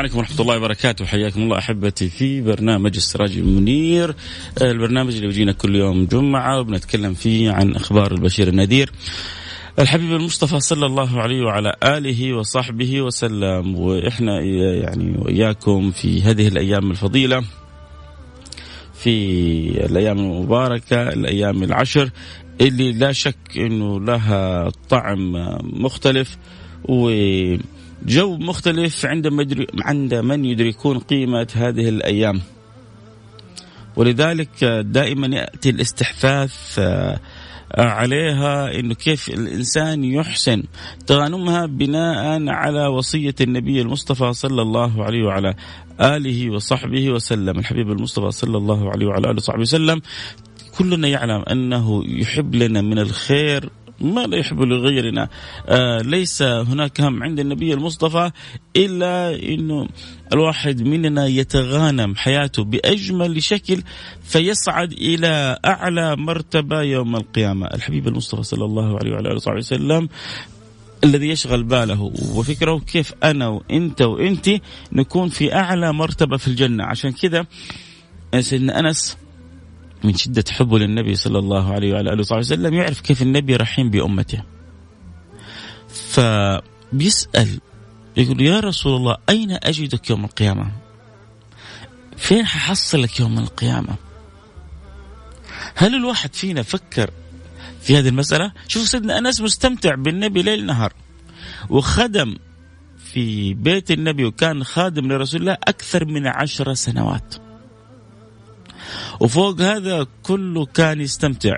عليكم 0.00 0.18
ورحمة 0.18 0.40
الله 0.40 0.56
وبركاته. 0.56 1.04
حياكم 1.04 1.42
الله 1.42 1.58
أحبتي 1.58 2.08
في 2.08 2.40
برنامج 2.40 2.96
السراج 2.96 3.38
المنير 3.38 4.14
البرنامج 4.62 5.14
اللي 5.14 5.26
بيجينا 5.26 5.52
كل 5.52 5.76
يوم 5.76 6.06
جمعة 6.06 6.60
وبنتكلم 6.60 7.14
فيه 7.14 7.50
عن 7.50 7.76
أخبار 7.76 8.12
البشير 8.12 8.48
النذير. 8.48 8.92
الحبيب 9.78 10.12
المصطفى 10.12 10.60
صلى 10.60 10.86
الله 10.86 11.20
عليه 11.20 11.42
وعلى 11.42 11.76
آله 11.84 12.32
وصحبه 12.32 13.02
وسلم. 13.02 13.76
وإحنا 13.76 14.40
يعني 14.40 15.18
وإياكم 15.18 15.90
في 15.90 16.22
هذه 16.22 16.48
الأيام 16.48 16.90
الفضيلة 16.90 17.44
في 18.94 19.10
الأيام 19.86 20.18
المباركة 20.18 21.08
الأيام 21.08 21.62
العشر 21.62 22.10
اللي 22.60 22.92
لا 22.92 23.12
شك 23.12 23.56
أنه 23.56 24.00
لها 24.00 24.70
طعم 24.88 25.32
مختلف. 25.62 26.36
و 26.84 27.10
جو 28.06 28.36
مختلف 28.36 29.04
يدري 29.04 29.66
عند 29.82 30.14
من 30.14 30.44
يدركون 30.44 30.98
قيمة 30.98 31.48
هذه 31.54 31.88
الأيام. 31.88 32.40
ولذلك 33.96 34.64
دائما 34.64 35.36
يأتي 35.36 35.70
الاستحثاث 35.70 36.80
عليها 37.78 38.78
إنه 38.78 38.94
كيف 38.94 39.28
الإنسان 39.28 40.04
يحسن 40.04 40.62
تغانمها 41.06 41.66
بناء 41.66 42.48
على 42.48 42.86
وصية 42.86 43.34
النبي 43.40 43.80
المصطفى 43.80 44.32
صلى 44.32 44.62
الله 44.62 45.04
عليه 45.04 45.24
وعلى 45.24 45.54
آله 46.00 46.50
وصحبه 46.50 47.10
وسلم، 47.10 47.58
الحبيب 47.58 47.90
المصطفى 47.90 48.30
صلى 48.30 48.56
الله 48.56 48.90
عليه 48.90 49.06
وعلى 49.06 49.26
آله 49.30 49.36
وصحبه 49.36 49.60
وسلم 49.60 50.00
كلنا 50.78 51.08
يعلم 51.08 51.42
أنه 51.50 52.02
يحب 52.06 52.54
لنا 52.54 52.80
من 52.80 52.98
الخير 52.98 53.70
ما 54.00 54.20
لا 54.20 54.36
يحب 54.36 54.60
لغيرنا. 54.60 55.28
آه 55.68 56.02
ليس 56.02 56.42
هناك 56.42 57.00
هم 57.00 57.22
عند 57.22 57.40
النبي 57.40 57.74
المصطفى 57.74 58.30
إلا 58.76 59.42
أنه 59.42 59.88
الواحد 60.32 60.82
مننا 60.82 61.26
يتغانم 61.26 62.16
حياته 62.16 62.64
بأجمل 62.64 63.42
شكل 63.42 63.82
فيصعد 64.22 64.92
إلى 64.92 65.58
أعلى 65.64 66.16
مرتبة 66.16 66.82
يوم 66.82 67.16
القيامة. 67.16 67.66
الحبيب 67.66 68.08
المصطفى 68.08 68.42
صلى 68.42 68.64
الله 68.64 68.98
عليه 68.98 69.10
وعلى 69.12 69.28
آله 69.28 69.56
وسلم 69.56 70.08
الذي 71.04 71.28
يشغل 71.28 71.62
باله 71.62 72.12
وفكره 72.34 72.78
كيف 72.78 73.14
أنا 73.24 73.48
وإنت 73.48 74.02
وإنت 74.02 74.50
نكون 74.92 75.28
في 75.28 75.54
أعلى 75.54 75.92
مرتبة 75.92 76.36
في 76.36 76.48
الجنة. 76.48 76.84
عشان 76.84 77.12
كذا 77.12 77.46
سيدنا 78.40 78.80
أنس 78.80 79.16
من 80.04 80.14
شدة 80.14 80.44
حبه 80.50 80.78
للنبي 80.78 81.14
صلى 81.14 81.38
الله 81.38 81.72
عليه 81.72 81.92
وعلى 81.92 82.12
آله 82.12 82.20
وصحبه 82.20 82.38
وسلم 82.38 82.74
يعرف 82.74 83.00
كيف 83.00 83.22
النبي 83.22 83.56
رحيم 83.56 83.90
بأمته. 83.90 84.42
فبيسأل 85.88 87.60
يقول 88.16 88.40
يا 88.40 88.60
رسول 88.60 88.96
الله 88.96 89.16
أين 89.28 89.58
أجدك 89.62 90.10
يوم 90.10 90.24
القيامة؟ 90.24 90.72
فين 92.16 92.46
ححصلك 92.46 93.20
يوم 93.20 93.38
القيامة؟ 93.38 93.96
هل 95.74 95.94
الواحد 95.94 96.34
فينا 96.34 96.62
فكر 96.62 97.10
في 97.82 97.98
هذه 97.98 98.08
المسألة؟ 98.08 98.52
شوف 98.68 98.88
سيدنا 98.88 99.18
أنس 99.18 99.40
مستمتع 99.40 99.94
بالنبي 99.94 100.42
ليل 100.42 100.66
نهار 100.66 100.92
وخدم 101.68 102.36
في 102.98 103.54
بيت 103.54 103.90
النبي 103.90 104.24
وكان 104.24 104.64
خادم 104.64 105.12
لرسول 105.12 105.40
الله 105.40 105.52
أكثر 105.52 106.04
من 106.04 106.26
عشر 106.26 106.74
سنوات. 106.74 107.49
وفوق 109.20 109.60
هذا 109.60 110.06
كله 110.22 110.66
كان 110.66 111.00
يستمتع 111.00 111.56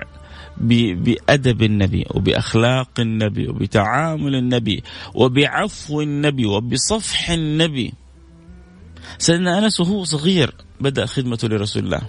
بأدب 0.57 1.61
النبي 1.61 2.05
وبأخلاق 2.11 2.99
النبي 2.99 3.47
وبتعامل 3.49 4.35
النبي 4.35 4.83
وبعفو 5.15 6.01
النبي 6.01 6.45
وبصفح 6.45 7.29
النبي. 7.29 7.93
سيدنا 9.17 9.57
أنس 9.59 9.79
وهو 9.79 10.03
صغير 10.03 10.55
بدأ 10.81 11.05
خدمته 11.05 11.47
لرسول 11.47 11.83
الله. 11.83 12.01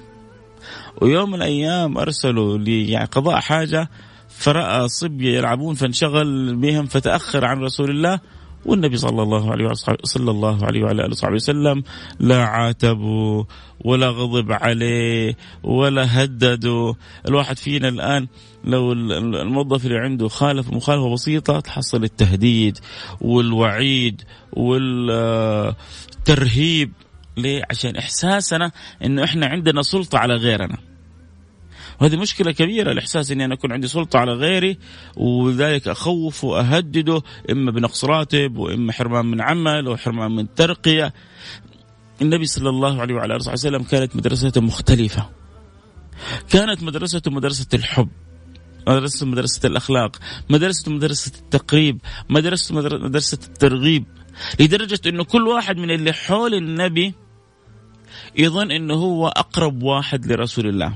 ويوم 1.03 1.31
من 1.31 1.35
الأيام 1.35 1.99
أرسلوا 1.99 2.59
يعني 2.59 3.09
حاجة 3.41 3.91
فرأى 4.29 4.89
صبية 4.89 5.39
يلعبون 5.39 5.75
فانشغل 5.75 6.57
بهم 6.57 6.87
فتأخر 6.87 7.45
عن 7.45 7.61
رسول 7.61 7.91
الله. 7.91 8.21
والنبي 8.67 8.97
صلى 8.97 9.23
الله 9.23 9.51
عليه 9.53 9.73
صلى 10.05 10.31
الله 10.31 10.65
عليه 10.65 10.83
وعلى 10.83 11.03
آله 11.03 11.11
وصحبه 11.11 11.35
وسلم 11.35 11.83
لا 12.21 12.45
عاتبوا 12.45 13.45
ولا 13.85 14.09
غضب 14.09 14.53
عليه 14.53 15.37
ولا 15.63 16.25
هددوا 16.25 16.95
الواحد 17.29 17.59
فينا 17.59 17.89
الآن 17.89 18.27
لو 18.65 18.93
الموظف 18.93 19.87
اللي 19.87 19.99
عنده 19.99 20.29
خالف 20.29 20.73
مخالفة 20.73 21.13
بسيطة 21.13 21.61
تحصل 21.61 22.05
التهديد 22.05 22.79
والوعيد 23.21 24.23
والترهيب 24.53 25.73
ليه؟ 27.37 27.63
عشان 27.71 27.97
إحساسنا 27.97 28.71
إنه 29.05 29.25
إحنا 29.25 29.47
عندنا 29.47 29.83
سلطة 29.83 30.19
على 30.19 30.35
غيرنا. 30.35 30.79
وهذه 32.01 32.17
مشكلة 32.17 32.53
كبيرة 32.53 32.93
الإحساس 32.93 33.31
أني 33.31 33.45
أنا 33.45 33.55
أكون 33.55 33.73
عندي 33.73 33.89
سلطة 33.89 34.19
على 34.19 34.33
غيري 34.33 34.79
ولذلك 35.17 35.89
أخوفه 35.89 36.49
وأهدده 36.49 37.23
إما 37.51 37.71
بنقص 37.71 38.05
راتب 38.05 38.57
وإما 38.57 38.93
حرمان 38.93 39.27
من 39.27 39.41
عمل 39.41 39.89
وحرمان 39.89 40.31
من 40.31 40.55
ترقية. 40.55 41.15
النبي 42.23 42.47
صلى 42.47 42.69
الله 42.69 43.01
عليه 43.01 43.15
وعلى 43.15 43.37
آله 43.37 43.53
وسلم 43.53 43.83
كانت 43.83 44.17
مدرسته 44.17 44.61
مختلفة. 44.61 45.29
كانت 46.51 46.83
مدرسته 46.83 47.31
مدرسة 47.31 47.67
الحب 47.75 48.09
مدرسة 48.89 49.27
مدرسة 49.27 49.67
الأخلاق 49.67 50.17
مدرسة 50.51 50.93
مدرسة 50.93 51.33
التقريب 51.39 52.01
مدرسة 52.31 52.75
مدرسة 52.75 53.39
الترغيب. 53.49 54.05
لدرجة 54.61 55.01
أنه 55.07 55.25
كل 55.25 55.49
واحد 55.49 55.77
من 55.77 55.91
اللي 55.91 56.13
حول 56.13 56.55
النبي 56.55 57.15
يظن 58.37 58.71
أنه 58.71 58.95
هو 58.95 59.29
أقرب 59.29 59.83
واحد 59.83 60.33
لرسول 60.33 60.67
الله. 60.67 60.95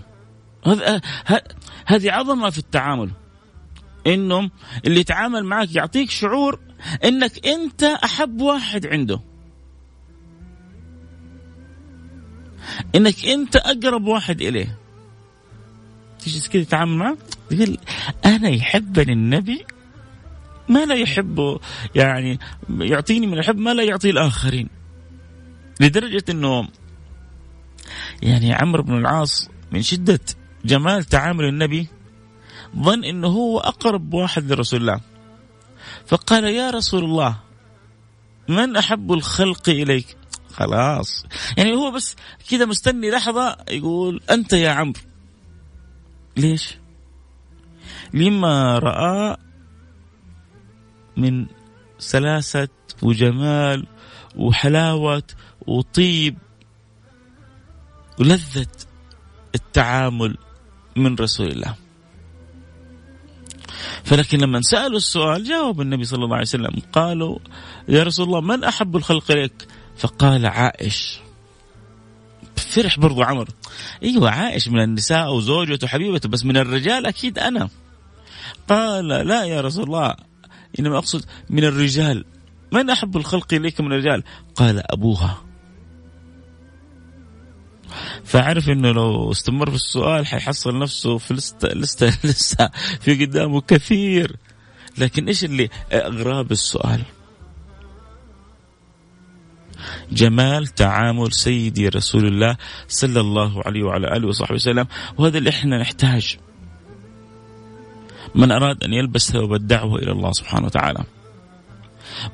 هذه 1.87 2.13
عظمة 2.13 2.51
في 2.51 2.59
التعامل. 2.59 3.11
انه 4.07 4.51
اللي 4.87 5.01
يتعامل 5.01 5.45
معك 5.45 5.77
يعطيك 5.77 6.11
شعور 6.11 6.61
إنك 7.05 7.47
أنت 7.47 7.85
أحب 7.85 8.41
واحد 8.41 8.87
عنده. 8.87 9.21
إنك 12.95 13.25
أنت 13.25 13.57
أقرب 13.57 14.05
واحد 14.05 14.41
إليه. 14.41 14.79
تيجي 16.19 16.49
كذا 16.49 16.63
تتعامل 16.63 16.97
معه 16.97 17.17
تقول 17.51 17.79
أنا 18.25 18.49
يحبني 18.49 19.13
النبي 19.13 19.65
ما 20.69 20.85
لا 20.85 20.95
يحبه 20.95 21.61
يعني 21.95 22.39
يعطيني 22.69 23.27
من 23.27 23.39
الحب 23.39 23.59
ما 23.59 23.75
لا 23.75 23.83
يعطي 23.83 24.11
الآخرين. 24.11 24.69
لدرجة 25.81 26.25
أنه 26.31 26.69
يعني 28.23 28.55
عمرو 28.55 28.83
بن 28.83 28.99
العاص 28.99 29.51
من 29.73 29.83
شدة 29.83 30.21
جمال 30.69 31.05
تعامل 31.05 31.45
النبي 31.45 31.89
ظن 32.77 33.05
أنه 33.05 33.29
هو 33.29 33.59
أقرب 33.59 34.15
واحد 34.15 34.53
لرسول 34.53 34.81
الله. 34.81 35.01
فقال 36.07 36.45
يا 36.45 36.71
رسول 36.71 37.05
الله 37.05 37.39
من 38.49 38.77
أحب 38.77 39.13
الخلق 39.13 39.69
إليك؟ 39.69 40.17
خلاص. 40.53 41.27
يعني 41.57 41.73
هو 41.73 41.91
بس 41.91 42.17
كذا 42.51 42.65
مستني 42.65 43.11
لحظة 43.11 43.57
يقول 43.69 44.21
أنت 44.31 44.53
يا 44.53 44.71
عمرو. 44.71 45.01
ليش؟ 46.37 46.79
لما 48.15 48.79
رأى 48.79 49.37
من 51.17 51.47
سلاسة 51.99 52.69
وجمال 53.03 53.87
وحلاوة 54.37 55.23
وطيب 55.67 56.39
ولذة 58.19 58.67
التعامل. 59.55 60.37
من 60.99 61.15
رسول 61.15 61.47
الله. 61.47 61.75
فلكن 64.05 64.39
لما 64.39 64.61
سألوا 64.61 64.97
السؤال 64.97 65.45
جاوب 65.45 65.81
النبي 65.81 66.05
صلى 66.05 66.25
الله 66.25 66.35
عليه 66.35 66.47
وسلم 66.47 66.83
قالوا 66.93 67.39
يا 67.89 68.03
رسول 68.03 68.27
الله 68.27 68.41
من 68.41 68.65
أحب 68.65 68.97
الخلق 68.97 69.31
إليك؟ 69.31 69.67
فقال 69.97 70.47
عائش. 70.47 71.19
فرح 72.57 72.99
برضو 72.99 73.23
عمر. 73.23 73.49
أيوه 74.03 74.31
عائش 74.31 74.69
من 74.69 74.81
النساء 74.81 75.35
وزوجته 75.35 75.85
وحبيبته 75.85 76.29
بس 76.29 76.45
من 76.45 76.57
الرجال 76.57 77.07
أكيد 77.07 77.39
أنا. 77.39 77.69
قال 78.69 79.09
لا 79.09 79.45
يا 79.45 79.61
رسول 79.61 79.85
الله 79.85 80.15
إنما 80.79 80.99
أقصد 80.99 81.25
من 81.51 81.65
الرجال. 81.65 82.25
من 82.73 82.91
أحب 82.91 83.17
الخلق 83.17 83.55
إليك 83.55 83.81
من 83.81 83.93
الرجال؟ 83.93 84.23
قال 84.55 84.93
أبوها. 84.93 85.48
فعرف 88.25 88.69
إنه 88.69 88.93
لو 88.93 89.31
استمر 89.31 89.71
في 89.71 89.77
السؤال 89.77 90.27
حيحصل 90.27 90.79
نفسه 90.79 91.19
في 91.19 91.35
لسه 91.35 91.69
لسه 91.69 92.07
لسه 92.25 92.71
في 93.01 93.25
قدامه 93.25 93.61
كثير. 93.61 94.37
لكن 94.99 95.27
إيش 95.27 95.45
اللي 95.45 95.69
أغراب 95.93 96.53
السؤال؟ 96.53 97.03
جمال 100.13 100.67
تعامل 100.67 101.33
سيدي 101.33 101.89
رسول 101.89 102.27
الله 102.27 102.57
صلى 102.89 103.21
الله 103.21 103.63
عليه 103.67 103.83
وعلى 103.83 104.17
آله 104.17 104.29
وصحبه 104.29 104.55
وسلم 104.55 104.87
وهذا 105.19 105.39
اللي 105.39 105.51
إحنا 105.51 105.79
نحتاج. 105.79 106.39
من 108.35 108.53
أراد 108.53 108.85
أن 108.85 108.93
يلبس 108.93 109.33
ثوب 109.33 109.55
الدعوة 109.55 109.99
إلى 109.99 110.13
الله 110.13 110.33
سبحانه 110.33 110.67
وتعالى. 110.67 111.05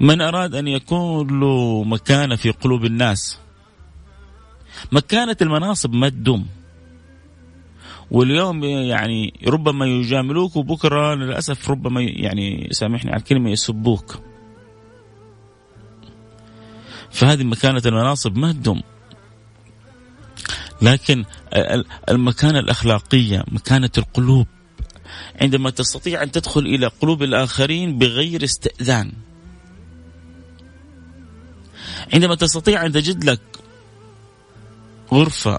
من 0.00 0.20
أراد 0.20 0.54
أن 0.54 0.68
يكون 0.68 1.40
له 1.40 1.84
مكانة 1.84 2.36
في 2.36 2.50
قلوب 2.50 2.84
الناس. 2.84 3.38
مكانة 4.92 5.36
المناصب 5.42 5.94
ما 5.94 6.08
تدوم 6.08 6.46
واليوم 8.10 8.64
يعني 8.64 9.34
ربما 9.46 9.86
يجاملوك 9.86 10.56
وبكرة 10.56 11.14
للأسف 11.14 11.70
ربما 11.70 12.02
يعني 12.02 12.68
سامحني 12.72 13.10
على 13.10 13.20
الكلمة 13.20 13.50
يسبوك. 13.50 14.20
فهذه 17.10 17.44
مكانة 17.44 17.82
المناصب 17.86 18.36
ما 18.36 18.52
تدوم 18.52 18.82
لكن 20.82 21.24
المكانة 22.08 22.58
الأخلاقية 22.58 23.44
مكانة 23.48 23.90
القلوب. 23.98 24.46
عندما 25.42 25.70
تستطيع 25.70 26.22
أن 26.22 26.30
تدخل 26.30 26.60
إلى 26.60 26.86
قلوب 26.86 27.22
الآخرين 27.22 27.98
بغير 27.98 28.44
استئذان. 28.44 29.12
عندما 32.12 32.34
تستطيع 32.34 32.86
أن 32.86 32.92
تجد 32.92 33.24
لك 33.24 33.40
غرفة 35.14 35.58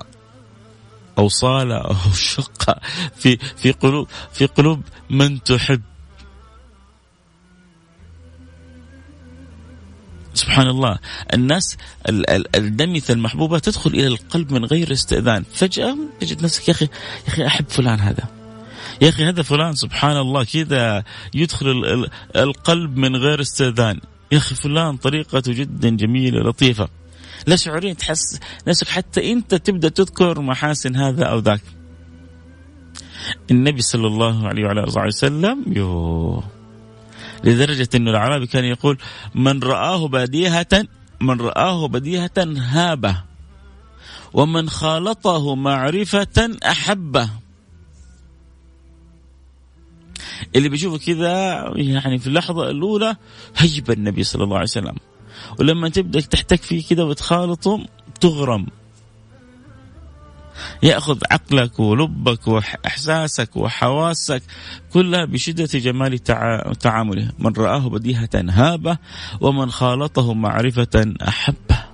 أو 1.17 1.27
صالة 1.29 1.77
أو 1.77 1.95
شقة 2.35 2.75
في 3.15 3.37
في 3.37 3.71
قلوب 3.71 4.07
في 4.33 4.45
قلوب 4.45 4.81
من 5.09 5.43
تحب. 5.43 5.81
سبحان 10.33 10.67
الله. 10.67 10.99
الناس 11.33 11.77
الدمثة 12.55 13.13
المحبوبة 13.13 13.59
تدخل 13.59 13.89
إلى 13.89 14.07
القلب 14.07 14.53
من 14.53 14.65
غير 14.65 14.91
استئذان. 14.91 15.43
فجأة 15.53 15.97
تجد 16.19 16.43
نفسك 16.43 16.67
يا 16.67 16.73
أخي 16.73 16.85
يا 16.85 17.27
أخي 17.27 17.45
أحب 17.47 17.65
فلان 17.69 17.99
هذا. 17.99 18.23
يا 19.01 19.09
أخي 19.09 19.23
هذا 19.23 19.43
فلان. 19.43 19.75
سبحان 19.75 20.17
الله. 20.17 20.43
كذا 20.43 21.03
يدخل 21.33 22.07
القلب 22.35 22.97
من 22.97 23.15
غير 23.15 23.41
استئذان. 23.41 23.99
يا 24.31 24.37
أخي 24.37 24.55
فلان 24.55 24.97
طريقته 24.97 25.53
جدا 25.53 25.89
جميلة 25.89 26.49
لطيفة. 26.49 26.89
لا 27.47 27.55
شعوريا 27.55 27.93
تحس 27.93 28.39
نفسك 28.67 28.87
حتى 28.87 29.31
أنت 29.31 29.55
تبدأ 29.55 29.89
تذكر 29.89 30.41
محاسن 30.41 30.95
هذا 30.95 31.25
أو 31.25 31.39
ذاك. 31.39 31.61
النبي 33.51 33.81
صلى 33.81 34.07
الله 34.07 34.47
عليه 34.47 34.65
وعلى 34.65 34.83
آله 34.83 35.05
وسلم 35.05 35.65
يوه. 35.67 36.43
لدرجة 37.43 37.89
أنه 37.95 38.11
الأعرابي 38.11 38.47
كان 38.47 38.65
يقول 38.65 38.97
من 39.35 39.63
رآه 39.63 40.07
بديهة 40.07 40.87
من 41.21 41.41
رآه 41.41 41.87
بديهة 41.87 42.55
هابة 42.57 43.23
ومن 44.33 44.69
خالطه 44.69 45.55
معرفة 45.55 46.57
أحبة. 46.65 47.29
اللي 50.55 50.69
بيشوفه 50.69 50.97
كذا 50.97 51.63
يعني 51.75 52.17
في 52.17 52.27
اللحظة 52.27 52.69
الأولى 52.69 53.15
هيب 53.57 53.91
النبي 53.91 54.23
صلى 54.23 54.43
الله 54.43 54.55
عليه 54.55 54.63
وسلم. 54.63 54.95
ولما 55.59 55.89
تبدأ 55.89 56.21
تحتك 56.21 56.61
فيه 56.61 56.83
كذا 56.83 57.03
وتخالطه 57.03 57.85
تغرم. 58.21 58.67
يأخذ 60.83 61.19
عقلك 61.31 61.79
ولبك 61.79 62.47
وإحساسك 62.47 63.57
وحواسك 63.57 64.43
كلها 64.93 65.25
بشدة 65.25 65.79
جمال 65.79 66.19
تعامله. 66.79 67.31
من 67.39 67.53
رآه 67.57 67.89
بديهة 67.89 68.29
هابة 68.33 68.97
ومن 69.41 69.71
خالطه 69.71 70.33
معرفة 70.33 71.13
أحبه. 71.27 71.85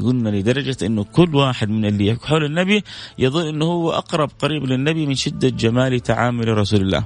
قلنا 0.00 0.28
لدرجة 0.28 0.76
أنه 0.86 1.04
كل 1.04 1.34
واحد 1.34 1.68
من 1.68 1.84
اللي 1.84 2.16
حول 2.24 2.44
النبي 2.44 2.84
يظن 3.18 3.48
أنه 3.48 3.64
هو 3.64 3.92
أقرب 3.92 4.30
قريب 4.38 4.64
للنبي 4.64 5.06
من 5.06 5.14
شدة 5.14 5.48
جمال 5.48 6.00
تعامل 6.00 6.48
رسول 6.48 6.80
الله. 6.80 7.04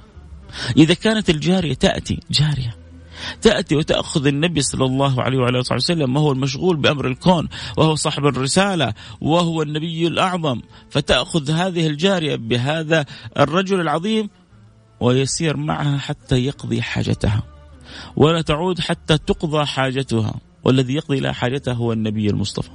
إذا 0.76 0.94
كانت 0.94 1.30
الجارية 1.30 1.74
تأتي 1.74 2.20
جارية. 2.30 2.85
تأتي 3.42 3.76
وتأخذ 3.76 4.26
النبي 4.26 4.60
صلى 4.60 4.84
الله 4.84 5.22
عليه 5.22 5.38
وعلى 5.38 5.58
آله 5.58 5.74
وسلم 5.74 6.16
وهو 6.16 6.32
المشغول 6.32 6.76
بأمر 6.76 7.06
الكون 7.06 7.48
وهو 7.76 7.94
صاحب 7.94 8.26
الرسالة 8.26 8.94
وهو 9.20 9.62
النبي 9.62 10.06
الأعظم. 10.06 10.60
فتأخذ 10.90 11.50
هذه 11.50 11.86
الجارية 11.86 12.36
بهذا 12.36 13.06
الرجل 13.38 13.80
العظيم 13.80 14.30
ويسير 15.00 15.56
معها 15.56 15.98
حتى 15.98 16.46
يقضي 16.46 16.82
حاجتها 16.82 17.42
ولا 18.16 18.42
تعود 18.42 18.80
حتى 18.80 19.18
تقضى 19.18 19.66
حاجتها. 19.66 20.34
والذي 20.64 20.94
يقضي 20.94 21.20
لها 21.20 21.32
حاجتها 21.32 21.74
هو 21.74 21.92
النبي 21.92 22.30
المصطفى 22.30 22.70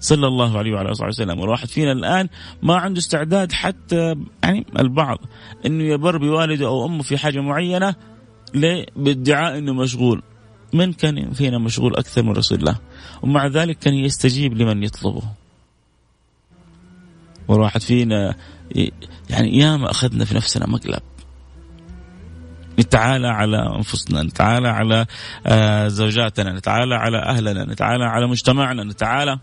صلى 0.00 0.26
الله 0.26 0.58
عليه 0.58 0.72
وعلى 0.72 0.92
آله 0.92 1.06
وسلم. 1.06 1.40
والواحد 1.40 1.68
فينا 1.68 1.92
الآن 1.92 2.28
ما 2.62 2.76
عنده 2.76 2.98
استعداد 2.98 3.52
حتى 3.52 4.14
يعني 4.42 4.66
البعض 4.78 5.18
إنه 5.66 5.84
يبر 5.84 6.18
بوالده 6.18 6.66
أو 6.66 6.86
أمه 6.86 7.02
في 7.02 7.18
حاجة 7.18 7.40
معينة 7.40 7.94
ليه؟ 8.54 8.86
بادعاء 8.96 9.58
إنه 9.58 9.72
مشغول. 9.72 10.22
من 10.72 10.92
كان 10.92 11.32
فينا 11.32 11.58
مشغول 11.58 11.96
أكثر 11.96 12.22
من 12.22 12.30
رسول 12.32 12.58
الله؟ 12.58 12.78
ومع 13.22 13.46
ذلك 13.46 13.78
كان 13.78 13.94
يستجيب 13.94 14.54
لمن 14.54 14.82
يطلبه. 14.82 15.22
والواحد 17.48 17.80
فينا 17.80 18.34
يعني 19.30 19.58
ياما 19.58 19.90
أخذنا 19.90 20.24
في 20.24 20.34
نفسنا 20.34 20.66
مقلب. 20.66 21.02
نتعالى 22.78 23.28
على 23.28 23.76
أنفسنا 23.76 24.22
نتعالى 24.22 24.68
على 24.68 25.06
آه، 25.46 25.88
زوجاتنا 25.88 26.52
نتعالى 26.52 26.94
على 26.94 27.18
أهلنا 27.18 27.64
نتعالى 27.64 28.04
على 28.04 28.26
مجتمعنا 28.26 28.84
نتعالى 28.84 29.38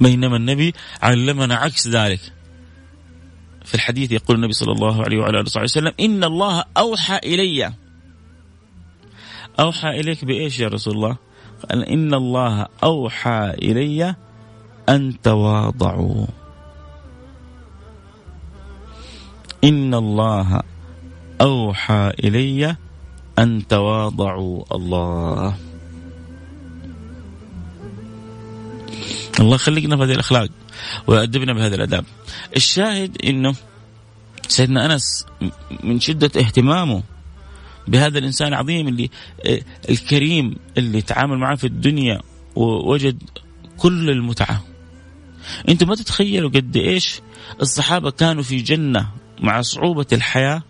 بينما 0.00 0.36
النبي 0.36 0.74
علمنا 1.02 1.54
عكس 1.54 1.88
ذلك. 1.88 2.20
في 3.68 3.74
الحديث 3.74 4.12
يقول 4.12 4.36
النبي 4.36 4.52
صلى 4.52 4.72
الله 4.72 5.02
عليه 5.04 5.18
وعلى 5.18 5.40
آله 5.40 5.62
وسلم 5.62 5.92
إن 6.00 6.24
الله 6.24 6.64
أوحى 6.76 7.18
إلي. 7.24 7.72
أوحى 9.60 9.88
إليك 10.00 10.24
بإيش 10.24 10.60
يا 10.60 10.68
رسول 10.68 10.94
الله؟ 10.94 11.16
قال 11.68 11.84
إن 11.84 12.14
الله 12.14 12.66
أوحى 12.84 13.52
إلي 13.62 14.14
أن 14.88 15.20
تواضعوا. 15.22 16.26
إن 19.64 19.94
الله 19.94 20.60
أوحى 21.40 22.12
إلي 22.24 22.76
أن 23.38 23.68
تواضعوا. 23.68 24.64
الله. 24.72 25.54
الله 29.40 29.54
يخلينا 29.54 29.96
بهذه 29.96 30.12
الأخلاق. 30.12 30.48
ويؤدبنا 31.06 31.52
بهذا 31.52 31.74
الاداب. 31.74 32.04
الشاهد 32.56 33.16
إنه 33.24 33.54
سيدنا 34.48 34.86
أنس 34.86 35.26
من 35.84 36.00
شدة 36.00 36.40
اهتمامه 36.40 37.02
بهذا 37.88 38.18
الإنسان 38.18 38.48
العظيم 38.48 38.88
اللي 38.88 39.10
آه، 39.46 39.60
الكريم 39.90 40.56
اللي 40.78 41.02
تعامل 41.02 41.38
معه 41.38 41.56
في 41.56 41.66
الدنيا 41.66 42.20
ووجد 42.56 43.22
كل 43.76 44.10
المتعة. 44.10 44.64
أنتم 45.68 45.88
ما 45.88 45.94
تتخيلوا 45.94 46.50
قد 46.50 46.76
إيش 46.76 47.20
الصحابة 47.62 48.10
كانوا 48.10 48.42
في 48.42 48.56
جنة 48.56 49.08
مع 49.40 49.60
صعوبة 49.60 50.06
الحياة؟ 50.12 50.62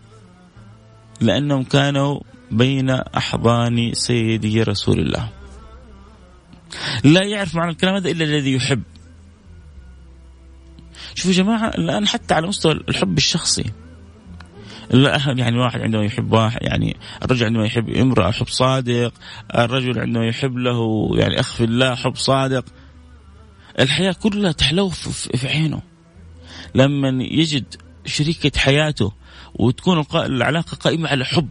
لأنهم 1.21 1.65
كانوا 1.65 2.21
بين 2.51 2.91
أحضان 2.91 3.95
سيدي 3.95 4.63
رسول 4.63 5.01
الله. 5.01 5.29
لا 7.05 7.23
يعرف 7.23 7.55
معنى 7.55 7.71
الكلام 7.71 7.95
هذا 7.95 8.11
إلا 8.11 8.25
الذي 8.25 8.53
يحب. 8.53 8.83
شوفوا 11.15 11.33
يا 11.33 11.37
جماعة 11.37 11.69
الآن 11.69 12.09
حتى 12.09 12.35
على 12.35 12.47
مستوى 12.47 12.73
الحب 12.73 13.17
الشخصي. 13.17 13.65
يعني 15.27 15.59
واحد 15.59 15.81
عندما 15.81 16.05
يحب 16.05 16.33
واحد 16.33 16.59
يعني 16.63 16.97
الرجل 17.23 17.47
عندما 17.47 17.67
يحب 17.67 17.89
امرأة 17.89 18.31
حب 18.31 18.49
صادق. 18.49 19.13
الرجل 19.55 19.99
عندما 19.99 20.27
يحب 20.27 20.57
له 20.57 21.11
يعني 21.15 21.41
أخ 21.41 21.55
في 21.55 21.65
الله 21.65 21.95
حب 21.95 22.17
صادق. 22.17 22.65
الحياة 23.79 24.13
كلها 24.13 24.53
تحلو 24.53 24.89
في 24.89 25.49
عينه. 25.49 25.83
لما 26.75 27.25
يجد 27.25 27.75
شريكة 28.07 28.59
حياته 28.59 29.13
وتكون 29.55 30.05
العلاقة 30.15 30.75
قائمة 30.75 31.09
على 31.09 31.25
حب 31.25 31.49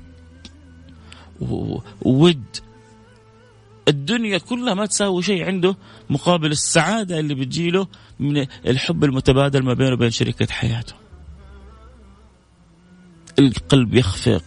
وود 2.02 2.44
الدنيا 3.88 4.38
كلها 4.38 4.74
ما 4.74 4.86
تساوي 4.86 5.24
شيء 5.24 5.46
عنده 5.46 5.76
مقابل 6.10 6.52
السعادة 6.52 7.20
اللي 7.20 7.36
بتجيله 7.36 7.88
من 8.20 8.46
الحب 8.66 9.04
المتبادل 9.04 9.64
ما 9.64 9.74
بينه 9.74 9.94
وبين 9.94 10.10
شريكة 10.10 10.48
حياته. 10.54 10.94
القلب 13.40 13.96
يخفق 13.96 14.44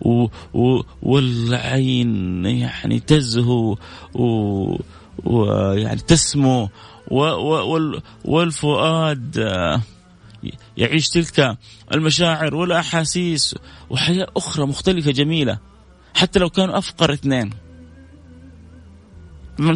و 0.00 0.26
و 0.54 0.82
والعين 1.02 2.44
يعني 2.46 3.00
تزهو 3.00 3.76
ويعني 5.24 6.00
تسمو 6.00 6.68
و 7.08 7.22
و 7.22 8.00
والفؤاد 8.24 9.36
يعيش 10.76 11.08
تلك 11.08 11.58
المشاعر 11.94 12.54
والأحاسيس 12.54 13.54
وحياة 13.90 14.26
أخرى 14.36 14.66
مختلفة 14.66 15.10
جميلة. 15.10 15.58
حتى 16.14 16.38
لو 16.38 16.50
كانوا 16.50 16.78
أفقر 16.78 17.12
اثنين. 17.12 17.50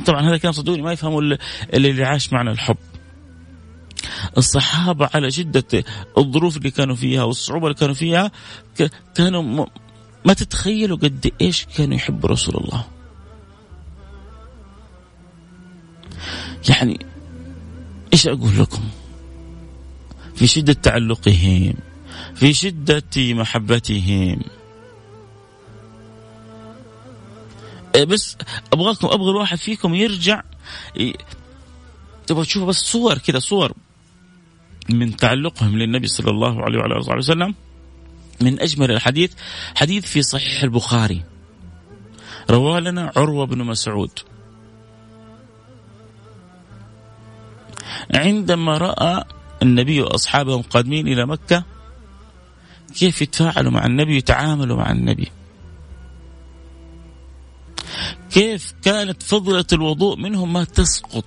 طبعا 0.07 0.29
هذا 0.29 0.37
كان 0.37 0.53
صدقوني 0.53 0.83
ما 0.83 0.93
يفهموا 0.93 1.21
اللي, 1.21 1.39
اللي 1.75 2.05
عاش 2.05 2.33
معنا 2.33 2.51
الحب. 2.51 2.77
الصحابة 4.39 5.11
على 5.15 5.31
شدة 5.31 5.85
الظروف 6.19 6.57
اللي 6.57 6.71
كانوا 6.71 6.95
فيها 6.95 7.23
والصعوبة 7.23 7.67
اللي 7.67 7.79
كانوا 7.79 7.95
فيها 7.95 8.31
كانوا 9.15 9.67
ما 10.25 10.33
تتخيلوا 10.33 10.97
قد 10.97 11.33
إيش 11.41 11.67
كانوا 11.77 11.97
يحبوا 11.97 12.29
رسول 12.29 12.57
الله. 12.57 12.85
يعني 16.69 17.07
إيش 18.13 18.27
أقول 18.27 18.59
لكم؟ 18.59 18.83
في 20.35 20.47
شدة 20.47 20.73
تعلقهم 20.73 21.75
في 22.35 22.55
شدة 22.55 23.03
محبتهم 23.17 24.41
بس 27.97 28.37
أبغاكم 28.73 29.07
أبغى 29.07 29.31
الواحد 29.31 29.59
فيكم 29.59 29.95
يرجع 29.95 30.43
تبغى 32.27 32.45
تشوفوا 32.45 32.69
بس 32.69 32.77
صور 32.77 33.19
كذا 33.19 33.39
صور 33.39 33.73
من 34.89 35.17
تعلقهم 35.17 35.79
للنبي 35.79 36.07
صلى 36.07 36.31
الله 36.31 36.63
عليه 36.63 36.79
وعلى 36.79 36.97
آله 36.97 37.17
وسلم. 37.17 37.55
من 38.41 38.61
أجمل 38.61 38.91
الحديث 38.91 39.33
حديث 39.77 40.07
في 40.07 40.23
صحيح 40.23 40.63
البخاري. 40.63 41.25
رواه 42.51 42.81
لنا 42.81 43.13
عروة 43.17 43.47
بن 43.47 43.59
مسعود. 43.59 44.11
عندما 48.15 48.79
رأى 48.79 49.25
النبي 49.63 50.01
وأصحابه 50.01 50.63
قادمين 50.63 51.09
إلى 51.09 51.27
مكة 51.27 51.65
كيف 52.95 53.23
يتفاعلوا 53.23 53.73
مع 53.73 53.87
النبي 53.87 54.17
يتعاملوا 54.17 54.77
مع 54.77 54.91
النبي؟ 54.91 55.29
كيف 58.31 58.75
كانت 58.83 59.23
فضلة 59.23 59.65
الوضوء 59.73 60.17
منهم 60.17 60.53
ما 60.53 60.65
تسقط؟ 60.65 61.25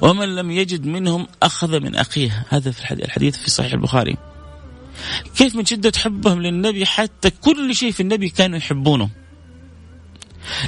ومن 0.00 0.34
لم 0.34 0.50
يجد 0.50 0.86
منهم 0.86 1.26
أخذ 1.42 1.80
من 1.80 1.94
أخيه. 1.94 2.46
هذا 2.48 2.70
في 2.70 2.92
الحديث 2.92 3.36
في 3.36 3.50
صحيح 3.50 3.72
البخاري. 3.72 4.16
كيف 5.36 5.56
من 5.56 5.64
شدة 5.64 5.92
حبهم 5.96 6.42
للنبي؟ 6.42 6.86
حتى 6.86 7.30
كل 7.30 7.74
شيء 7.74 7.92
في 7.92 8.00
النبي 8.00 8.28
كانوا 8.28 8.58
يحبونه. 8.58 9.10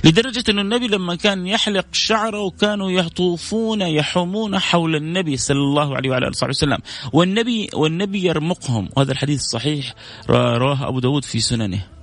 لدرجة 0.04 0.44
أن 0.48 0.58
النبي 0.58 0.86
لما 0.86 1.14
كان 1.14 1.46
يحلق 1.46 1.86
شعره 1.92 2.50
كانوا 2.50 2.90
يطوفون 2.90 3.80
يحومون 3.80 4.58
حول 4.58 4.96
النبي 4.96 5.36
صلى 5.36 5.58
الله 5.58 5.96
عليه 5.96 6.10
وعلى 6.10 6.26
آله 6.26 6.48
وسلم. 6.48 6.78
والنبي 7.12 7.70
والنبي 7.74 8.24
يرمقهم. 8.24 8.88
وهذا 8.96 9.12
الحديث 9.12 9.42
صحيح 9.42 9.94
رواه 10.30 10.88
أبو 10.88 11.00
داود 11.00 11.24
في 11.24 11.40
سننه. 11.40 11.97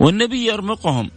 والنبي 0.00 0.46
يرمقهم. 0.46 1.10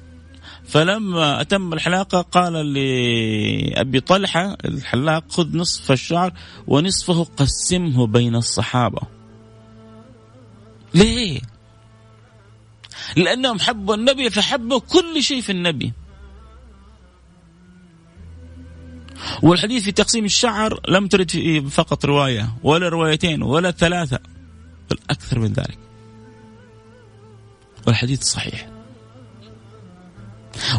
فلما 0.65 1.41
أتم 1.41 1.73
الحلاقة 1.73 2.21
قال 2.21 2.53
لأبي 2.53 3.99
طلحة 3.99 4.57
الحلاق 4.65 5.31
خذ 5.31 5.57
نصف 5.57 5.91
الشعر 5.91 6.33
ونصفه 6.67 7.23
قسمه 7.23 8.07
بين 8.07 8.35
الصحابة. 8.35 9.01
ليه؟ 10.93 11.41
لأنهم 13.17 13.59
حبوا 13.59 13.95
النبي 13.95 14.29
فحبوا 14.29 14.79
كل 14.79 15.23
شيء 15.23 15.41
في 15.41 15.51
النبي. 15.51 15.93
والحديث 19.43 19.83
في 19.83 19.91
تقسيم 19.91 20.25
الشعر 20.25 20.79
لم 20.89 21.07
ترد 21.07 21.65
فقط 21.71 22.05
رواية 22.05 22.55
ولا 22.63 22.89
روايتين 22.89 23.43
ولا 23.43 23.71
ثلاثة 23.71 24.19
بل 24.91 24.97
أكثر 25.09 25.39
من 25.39 25.53
ذلك. 25.53 25.77
والحديث 27.87 28.23
صحيح. 28.23 28.69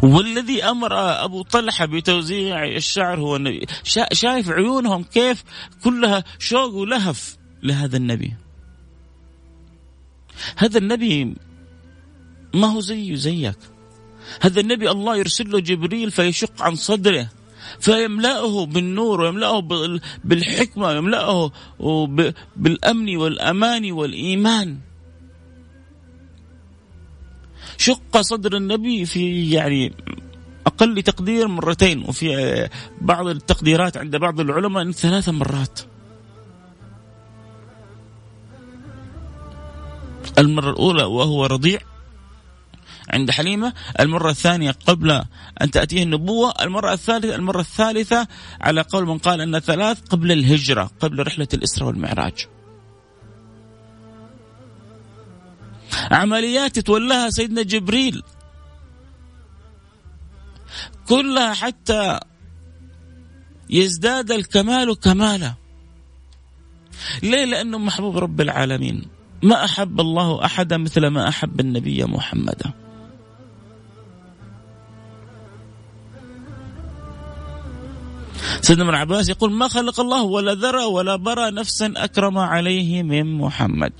والذي 0.02 0.64
أمر 0.64 0.92
أبو 1.24 1.42
طلحة 1.42 1.86
بتوزيع 1.86 2.64
الشعر 2.64 3.20
هو 3.20 3.36
النبي. 3.36 3.66
شايف 4.12 4.50
عيونهم 4.50 5.02
كيف 5.02 5.44
كلها 5.84 6.24
شوق 6.38 6.74
ولهف 6.74 7.36
لهذا 7.62 7.96
النبي. 7.96 8.34
هذا 10.56 10.78
النبي 10.78 11.34
ما 12.54 12.66
هو 12.66 12.80
زيه 12.80 13.14
زيك. 13.14 13.58
هذا 14.40 14.60
النبي 14.60 14.90
الله 14.90 15.16
يرسل 15.16 15.50
له 15.50 15.60
جبريل 15.60 16.10
فيشق 16.10 16.62
عن 16.62 16.74
صدره 16.74 17.28
فيملأه 17.80 18.66
بالنور 18.66 19.20
ويملأه 19.20 19.60
بالحكمة 20.24 20.86
ويملأه 20.86 21.52
بالأمن 22.56 23.16
والأمان 23.16 23.92
والإيمان. 23.92 24.78
شق 27.84 28.20
صدر 28.20 28.56
النبي 28.56 29.04
في 29.04 29.50
يعني 29.50 29.92
أقل 30.66 31.02
تقدير 31.02 31.48
مرتين 31.48 32.04
وفي 32.08 32.68
بعض 33.00 33.26
التقديرات 33.26 33.96
عند 33.96 34.16
بعض 34.16 34.40
العلماء 34.40 34.90
ثلاث 34.90 35.28
مرات. 35.28 35.80
المرة 40.38 40.70
الأولى 40.70 41.04
وهو 41.04 41.46
رضيع 41.46 41.80
عند 43.10 43.30
حليمة 43.30 43.72
المرة 44.00 44.30
الثانية 44.30 44.70
قبل 44.70 45.22
أن 45.62 45.70
تأتيه 45.70 46.02
النبوة 46.02 46.54
المرة 46.60 46.92
الثالثة 46.92 47.34
المرة 47.34 47.60
الثالثة 47.60 48.26
على 48.60 48.80
قول 48.80 49.06
من 49.06 49.18
قال 49.18 49.40
أن 49.40 49.58
ثلاث 49.58 50.00
قبل 50.00 50.32
الهجرة 50.32 50.90
قبل 51.00 51.26
رحلة 51.26 51.48
الإسراء 51.54 51.88
والمعراج. 51.88 52.46
عمليات 56.10 56.76
يتولاها 56.76 57.30
سيدنا 57.30 57.62
جبريل. 57.62 58.22
كلها 61.08 61.54
حتى 61.54 62.20
يزداد 63.70 64.30
الكمال 64.30 65.00
كمالا. 65.00 65.54
ليه؟ 67.22 67.44
لأنه 67.44 67.78
محبوب 67.78 68.18
رب 68.18 68.40
العالمين. 68.40 69.08
ما 69.42 69.64
أحب 69.64 70.00
الله 70.00 70.44
أحدا 70.44 70.76
مثل 70.76 71.06
ما 71.06 71.28
أحب 71.28 71.60
النبي 71.60 72.04
محمدا 72.04 72.72
سيدنا 78.60 78.84
ابن 78.84 78.94
عباس 78.94 79.28
يقول 79.28 79.52
ما 79.52 79.68
خلق 79.68 80.00
الله 80.00 80.22
ولا 80.22 80.54
ذرى 80.54 80.84
ولا 80.84 81.16
برى 81.16 81.50
نفسا 81.50 81.92
أكرم 81.96 82.38
عليه 82.38 83.02
من 83.02 83.38
محمد. 83.38 83.92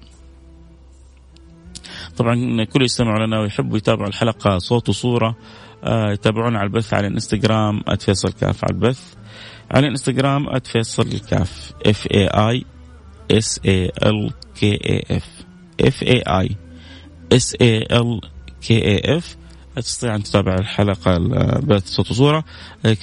طبعا 2.17 2.65
كل 2.65 2.83
يستمع 2.83 3.25
لنا 3.25 3.41
ويحب 3.41 3.77
يتابع 3.77 4.07
الحلقة 4.07 4.59
صوت 4.59 4.89
وصورة 4.89 5.37
آه، 5.85 6.13
يتابعونا 6.13 6.59
على 6.59 6.67
البث 6.67 6.95
على 6.95 7.07
الانستغرام 7.07 7.83
@فيصل 8.01 8.33
كاف 8.33 8.65
على 8.65 8.75
البث. 8.75 9.15
على 9.71 9.87
الانستغرام 9.87 10.59
@فيصل 10.61 11.19
كاف 11.19 11.73
F 11.87 12.07
A 12.11 12.27
I 12.27 12.65
S 13.31 13.61
A 13.67 13.93
L 14.03 14.31
K 14.61 14.73
A 14.73 15.17
F 15.17 15.29
F 15.81 16.03
A 16.03 16.23
I 16.23 16.57
S 17.33 17.57
A 17.61 17.79
L 17.79 18.21
K 18.61 18.85
A 18.85 19.17
F 19.19 19.37
تستطيع 19.77 20.15
أن 20.15 20.23
تتابع 20.23 20.55
الحلقة 20.55 21.19
بث 21.59 21.87
صوت 21.87 22.11
وصورة. 22.11 22.45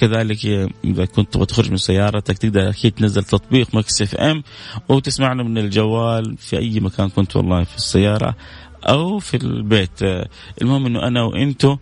كذلك 0.00 0.46
إذا 0.84 1.04
كنت 1.04 1.32
تبغى 1.32 1.46
تخرج 1.46 1.70
من 1.70 1.76
سيارتك 1.76 2.38
تقدر 2.38 2.68
أكيد 2.68 2.92
تنزل 2.92 3.24
تطبيق 3.24 3.74
Mix 3.74 4.02
FM 4.02 4.42
وتسمعنا 4.88 5.42
من 5.42 5.58
الجوال 5.58 6.36
في 6.36 6.58
أي 6.58 6.80
مكان 6.80 7.08
كنت 7.08 7.36
والله 7.36 7.64
في 7.64 7.76
السيارة. 7.76 8.36
أو 8.84 9.18
في 9.18 9.36
البيت. 9.36 10.02
المهم 10.62 10.86
إنه 10.86 11.06
أنا 11.06 11.22
وأنتم 11.22 11.76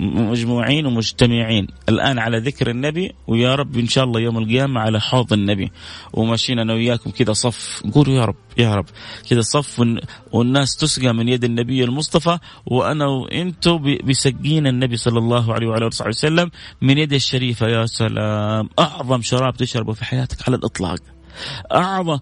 مجموعين 0.00 0.86
ومجتمعين. 0.86 1.66
الآن 1.88 2.18
على 2.18 2.38
ذكر 2.38 2.70
النبي 2.70 3.12
ويا 3.26 3.54
رب 3.54 3.76
إن 3.76 3.88
شاء 3.88 4.04
الله 4.04 4.20
يوم 4.20 4.38
القيامة 4.38 4.80
على 4.80 5.00
حوض 5.00 5.32
النبي. 5.32 5.72
وماشيين 6.12 6.58
أنا 6.58 6.74
وياكم 6.74 7.10
كذا 7.10 7.32
صف. 7.32 7.82
نقول 7.84 8.08
يا 8.08 8.24
رب 8.24 8.36
يا 8.58 8.74
رب. 8.74 8.86
كذا 9.30 9.40
صف 9.40 9.82
والناس 10.32 10.76
تسقى 10.76 11.12
من 11.12 11.28
يد 11.28 11.44
النبي 11.44 11.84
المصطفى 11.84 12.38
وأنا 12.66 13.06
وأنتم 13.06 13.78
بيسقينا 13.78 14.70
النبي 14.70 14.96
صلى 14.96 15.18
الله 15.18 15.54
عليه 15.54 15.66
وعلى 15.66 15.86
آله 15.86 16.08
وسلم 16.08 16.50
من 16.82 16.98
يده 16.98 17.16
الشريفة. 17.16 17.68
يا 17.68 17.86
سلام. 17.86 18.68
أعظم 18.78 19.22
شراب 19.22 19.56
تشربه 19.56 19.92
في 19.92 20.04
حياتك 20.04 20.48
على 20.48 20.56
الإطلاق. 20.56 20.98
أعظم 21.72 22.18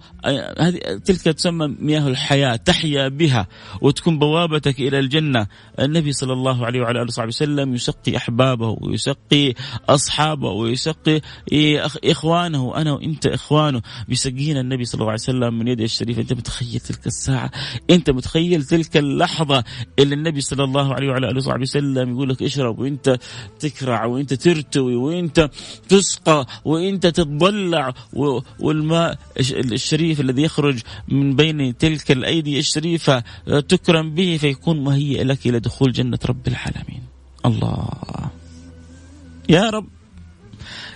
هذه 0.59 0.79
تلك 1.05 1.23
تسمى 1.23 1.67
مياه 1.81 2.09
الحياة 2.09 2.57
تحيا 2.57 3.09
بها 3.09 3.47
وتكون 3.81 4.19
بوابتك 4.19 4.81
إلى 4.81 4.99
الجنة. 4.99 5.47
النبي 5.81 6.13
صلى 6.13 6.33
الله 6.33 6.67
عليه 6.67 6.81
وعلى 6.81 6.99
آله 6.99 7.07
وصحبه 7.07 7.29
وسلم 7.29 7.75
يسقي 7.75 8.17
أحبابه 8.17 8.77
ويسقي 8.81 9.55
أصحابه 9.89 10.51
ويسقي 10.51 11.21
إخوانه 12.05 12.77
أنا 12.77 12.93
وأنت 12.93 13.27
إخوانه. 13.27 13.83
بيسقينا 14.09 14.61
النبي 14.61 14.85
صلى 14.85 15.01
الله 15.01 15.13
عليه 15.13 15.23
وسلم 15.23 15.59
من 15.59 15.69
يده 15.69 15.85
الشريفة. 15.85 16.23
أنت 16.23 16.33
متخيل 16.33 16.81
تلك 16.81 17.07
الساعة؟ 17.07 17.51
أنت 17.91 18.11
متخيل 18.11 18.65
تلك 18.65 18.97
اللحظة 18.97 19.65
اللي 19.99 20.15
النبي 20.15 20.41
صلى 20.41 20.65
الله 20.65 20.95
عليه 20.95 21.09
وعلى 21.09 21.29
آله 21.29 21.37
وصحبه 21.37 21.63
وسلم 21.63 22.11
يقول 22.13 22.29
لك 22.29 22.43
اشرب 22.43 22.79
وأنت 22.79 23.19
تكرع 23.61 24.05
وأنت 24.05 24.35
ترتوي 24.35 24.97
وأنت 24.97 25.51
تسقى 25.89 26.47
وأنت 26.65 27.07
تتضلع 27.07 27.95
والماء 28.59 28.98
الشريف 29.39 30.21
الذي 30.21 30.43
يخرج 30.43 30.81
من 31.09 31.37
بين 31.37 31.77
تلك 31.77 32.11
الأيدي 32.11 32.59
الشريفة 32.59 33.23
تكرم 33.47 34.15
به 34.15 34.37
فيكون 34.41 34.85
مهيئ 34.85 35.25
لك 35.25 35.47
إلى 35.47 35.61
دخول 35.61 35.93
جنة 35.93 36.19
رب 36.27 36.49
العالمين. 36.49 37.03
الله. 37.47 37.89
يا 39.49 39.71
رب 39.71 39.87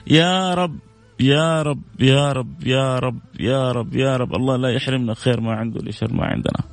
يا 0.06 0.54
رب 0.54 0.78
يا 1.20 1.62
رب 1.62 1.82
يا 2.00 2.32
رب 2.32 2.66
يا 2.66 2.98
رب 2.98 3.20
يا 3.40 3.72
رب 3.72 3.96
يا 3.96 4.16
رب. 4.16 4.34
الله 4.34 4.56
لا 4.56 4.68
يحرمنا 4.68 5.14
خير 5.14 5.40
ما 5.40 5.52
عنده 5.52 5.80
لشر 5.80 6.12
ما 6.12 6.24
عندنا. 6.24 6.64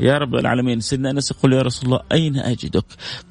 يا 0.00 0.18
رب 0.18 0.34
العالمين 0.34 0.80
سيدنا 0.80 1.10
أنس 1.10 1.30
يقول 1.30 1.52
يا 1.52 1.62
رسول 1.62 1.84
الله 1.84 2.00
أين 2.12 2.36
أجدك؟ 2.38 2.84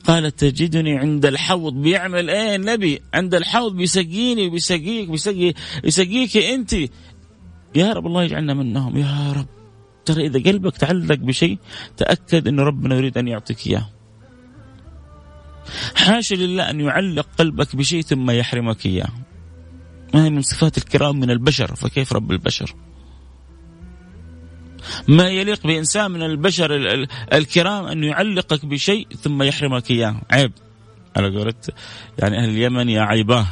قال 0.08 0.36
تجدني 0.36 0.98
عند 0.98 1.26
الحوض. 1.26 1.74
بيعمل 1.74 2.30
إيه 2.30 2.56
النبي 2.56 3.02
عند 3.14 3.36
الحوض 3.36 3.76
بيسقيني 3.76 4.48
وبيسقيك 4.48 5.10
بيسقي 5.10 5.54
يسقيك 5.84 6.38
أنت. 6.38 6.76
يا 7.76 7.94
رب 7.94 8.08
الله 8.08 8.24
يجعلنا 8.24 8.54
منهم. 8.54 8.98
يا 8.98 9.32
رب. 9.32 9.48
ترى 10.06 10.26
إذا 10.26 10.52
قلبك 10.52 10.78
تعلق 10.78 11.16
بشيء 11.16 11.58
تأكد 11.98 12.48
أن 12.48 12.60
ربنا 12.60 12.96
يريد 12.96 13.18
أن 13.18 13.28
يعطيك 13.28 13.68
إياه. 13.68 13.90
حاشا 15.96 16.36
لله 16.36 16.70
أن 16.70 16.80
يعلق 16.80 17.28
قلبك 17.38 17.76
بشيء 17.76 18.02
ثم 18.02 18.32
يحرمك 18.32 18.86
إياه. 18.86 19.10
ما 20.14 20.26
هي 20.26 20.30
من 20.30 20.42
صفات 20.42 20.78
الكرام 20.78 21.20
من 21.20 21.32
البشر 21.32 21.76
فكيف 21.76 22.14
رب 22.14 22.32
البشر؟ 22.32 22.76
ما 25.08 25.30
يليق 25.30 25.68
بإنسان 25.68 26.12
من 26.12 26.24
البشر 26.24 27.06
الكرام 27.34 27.86
أن 27.86 28.04
يعلقك 28.04 28.66
بشيء 28.66 29.08
ثم 29.22 29.44
يحرمك 29.44 29.92
إياه؟ 29.92 30.22
عيب. 30.32 30.52
على 31.18 31.38
قولت 31.38 31.74
يعني 32.20 32.38
أهل 32.40 32.50
اليمن 32.50 32.90
يا 32.90 33.02
عيباه. 33.02 33.48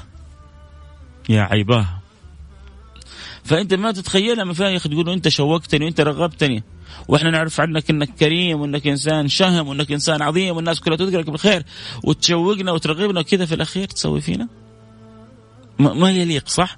يا 1.29 1.41
عيباه. 1.41 2.02
فأنت 3.43 3.73
ما 3.73 3.91
تتخيلها 3.91 4.43
مفايخ 4.43 4.83
تقول 4.83 5.09
أنت 5.09 5.27
شوقتني 5.27 5.85
وانت 5.85 6.01
رغبتني. 6.01 6.63
وإحنا 7.07 7.29
نعرف 7.29 7.61
عنك 7.61 7.89
إنك 7.89 8.09
كريم 8.09 8.61
وإنك 8.61 8.87
إنسان 8.87 9.27
شهم 9.27 9.67
وإنك 9.67 9.91
إنسان 9.91 10.21
عظيم 10.21 10.55
والناس 10.55 10.79
كلها 10.79 10.97
تذكرك 10.97 11.29
بالخير. 11.29 11.65
وتشوقنا 12.03 12.71
وترغبنا 12.71 13.19
وكذا 13.19 13.45
في 13.45 13.55
الأخير 13.55 13.87
تسوي 13.87 14.21
فينا؟ 14.21 14.47
ما 15.79 16.11
يليق 16.11 16.47
صح؟ 16.47 16.77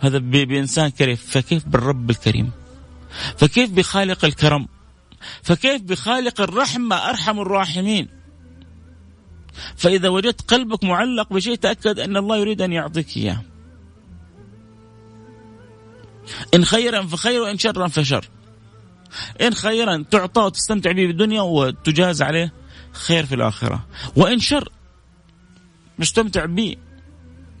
هذا 0.00 0.18
بإنسان 0.18 0.88
كريم. 0.88 1.16
فكيف 1.16 1.68
بالرب 1.68 2.10
الكريم؟ 2.10 2.50
فكيف 3.36 3.70
بخالق 3.70 4.24
الكرم؟ 4.24 4.68
فكيف 5.42 5.82
بخالق 5.82 6.40
الرحمة؟ 6.40 6.96
أرحم 6.96 7.40
الراحمين. 7.40 8.08
فإذا 9.76 10.08
وجدت 10.08 10.50
قلبك 10.50 10.84
معلق 10.84 11.32
بشيء 11.32 11.54
تأكد 11.54 11.98
أن 11.98 12.16
الله 12.16 12.36
يريد 12.36 12.62
أن 12.62 12.72
يعطيك 12.72 13.16
إياه. 13.16 13.42
إن 16.54 16.64
خيرا 16.64 17.02
فخير 17.02 17.40
وإن 17.42 17.58
شرا 17.58 17.88
فشر. 17.88 18.28
إن 19.40 19.54
خيرا 19.54 20.04
تعطى 20.10 20.40
وتستمتع 20.40 20.92
به 20.92 21.06
بالدنيا 21.06 21.42
وتجاز 21.42 22.22
عليه 22.22 22.52
خير 22.92 23.26
في 23.26 23.34
الآخرة. 23.34 23.86
وإن 24.16 24.38
شر 24.38 24.68
مستمتع 25.98 26.44
به 26.44 26.76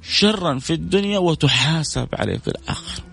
شرا 0.02 0.58
في 0.58 0.72
الدنيا 0.72 1.18
وتحاسب 1.18 2.08
عليه 2.12 2.38
في 2.38 2.48
الآخرة. 2.48 3.04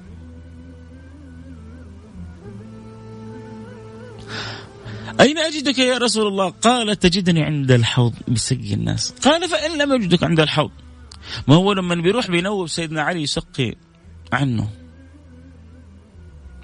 أين 5.19 5.37
أجدك 5.37 5.79
يا 5.79 5.97
رسول 5.97 6.27
الله؟ 6.27 6.49
قال 6.49 6.95
تجدني 6.99 7.43
عند 7.43 7.71
الحوض 7.71 8.13
بسقي 8.27 8.73
الناس. 8.73 9.11
قال 9.11 9.49
فإن 9.49 9.77
لم 9.77 9.93
أجدك 9.93 10.23
عند 10.23 10.39
الحوض. 10.39 10.71
ما 11.47 11.55
هو 11.55 11.73
لما 11.73 11.95
بيروح 11.95 12.31
بينوب 12.31 12.67
سيدنا 12.67 13.01
علي 13.01 13.21
يسقي 13.21 13.75
عنه. 14.33 14.69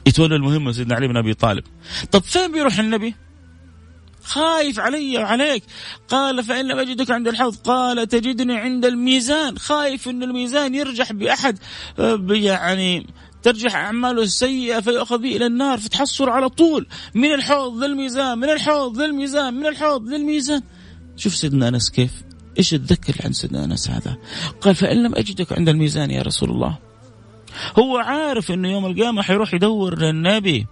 يتولى 0.05 0.35
المهمة 0.35 0.71
سيدنا 0.71 0.95
علي 0.95 1.07
بن 1.07 1.17
أبي 1.17 1.33
طالب. 1.33 1.63
طب 2.11 2.23
فين 2.23 2.51
بيروح 2.51 2.79
النبي؟ 2.79 3.15
خايف 4.23 4.79
علي 4.79 5.17
وعليك. 5.17 5.63
قال 6.07 6.43
فإن 6.43 6.67
لم 6.67 6.79
أجدك 6.79 7.11
عند 7.11 7.27
الحوض. 7.27 7.55
قال 7.55 8.07
تجدني 8.07 8.57
عند 8.57 8.85
الميزان. 8.85 9.57
خايف 9.57 10.09
أن 10.09 10.23
الميزان 10.23 10.75
يرجح 10.75 11.13
بأحد. 11.13 11.59
يعني 12.29 13.07
ترجح 13.43 13.75
أعماله 13.75 14.23
السيئة 14.23 14.79
فيؤخذ 14.79 15.17
به 15.17 15.35
إلى 15.35 15.45
النار. 15.45 15.77
فتحصر 15.77 16.29
على 16.29 16.49
طول. 16.49 16.87
من 17.13 17.33
الحوض 17.33 17.83
للميزان 17.83 18.37
من 18.37 18.49
الحوض 18.49 19.01
للميزان 19.01 19.53
من 19.53 19.65
الحوض 19.65 20.07
للميزان. 20.07 20.61
شوف 21.17 21.35
سيدنا 21.35 21.67
أنس 21.67 21.89
كيف. 21.89 22.11
إيش 22.57 22.69
تذكر 22.69 23.15
عن 23.25 23.33
سيدنا 23.33 23.65
أنس 23.65 23.89
هذا؟ 23.89 24.17
قال 24.61 24.75
فإن 24.75 25.03
لم 25.03 25.15
أجدك 25.15 25.53
عند 25.53 25.69
الميزان 25.69 26.11
يا 26.11 26.21
رسول 26.21 26.49
الله. 26.49 26.77
هو 27.79 27.97
عارف 27.97 28.51
إنه 28.51 28.71
يوم 28.71 28.85
القيامة 28.85 29.21
حيروح 29.21 29.53
يدور 29.53 29.99
للنبي 29.99 30.67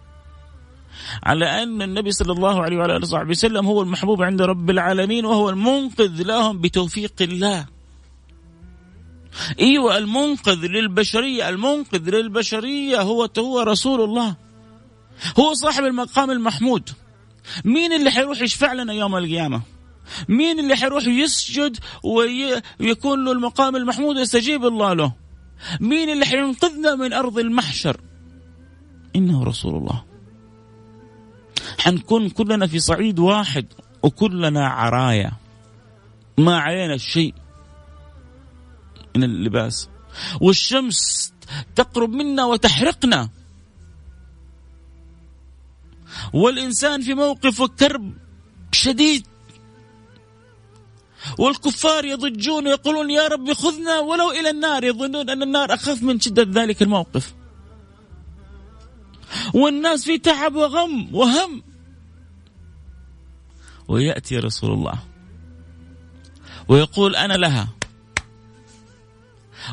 على 1.24 1.64
أن 1.64 1.82
النبي 1.82 2.12
صلى 2.12 2.32
الله 2.32 2.64
عليه 2.64 2.78
وعلى 2.78 2.96
آله 2.96 3.06
وصحبه 3.06 3.30
وسلم 3.30 3.66
هو 3.66 3.82
المحبوب 3.82 4.22
عند 4.22 4.42
رب 4.42 4.70
العالمين 4.70 5.26
وهو 5.26 5.50
المنقذ 5.50 6.24
لهم 6.24 6.62
بتوفيق 6.62 7.14
الله. 7.22 7.66
إيوه 9.60 9.98
المنقذ 9.98 10.66
للبشرية، 10.66 11.50
المنقذ 11.50 12.10
للبشرية 12.10 13.02
هو 13.02 13.30
هو 13.38 13.60
رسول 13.60 14.02
الله. 14.02 14.36
هو 15.40 15.54
صاحب 15.54 15.84
المقام 15.84 16.32
المحمود. 16.32 16.90
مين 17.66 17.94
اللي 17.94 18.12
حيروح 18.12 18.42
يشفع 18.42 18.74
لنا 18.74 18.94
يوم 18.94 19.16
القيامة؟ 19.16 19.62
مين 20.30 20.60
اللي 20.60 20.76
حيروح 20.76 21.08
يسجد 21.08 21.78
ويكون 22.04 23.26
له 23.26 23.32
المقام 23.32 23.76
المحمود 23.76 24.18
ويستجيب 24.18 24.66
الله 24.66 24.94
له؟ 24.94 25.23
مين 25.80 26.10
اللي 26.10 26.26
حينقذنا 26.26 26.96
من 26.96 27.14
أرض 27.14 27.40
المحشر؟ 27.40 28.02
إنه 29.16 29.44
رسول 29.44 29.76
الله. 29.76 30.04
حنكون 31.80 32.30
كلنا 32.30 32.68
في 32.68 32.80
صعيد 32.80 33.20
واحد 33.20 33.66
وكلنا 34.04 34.68
عرايا. 34.68 35.32
ما 36.38 36.60
علينا 36.60 36.98
شيء 36.98 37.34
من 39.16 39.24
اللباس. 39.24 39.90
والشمس 40.42 41.34
تقرب 41.76 42.10
منا 42.10 42.46
وتحرقنا. 42.46 43.30
والإنسان 46.34 47.02
في 47.02 47.14
موقف 47.14 47.62
كرب 47.62 48.14
شديد. 48.72 49.28
والكفار 51.40 52.06
يضجون 52.06 52.68
ويقولون 52.68 53.10
يا 53.10 53.28
رب 53.28 53.54
خذنا 53.54 54.00
ولو 54.00 54.32
إلى 54.32 54.50
النار 54.50 54.84
يظنون 54.84 55.30
أن 55.30 55.44
النار 55.44 55.74
أخف 55.74 56.04
من 56.04 56.20
شدة 56.20 56.62
ذلك 56.62 56.82
الموقف. 56.82 57.34
والناس 59.54 60.04
في 60.04 60.18
تعب 60.18 60.56
وغم 60.56 61.16
وهم. 61.16 61.64
ويأتي 63.88 64.38
رسول 64.38 64.72
الله 64.72 65.00
ويقول 66.68 67.16
أنا 67.16 67.34
لها. 67.34 67.68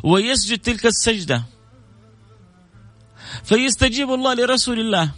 ويسجد 0.04 0.58
تلك 0.58 0.86
السجدة. 0.86 1.42
فيستجيب 3.44 4.10
الله 4.10 4.34
لرسول 4.34 4.80
الله. 4.80 5.10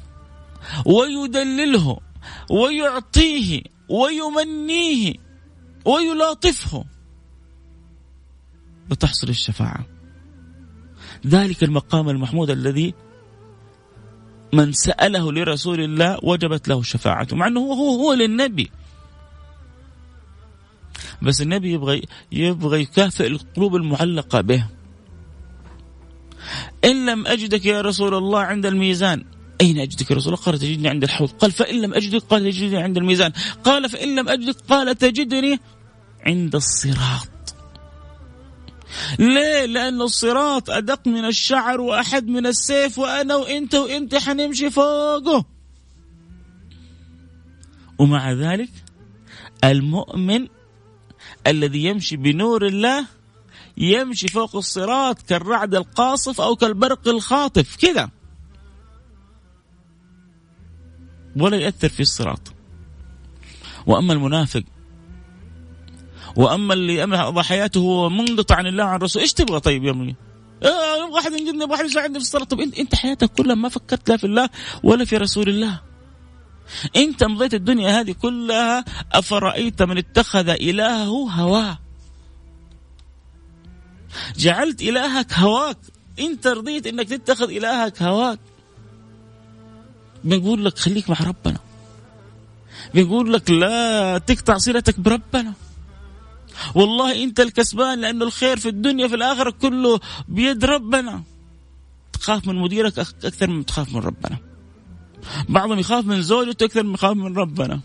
ويدلله 0.87 1.99
ويعطيه 2.51 3.63
ويمنيه. 3.89 5.22
ويلاطفه 5.85 6.85
وتحصل 8.91 9.29
الشفاعة. 9.29 9.87
ذلك 11.27 11.65
المقام 11.65 12.09
المحمود 12.09 12.51
الذي 12.51 12.95
من 14.53 14.73
سأله 14.73 15.33
لرسول 15.33 15.81
الله 15.81 16.19
وجبت 16.23 16.69
له 16.69 16.83
شفاعته 16.83 17.37
مع 17.37 17.47
أنه 17.47 17.61
هو 17.61 17.73
هو, 17.73 18.03
هو 18.03 18.13
للنبي. 18.13 18.71
بس 21.23 21.43
النبي 21.43 21.73
يبغى 21.73 22.03
يبغى 22.33 22.81
يكافئ 22.83 23.27
القلوب 23.27 23.77
المعلقة 23.77 24.41
به. 24.41 24.67
إن 26.85 27.07
لم 27.07 27.27
أجدك 27.27 27.67
يا 27.67 27.81
رسول 27.81 28.15
الله 28.15 28.41
عند 28.41 28.67
الميزان 28.67 29.25
أين 29.61 29.79
أجدك 29.79 30.11
يا 30.11 30.17
رسول 30.17 30.33
الله؟ 30.33 30.45
قال 30.45 30.59
تجدني 30.59 30.89
عند 30.89 31.03
الحوض. 31.03 31.31
قال 31.31 31.53
فإن 31.53 31.81
لم 31.81 31.95
أجدك 31.95 32.23
قال 32.23 32.43
تجدني 32.43 32.77
عند 32.77 32.97
الميزان. 32.97 33.33
قال 33.65 33.91
فإن 33.91 34.17
لم 34.17 34.29
أجدك 34.29 34.57
قال 34.69 34.99
تجدني 34.99 35.61
عند 36.27 36.55
الصراط. 36.55 37.29
ليه؟ 39.19 39.65
لأن 39.65 40.03
الصراط 40.03 40.71
أدق 40.71 41.09
من 41.09 41.25
الشعر 41.25 41.81
وأحد 41.81 42.27
من 42.27 42.47
السيف 42.47 42.99
وأنا 42.99 43.37
وأنت 43.37 43.75
وأنت 43.75 44.15
حنمشي 44.15 44.71
فوقه. 44.71 45.45
ومع 47.99 48.33
ذلك 48.33 48.71
المؤمن 49.65 50.49
الذي 51.47 51.85
يمشي 51.85 52.17
بنور 52.17 52.67
الله 52.67 53.07
يمشي 53.77 54.29
فوق 54.29 54.57
الصراط 54.57 55.23
كالرعد 55.23 55.75
القاصف 55.75 56.41
أو 56.41 56.57
كالبرق 56.57 57.09
الخاطف. 57.09 57.77
كذا. 57.77 58.11
ولا 61.37 61.57
يأثر 61.57 61.89
في 61.89 62.01
الصراط. 62.01 62.53
وأما 63.87 64.13
المنافق 64.13 64.63
وأما 66.37 66.75
اللي 66.75 66.97
يضع 66.97 67.43
حياته 67.43 68.09
منقطع 68.09 68.57
عن 68.57 68.67
الله 68.67 68.85
وعن 68.85 68.97
الرسول 68.97 69.23
إيش 69.23 69.33
تبغى 69.33 69.61
طيب 69.61 69.85
يا 69.85 69.93
مني؟ 69.93 70.17
آه 70.63 71.07
واحد 71.13 71.33
ينجدني 71.33 71.65
واحد 71.65 71.85
يساعدني 71.85 72.19
في 72.19 72.25
الصلاه 72.25 72.45
طب 72.45 72.61
انت 72.61 72.79
أنت 72.79 72.95
حياتك 72.95 73.33
كلها 73.33 73.55
ما 73.55 73.69
فكرت 73.69 74.09
لا 74.09 74.17
في 74.17 74.25
الله 74.25 74.49
ولا 74.83 75.05
في 75.05 75.17
رسول 75.17 75.49
الله. 75.49 75.81
أنت 76.97 77.25
مضيت 77.25 77.55
الدنيا 77.55 78.01
هذه 78.01 78.13
كلها 78.13 78.85
أفرأيت 79.13 79.83
من 79.83 79.99
اتخذ 79.99 80.49
إلهه 80.49 81.31
هواه؟ 81.31 81.79
جعلت 84.37 84.83
إلهك 84.83 85.33
هواك. 85.33 85.79
انت 86.19 86.47
رضيت 86.47 86.87
إنك 86.87 87.09
تتخذ 87.09 87.51
إلهك 87.51 88.03
هواك. 88.03 88.39
بنقول 90.25 90.65
لك 90.65 90.79
خليك 90.79 91.11
مع 91.11 91.17
ربنا. 91.21 91.59
بنقول 92.95 93.33
لك 93.33 93.51
لا 93.51 94.19
تقطع 94.19 94.59
صلتك 94.59 95.01
بربنا. 95.01 95.53
والله 96.75 97.23
انت 97.25 97.41
الكسبان 97.41 98.01
لأنه 98.01 98.25
الخير 98.25 98.57
في 98.57 98.69
الدنيا 98.69 99.09
في 99.09 99.15
الآخرة 99.15 99.51
كله 99.51 100.01
بيد 100.29 100.65
ربنا. 100.65 101.23
تخاف 102.13 102.47
من 102.47 102.57
مديرك 102.57 102.99
أكثر 102.99 103.51
من 103.51 103.67
تخاف 103.67 103.95
من 103.95 104.01
ربنا. 104.01 104.37
بعضهم 105.49 105.79
يخاف 105.79 106.05
من 106.07 106.23
زوجته 106.23 106.65
أكثر 106.65 106.83
من 106.83 106.95
يخاف 106.95 107.17
من 107.17 107.37
ربنا. 107.37 107.81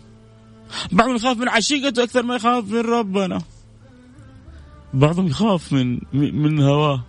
بعضهم 0.92 1.16
يخاف 1.16 1.36
من 1.36 1.48
عشيقته 1.48 2.02
أكثر 2.02 2.22
ما 2.22 2.36
يخاف 2.36 2.64
من 2.64 2.80
ربنا. 2.80 3.42
بعضهم 4.94 5.26
يخاف 5.26 5.72
من 5.72 6.00
من 6.12 6.62
هواه. 6.62 7.04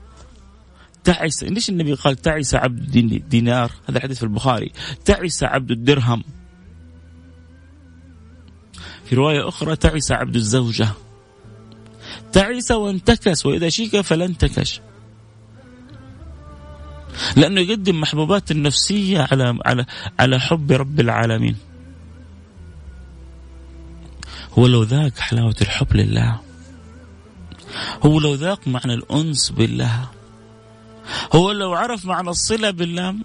تعس. 1.03 1.43
ليش 1.43 1.69
النبي 1.69 1.93
قال 1.93 2.15
تعس 2.15 2.55
عبد 2.55 2.91
دينار؟ 3.29 3.71
هذا 3.89 3.97
الحديث 3.97 4.17
في 4.17 4.23
البخاري. 4.23 4.71
تعس 5.05 5.43
عبد 5.43 5.71
الدرهم. 5.71 6.23
في 9.05 9.15
رواية 9.15 9.47
أخرى 9.47 9.75
تعس 9.75 10.11
عبد 10.11 10.35
الزوجة. 10.35 10.89
تعس 12.31 12.71
وانتكس 12.71 13.45
وإذا 13.45 13.69
شيك 13.69 14.01
فلا 14.01 14.25
انتكش 14.25 14.81
لأنه 17.35 17.61
يقدم 17.61 18.01
محبوبات 18.01 18.51
النفسية 18.51 19.27
على 19.31 19.59
على 19.65 19.85
على 20.19 20.39
حب 20.39 20.71
رب 20.71 20.99
العالمين. 20.99 21.55
هو 24.53 24.67
لو 24.67 24.83
ذاق 24.83 25.17
حلاوة 25.17 25.55
الحب 25.61 25.95
لله. 25.95 26.39
هو 28.05 28.19
لو 28.19 28.33
ذاق 28.33 28.67
معنى 28.67 28.93
الأنس 28.93 29.49
بالله. 29.49 30.09
هو 31.35 31.51
لو 31.51 31.73
عرف 31.73 32.05
معنى 32.05 32.29
الصلة 32.29 32.71
بالله 32.71 33.15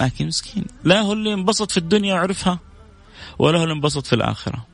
لكن 0.00 0.26
مسكين. 0.26 0.64
لا 0.84 1.00
هو 1.00 1.12
اللي 1.12 1.34
انبسط 1.34 1.70
في 1.70 1.76
الدنيا 1.76 2.14
وعرفها 2.14 2.58
ولا 3.38 3.58
هو 3.58 3.62
اللي 3.62 3.74
انبسط 3.74 4.06
في 4.06 4.12
الآخرة. 4.12 4.66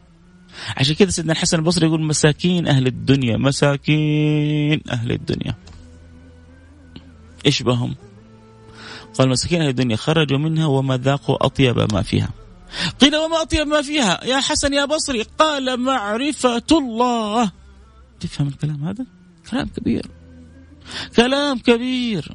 عشان 0.77 0.95
كذا 0.95 1.11
سيدنا 1.11 1.33
الحسن 1.33 1.59
البصري 1.59 1.87
يقول 1.87 2.03
مساكين 2.03 2.67
أهل 2.67 2.87
الدنيا 2.87 3.37
مساكين 3.37 4.81
أهل 4.91 5.13
الدنيا. 5.13 5.55
إيش 7.47 7.63
بهم؟ 7.63 7.95
قال 9.19 9.29
مساكين 9.29 9.61
أهل 9.63 9.69
الدنيا 9.69 9.97
خرجوا 9.97 10.39
منها 10.39 10.67
وما 10.67 10.97
ذاقوا 10.97 11.47
أطيب 11.47 11.95
ما 11.95 12.03
فيها. 12.03 12.31
قيل 13.01 13.17
وما 13.17 13.43
أطيب 13.43 13.67
ما 13.67 13.83
فيها؟ 13.83 14.25
يا 14.25 14.41
حسن 14.41 14.75
يا 14.75 14.85
بصري 14.85 15.23
قال 15.23 15.81
معرفة 15.81 16.67
الله. 16.73 17.51
تفهم 18.21 18.49
الكلام 18.49 18.85
هذا؟ 18.85 19.07
كلام 19.51 19.69
كبير. 19.69 20.11
كلام 21.17 21.59
كبير. 21.59 22.35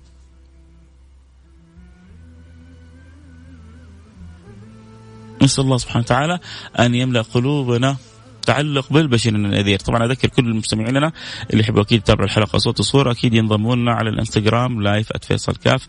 نسأل 5.41 5.63
الله 5.63 5.77
سبحانه 5.77 6.03
وتعالى 6.03 6.39
أن 6.79 6.95
يملأ 6.95 7.21
قلوبنا 7.21 7.97
تعلق 8.41 8.93
بالبشير 8.93 9.35
النذير 9.35 9.79
طبعا 9.79 10.05
أذكر 10.05 10.27
كل 10.27 10.45
المستمعين 10.45 10.97
لنا 10.97 11.11
اللي 11.49 11.63
يحبوا 11.63 11.81
أكيد 11.81 11.99
يتابعوا 11.99 12.25
الحلقة 12.25 12.57
صوت 12.57 12.79
وصورة. 12.79 13.11
أكيد 13.11 13.33
ينضموا 13.33 13.75
لنا 13.75 13.91
على 13.91 14.09
الإنستغرام 14.09 14.81
live 14.81 15.09
@فيصل 15.21 15.55
كاف 15.55 15.87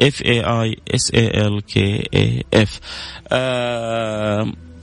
F 0.00 0.22
A 0.22 0.40
I 0.40 0.76
S 0.94 1.14
A 1.14 1.46
L 1.46 1.60
K 1.60 2.08
A 2.14 2.44
F 2.54 2.80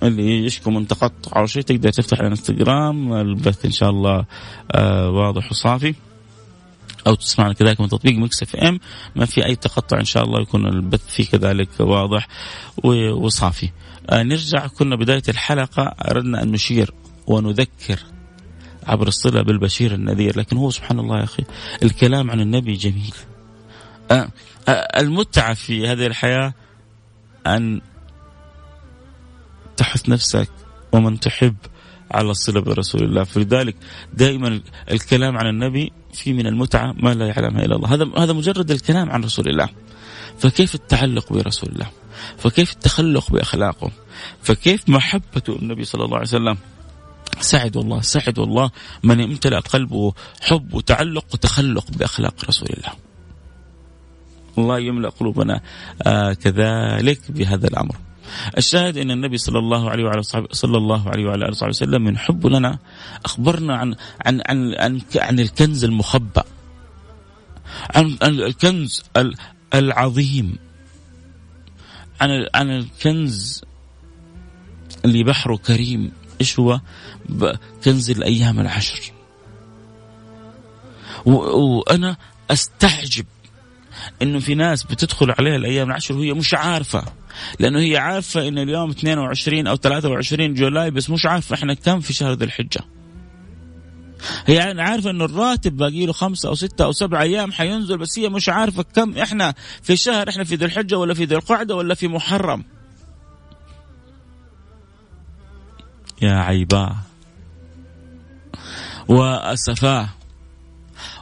اللي 0.03 0.45
يشكو 0.45 0.71
من 0.71 0.87
تقطع 0.87 1.39
أو 1.39 1.45
شيء 1.45 1.63
تقدر 1.63 1.89
تفتح 1.89 2.19
الإنستغرام. 2.19 3.13
البث 3.13 3.65
إن 3.65 3.71
شاء 3.71 3.89
الله 3.89 4.25
آه 4.71 5.09
واضح 5.09 5.51
وصافي. 5.51 5.95
أو 7.07 7.15
تسمعنا 7.15 7.53
كذلك 7.53 7.81
من 7.81 7.89
تطبيق 7.89 8.13
Mix 8.13 8.43
FM. 8.43 8.79
ما 9.15 9.25
في 9.25 9.45
أي 9.45 9.55
تقطع 9.55 9.99
إن 9.99 10.05
شاء 10.05 10.23
الله 10.23 10.41
يكون 10.41 10.67
البث 10.67 11.07
فيه 11.07 11.25
كذلك 11.25 11.69
واضح 11.79 12.27
وصافي. 12.83 13.69
نرجع 14.11 14.67
كنا 14.67 14.95
بداية 14.95 15.23
الحلقة 15.29 15.83
أردنا 15.83 16.43
أن 16.43 16.51
نشير 16.51 16.93
ونذكر 17.27 17.99
عبر 18.87 19.07
الصلة 19.07 19.41
بالبشير 19.41 19.93
النذير 19.93 20.39
لكن 20.39 20.57
هو 20.57 20.69
سبحان 20.69 20.99
الله 20.99 21.19
يا 21.19 21.23
أخي 21.23 21.43
الكلام 21.83 22.31
عن 22.31 22.39
النبي 22.39 22.73
جميل. 22.73 23.13
آه، 24.11 24.29
آه، 24.67 24.99
المتعة 24.99 25.53
في 25.53 25.87
هذه 25.87 26.05
الحياة 26.05 26.53
أن 27.47 27.81
تحث 29.77 30.09
نفسك 30.09 30.49
ومن 30.91 31.19
تحب 31.19 31.55
على 32.11 32.31
الصلة 32.31 32.61
برسول 32.61 33.03
الله. 33.03 33.23
فلذلك 33.23 33.75
دائما 34.13 34.61
الكلام 34.91 35.37
عن 35.37 35.47
النبي 35.47 35.91
في 36.13 36.33
من 36.33 36.47
المتعة 36.47 36.93
ما 36.97 37.13
لا 37.13 37.27
يعلمها 37.27 37.65
إلا 37.65 37.75
الله. 37.75 37.93
هذا 37.93 38.09
هذا 38.17 38.33
مجرد 38.33 38.71
الكلام 38.71 39.09
عن 39.09 39.23
رسول 39.23 39.47
الله. 39.47 39.69
فكيف 40.39 40.75
التعلق 40.75 41.33
برسول 41.33 41.69
الله؟ 41.69 41.87
فكيف 42.37 42.73
التخلق 42.73 43.31
بأخلاقه؟ 43.31 43.91
فكيف 44.43 44.89
محبة 44.89 45.43
النبي 45.49 45.83
صلى 45.83 46.05
الله 46.05 46.17
عليه 46.17 46.27
وسلم؟ 46.27 46.57
سعد 47.41 47.77
والله 47.77 48.01
سعد 48.01 48.39
والله 48.39 48.71
من 49.03 49.21
امتلأ 49.21 49.59
قلبه 49.59 50.13
حب 50.41 50.73
وتعلق 50.73 51.25
وتخلق 51.33 51.85
بأخلاق 51.91 52.33
رسول 52.47 52.69
الله. 52.77 52.93
الله 54.57 54.79
يملأ 54.79 55.09
قلوبنا 55.09 55.61
آه 56.01 56.33
كذلك 56.33 57.31
بهذا 57.31 57.67
الأمر. 57.67 57.95
الشاهد 58.57 58.97
إن 58.97 59.11
النبي 59.11 59.37
صلى 59.37 59.59
الله 59.59 59.89
عليه 59.89 60.03
وعلى 60.03 60.23
صحبه 60.23 60.47
صلى 60.51 60.77
الله 60.77 61.09
عليه 61.09 61.25
وعلى 61.25 61.45
آله 61.45 61.51
وصحبه 61.51 61.69
وسلم 61.69 62.01
من 62.01 62.17
حبه 62.17 62.49
لنا 62.49 62.79
أخبرنا 63.25 63.77
عن 63.77 63.95
عن 64.25 64.41
عن 64.47 64.75
عن, 64.77 65.01
عن 65.15 65.39
الكنز 65.39 65.83
المخبأ 65.83 66.43
عن 67.95 68.17
الكنز 68.21 69.03
العظيم. 69.73 70.57
عن 72.21 72.47
عن 72.55 72.69
الكنز 72.69 73.61
اللي 75.05 75.23
بحره 75.23 75.55
كريم 75.55 76.11
إيش 76.41 76.59
هو؟ 76.59 76.79
كنز 77.83 78.11
الأيام 78.11 78.59
العشر. 78.59 79.13
وأنا 81.25 82.17
أستعجب 82.51 83.25
إنه 84.21 84.39
في 84.39 84.55
ناس 84.55 84.83
بتدخل 84.83 85.31
عليها 85.39 85.55
الأيام 85.55 85.87
العشر 85.87 86.15
وهي 86.17 86.33
مش 86.33 86.53
عارفة 86.53 87.03
لأنه 87.59 87.79
هي 87.79 87.97
عارفة 87.97 88.47
إن 88.47 88.57
اليوم 88.57 88.89
22 88.89 89.67
أو 89.67 89.75
23 89.75 90.53
جولاي 90.53 90.91
بس 90.91 91.09
مش 91.09 91.25
عارفة 91.25 91.55
إحنا 91.55 91.73
كم 91.73 91.99
في 91.99 92.13
شهر 92.13 92.33
ذي 92.33 92.45
الحجة. 92.45 92.81
هي 94.45 94.55
يعني 94.55 94.81
عارفة 94.81 95.09
أن 95.09 95.21
الراتب 95.21 95.77
باقي 95.77 96.05
له 96.05 96.13
خمسة 96.13 96.49
أو 96.49 96.55
ستة 96.55 96.85
أو 96.85 96.91
سبعة 96.91 97.21
أيام 97.21 97.51
حينزل 97.51 97.97
بس 97.97 98.19
هي 98.19 98.29
مش 98.29 98.49
عارفة 98.49 98.83
كم 98.95 99.17
إحنا 99.17 99.53
في 99.81 99.95
شهر 99.95 100.29
إحنا 100.29 100.43
في 100.43 100.55
ذي 100.55 100.65
الحجة 100.65 100.97
ولا 100.97 101.13
في 101.13 101.25
ذي 101.25 101.35
القعدة 101.35 101.75
ولا 101.75 101.95
في 101.95 102.07
محرم. 102.07 102.63
يا 106.21 106.33
عيباه. 106.33 106.95
وأسفاه. 109.07 110.09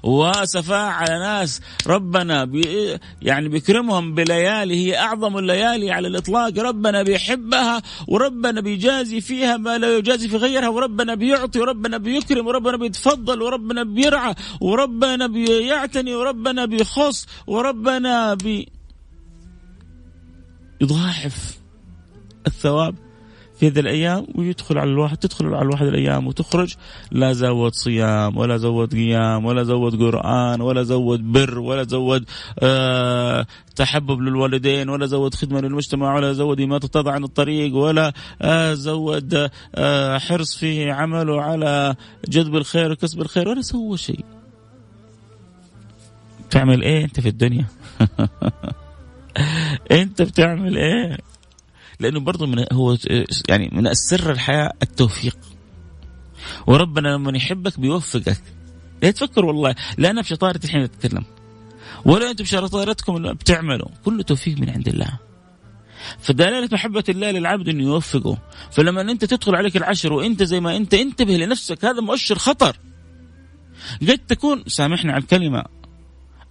وسفاء 0.07 0.85
على 0.85 1.19
ناس 1.19 1.61
ربنا 1.87 2.45
بي 2.45 2.99
يعني 3.21 3.49
بيكرمهم 3.49 4.15
بليالي 4.15 4.75
هي 4.75 4.97
أعظم 4.97 5.37
الليالي 5.37 5.91
على 5.91 6.07
الإطلاق. 6.07 6.59
ربنا 6.59 7.03
بيحبها 7.03 7.81
وربنا 8.07 8.61
بيجازي 8.61 9.21
فيها 9.21 9.57
ما 9.57 9.77
لا 9.77 9.97
يجازي 9.97 10.29
في 10.29 10.37
غيرها 10.37 10.69
وربنا 10.69 11.15
بيعطي 11.15 11.59
وربنا 11.59 11.97
بيكرم 11.97 12.47
وربنا 12.47 12.77
بيتفضل 12.77 13.41
وربنا 13.41 13.83
بيرعى 13.83 14.35
وربنا 14.61 15.27
بيعتني 15.27 16.15
وربنا 16.15 16.65
بيخص 16.65 17.27
وربنا 17.47 18.33
بي 18.33 18.69
يضاعف 20.81 21.57
الثواب. 22.47 23.06
في 23.59 23.67
هذه 23.67 23.79
الأيام 23.79 24.27
ويدخل 24.35 24.77
على 24.77 24.89
الواحد 24.89 25.17
تدخل 25.17 25.45
على 25.45 25.61
الواحد 25.61 25.85
الأيام 25.85 26.27
وتخرج 26.27 26.75
لا 27.11 27.33
زود 27.33 27.73
صيام 27.73 28.37
ولا 28.37 28.57
زود 28.57 28.93
قيام 28.93 29.45
ولا 29.45 29.63
زود 29.63 29.95
قرآن 30.03 30.61
ولا 30.61 30.83
زود 30.83 31.31
بر 31.31 31.59
ولا 31.59 31.83
زود 31.83 32.25
آه 32.59 33.45
تحبب 33.75 34.21
للوالدين 34.21 34.89
ولا 34.89 35.05
زود 35.05 35.33
خدمة 35.35 35.61
للمجتمع 35.61 36.15
ولا 36.15 36.33
زود 36.33 36.61
اماطه 36.61 37.11
عن 37.11 37.23
الطريق 37.23 37.75
ولا 37.75 38.13
آه 38.41 38.73
زود 38.73 39.49
آه 39.75 40.17
حرص 40.17 40.57
في 40.57 40.91
عمله 40.91 41.41
على 41.41 41.95
جذب 42.27 42.55
الخير 42.55 42.91
وكسب 42.91 43.21
الخير 43.21 43.49
ولا 43.49 43.61
سوى 43.61 43.97
شيء. 43.97 44.25
تعمل 46.49 46.83
إيه 46.83 47.03
أنت 47.05 47.19
في 47.19 47.29
الدنيا؟ 47.29 47.65
أنت 49.91 50.21
بتعمل 50.21 50.77
إيه؟ 50.77 51.17
لأنه 51.99 52.19
برضه 52.19 52.45
من 52.45 52.65
هو 52.71 52.97
يعني 53.49 53.69
من 53.73 53.87
السر 53.87 54.31
الحياة 54.31 54.73
التوفيق. 54.81 55.37
وربنا 56.67 57.07
لما 57.07 57.37
يحبك 57.37 57.79
بيوفقك. 57.79 58.41
لا 59.03 59.11
تفكر 59.11 59.45
والله 59.45 59.75
لا 59.97 60.09
أنا 60.09 60.21
بشطارتي 60.21 60.67
الحين 60.67 60.81
اتكلم 60.81 61.23
ولا 62.05 62.31
أنتم 62.31 62.43
بشطارتكم 62.43 63.33
بتعملوا. 63.33 63.87
كله 64.05 64.23
توفيق 64.23 64.59
من 64.59 64.69
عند 64.69 64.87
الله. 64.87 65.19
فدلالة 66.19 66.69
محبة 66.71 67.03
الله 67.09 67.31
للعبد 67.31 67.69
إنه 67.69 67.83
يوفقه. 67.83 68.37
فلما 68.71 69.01
أنت 69.01 69.25
تدخل 69.25 69.55
عليك 69.55 69.77
العشر 69.77 70.13
وأنت 70.13 70.43
زي 70.43 70.59
ما 70.59 70.75
أنت 70.75 70.93
انتبه 70.93 71.37
لنفسك. 71.37 71.85
هذا 71.85 72.01
مؤشر 72.01 72.37
خطر. 72.37 72.77
قد 74.01 74.17
تكون 74.17 74.63
سامحني 74.67 75.11
على 75.11 75.21
الكلمة 75.21 75.63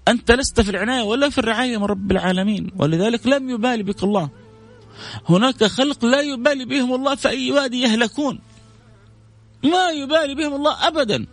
أنت 0.08 0.30
لست 0.30 0.60
في 0.60 0.70
العناية 0.70 1.02
ولا 1.02 1.30
في 1.30 1.38
الرعاية 1.38 1.76
من 1.76 1.84
رب 1.84 2.10
العالمين. 2.10 2.70
ولذلك 2.76 3.26
لم 3.26 3.50
يبالي 3.50 3.82
بك 3.82 4.04
الله. 4.04 4.30
هناك 5.28 5.64
خلق 5.64 6.04
لا 6.04 6.20
يبالي 6.20 6.64
بهم 6.64 6.94
الله 6.94 7.14
في 7.14 7.28
أي 7.28 7.52
وادي 7.52 7.80
يهلكون؟ 7.80 8.38
ما 9.64 9.90
يبالي 9.90 10.34
بهم 10.34 10.54
الله 10.54 10.88
أبدا. 10.88 11.26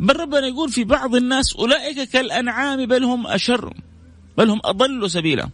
بل 0.00 0.16
ربنا 0.16 0.46
يقول 0.46 0.68
في 0.68 0.84
بعض 0.84 1.14
الناس 1.14 1.56
أولئك 1.56 2.10
كالأنعام 2.10 2.86
بل 2.86 3.04
هم 3.04 3.26
أشر 3.26 3.74
بل 4.38 4.50
هم 4.50 4.60
أضل 4.64 5.10
سبيلا. 5.10 5.48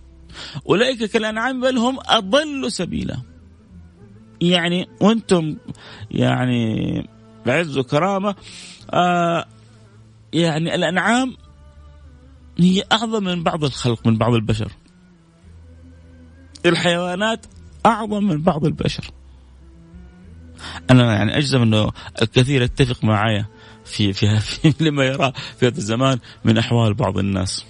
أولئك 0.68 1.04
كالأنعام 1.04 1.60
بل 1.60 1.78
هم 1.78 1.98
أضل 2.06 2.72
سبيلا. 2.72 3.16
يعني 4.40 4.88
وأنتم 5.00 5.56
يعني 6.10 7.08
بعز 7.46 7.78
وكرامة 7.78 8.34
آه 8.90 9.44
يعني 10.32 10.74
الأنعام 10.74 11.36
هي 12.58 12.82
أعظم 12.92 13.24
من 13.24 13.42
بعض 13.42 13.64
الخلق 13.64 14.06
من 14.06 14.18
بعض 14.18 14.34
البشر. 14.34 14.72
الحيوانات 16.66 17.46
أعظم 17.86 18.24
من 18.24 18.42
بعض 18.42 18.64
البشر. 18.64 19.10
أنا 20.90 21.14
يعني 21.14 21.38
أجزم 21.38 21.62
إنه 21.62 21.90
الكثير 22.22 22.62
يتفق 22.62 23.04
معي 23.04 23.44
في 23.84 24.12
في, 24.12 24.40
في 24.40 24.74
لما 24.84 25.04
يراه 25.04 25.32
في 25.60 25.66
هذا 25.66 25.78
الزمان 25.78 26.18
من 26.44 26.58
أحوال 26.58 26.94
بعض 26.94 27.18
الناس. 27.18 27.64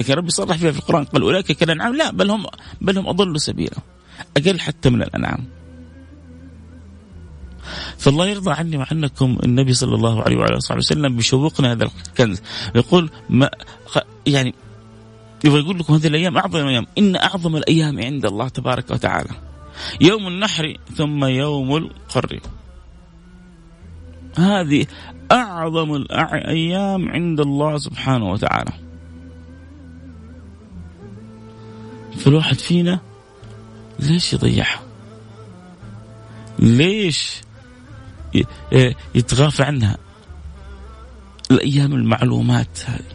لكن 0.00 0.14
ربي 0.14 0.30
صرح 0.30 0.56
فيها 0.56 0.72
في 0.72 0.78
القرآن 0.78 1.04
قال 1.04 1.22
أولئك 1.22 1.52
كالانعام 1.52 1.96
لا 1.96 2.10
بل 2.10 2.30
هم 2.30 2.46
بل 2.80 2.98
هم 2.98 3.08
اضلوا 3.08 3.38
سبيلا 3.38 3.76
أقل 4.36 4.60
حتى 4.60 4.90
من 4.90 5.02
الأنعام. 5.02 5.44
فالله 7.98 8.26
يرضى 8.26 8.50
عني 8.50 8.76
وعنكم 8.76 9.38
النبي 9.44 9.74
صلى 9.74 9.94
الله 9.94 10.22
عليه 10.22 10.36
وعلى 10.36 10.58
اله 10.70 10.76
وسلم 10.76 11.16
بيشوقنا 11.16 11.72
هذا 11.72 11.90
الكنز. 12.08 12.42
يقول 12.74 13.10
ما 13.30 13.50
يعني 14.26 14.54
يبغى 15.44 15.60
يقول 15.60 15.78
لكم 15.78 15.94
هذه 15.94 16.06
الأيام 16.06 16.36
أعظم 16.36 16.58
الأيام. 16.58 16.86
إن 16.98 17.16
أعظم 17.16 17.56
الأيام 17.56 18.00
عند 18.00 18.26
الله 18.26 18.48
تبارك 18.48 18.90
وتعالى. 18.90 19.30
يوم 20.00 20.28
النحر 20.28 20.76
ثم 20.96 21.24
يوم 21.24 21.76
القر. 21.76 22.40
هذه 24.38 24.86
أعظم 25.32 25.94
الأيام 25.94 27.08
عند 27.08 27.40
الله 27.40 27.78
سبحانه 27.78 28.30
وتعالى. 28.30 28.72
فالواحد 32.18 32.58
فينا 32.58 33.00
ليش 33.98 34.32
يضيعها؟ 34.32 34.80
ليش 36.58 37.40
يتغافى 39.14 39.62
عنها؟ 39.62 39.98
الأيام 41.50 41.92
المعلومات 41.92 42.78
هذه. 42.86 43.11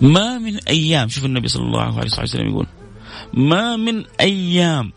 ما 0.00 0.38
من 0.38 0.56
أيام 0.68 1.08
شوف 1.08 1.24
النبي 1.24 1.48
صلى 1.48 1.64
الله 1.64 1.98
عليه 1.98 2.10
وسلم 2.22 2.48
يقول 2.48 2.66
ما 3.34 3.76
من 3.76 4.04
أيام 4.20 4.92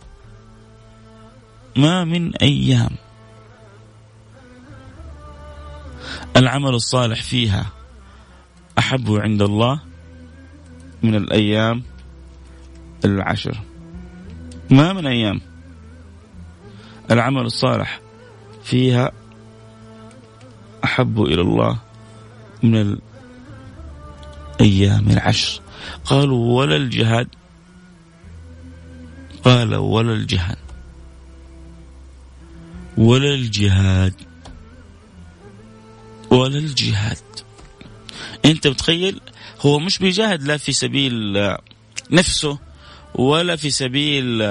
ما 1.78 2.04
من 2.04 2.36
أيام 2.36 2.89
العمل 6.38 6.74
الصالح 6.74 7.22
فيها 7.24 7.65
أحب 8.78 9.12
عند 9.12 9.42
الله 9.42 9.80
من 11.04 11.15
الأيام 11.15 11.84
العشر. 13.06 13.62
ما 14.70 14.94
من 14.94 15.08
أيام 15.08 15.42
العمل 17.12 17.42
الصالح 17.42 18.02
فيها 18.63 19.12
أحب 20.84 21.22
إلى 21.22 21.42
الله 21.42 21.78
من 22.63 22.98
أيام 24.62 25.10
العشر. 25.10 25.62
قالوا 26.06 26.58
ولا 26.58 26.76
الجهاد. 26.76 27.28
قال 29.43 29.76
ولا 29.76 30.13
الجهاد. 30.13 30.58
ولا 32.98 33.34
الجهاد. 33.34 34.13
ولا 36.32 36.58
الجهاد. 36.58 37.17
أنت 38.45 38.67
متخيل؟ 38.67 39.22
هو 39.62 39.80
مش 39.80 40.00
بيجاهد 40.00 40.43
لا 40.43 40.58
في 40.58 40.72
سبيل 40.72 41.13
نفسه 42.12 42.60
ولا 43.15 43.56
في 43.56 43.69
سبيل 43.69 44.41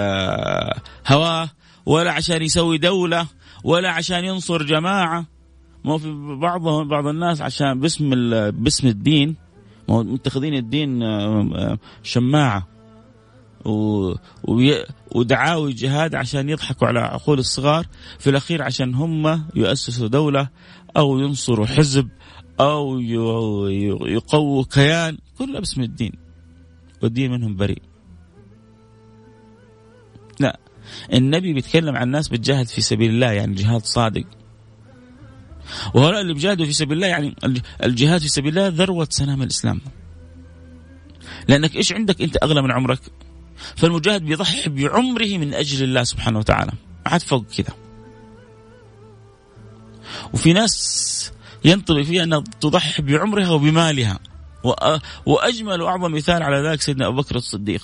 هواه 1.07 1.51
ولا 1.87 2.13
عشان 2.13 2.43
يسوي 2.43 2.79
دولة 2.79 3.27
ولا 3.65 3.91
عشان 3.91 4.25
ينصر 4.25 4.63
جماعة. 4.63 5.27
ما 5.85 5.99
في 5.99 6.37
بعضهم 6.41 6.89
بعض 6.89 7.07
الناس 7.07 7.41
عشان 7.41 7.81
باسم 7.81 8.11
باسم 8.51 8.87
الدين 8.89 9.37
متخذين 9.89 10.55
الدين 10.55 11.03
آه، 11.03 11.51
آه، 11.55 11.79
شماعة. 12.03 12.69
ودعاوي 15.15 15.73
جهاد 15.73 16.15
عشان 16.15 16.49
يضحكوا 16.49 16.89
على 16.89 17.01
عقول 17.01 17.39
الصغار 17.39 17.87
في 18.19 18.31
الأخير 18.31 18.63
عشان 18.63 18.95
هم 18.95 19.45
يؤسسوا 19.55 20.09
دولة 20.09 20.49
أو 20.97 21.19
ينصروا 21.19 21.67
حزب 21.67 22.09
أو 22.61 22.99
يقووا 22.99 24.65
كيان. 24.71 25.19
كله 25.39 25.59
باسم 25.59 25.83
الدين 25.83 26.13
والدين 27.03 27.31
منهم 27.31 27.57
بريء. 27.57 27.83
لا 30.41 30.61
النبي 31.13 31.53
بيتكلم 31.53 31.97
عن 31.97 32.03
الناس 32.03 32.29
بتجاهد 32.29 32.67
في 32.67 32.81
سبيل 32.81 33.11
الله 33.11 33.33
يعني 33.33 33.55
جهاد 33.55 33.85
صادق. 33.85 34.25
وهؤلاء 35.95 36.21
اللي 36.21 36.35
بيجاهدوا 36.35 36.67
في 36.67 36.73
سبيل 36.73 36.93
الله 36.93 37.07
يعني 37.07 37.37
الجهاد 37.85 38.21
في 38.21 38.29
سبيل 38.29 38.59
الله 38.59 38.85
ذروة 38.85 39.09
سنام 39.11 39.43
الإسلام. 39.43 39.81
لأنك 41.49 41.77
إيش 41.77 41.93
عندك؟ 41.93 42.23
أنت 42.23 42.37
أغلى 42.43 42.63
من 42.63 42.73
عمرك. 42.73 43.01
فالمجاهد 43.77 44.23
بيضحي 44.23 44.69
بعمره 44.69 45.39
من 45.39 45.55
أجل 45.55 45.85
الله 45.85 46.03
سبحانه 46.03 46.39
وتعالى. 46.39 46.73
عاد 47.07 47.21
فوق 47.21 47.45
كذا 47.57 47.75
وفي 50.33 50.53
ناس 50.53 51.33
ينطبق 51.65 52.03
فيها 52.03 52.25
أنها 52.25 52.45
تضحي 52.61 53.03
بعمرها 53.03 53.51
وبمالها. 53.51 54.19
وأجمل 55.27 55.83
وأعظم 55.83 56.13
مثال 56.13 56.43
على 56.43 56.69
ذلك 56.69 56.81
سيدنا 56.83 57.07
أبو 57.07 57.17
بكر 57.17 57.37
الصديق. 57.37 57.83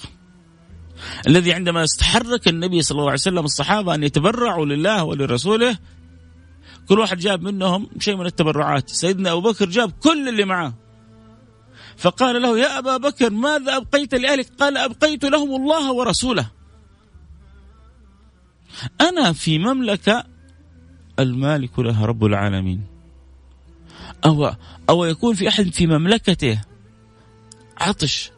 الذي 1.26 1.52
عندما 1.52 1.84
استحرك 1.84 2.48
النبي 2.48 2.82
صلى 2.82 2.96
الله 2.96 3.10
عليه 3.10 3.20
وسلم 3.20 3.44
الصحابة 3.44 3.94
أن 3.94 4.02
يتبرعوا 4.02 4.66
لله 4.66 5.04
ولرسوله 5.04 5.78
كل 6.88 6.98
واحد 6.98 7.18
جاب 7.18 7.42
منهم 7.42 7.88
شيء 7.98 8.16
من 8.16 8.26
التبرعات. 8.26 8.90
سيدنا 8.90 9.32
أبو 9.32 9.40
بكر 9.40 9.68
جاب 9.68 9.92
كل 9.92 10.28
اللي 10.28 10.44
معاه. 10.44 10.74
فقال 11.96 12.42
له 12.42 12.58
يا 12.58 12.78
أبا 12.78 12.96
بكر 12.96 13.30
ماذا 13.30 13.76
أبقيت 13.76 14.14
لأهلك؟ 14.14 14.48
قال 14.60 14.76
أبقيت 14.76 15.24
لهم 15.24 15.54
الله 15.54 15.92
ورسوله. 15.92 16.50
أنا 19.00 19.32
في 19.32 19.58
مملكة 19.58 20.24
المالك 21.18 21.78
لها 21.78 22.06
رب 22.06 22.24
العالمين. 22.24 22.86
أو 24.24 24.54
أو 24.88 25.04
يكون 25.04 25.34
في 25.34 25.48
أحد 25.48 25.68
في 25.68 25.86
مملكته 25.86 26.60
عطش 27.78 28.30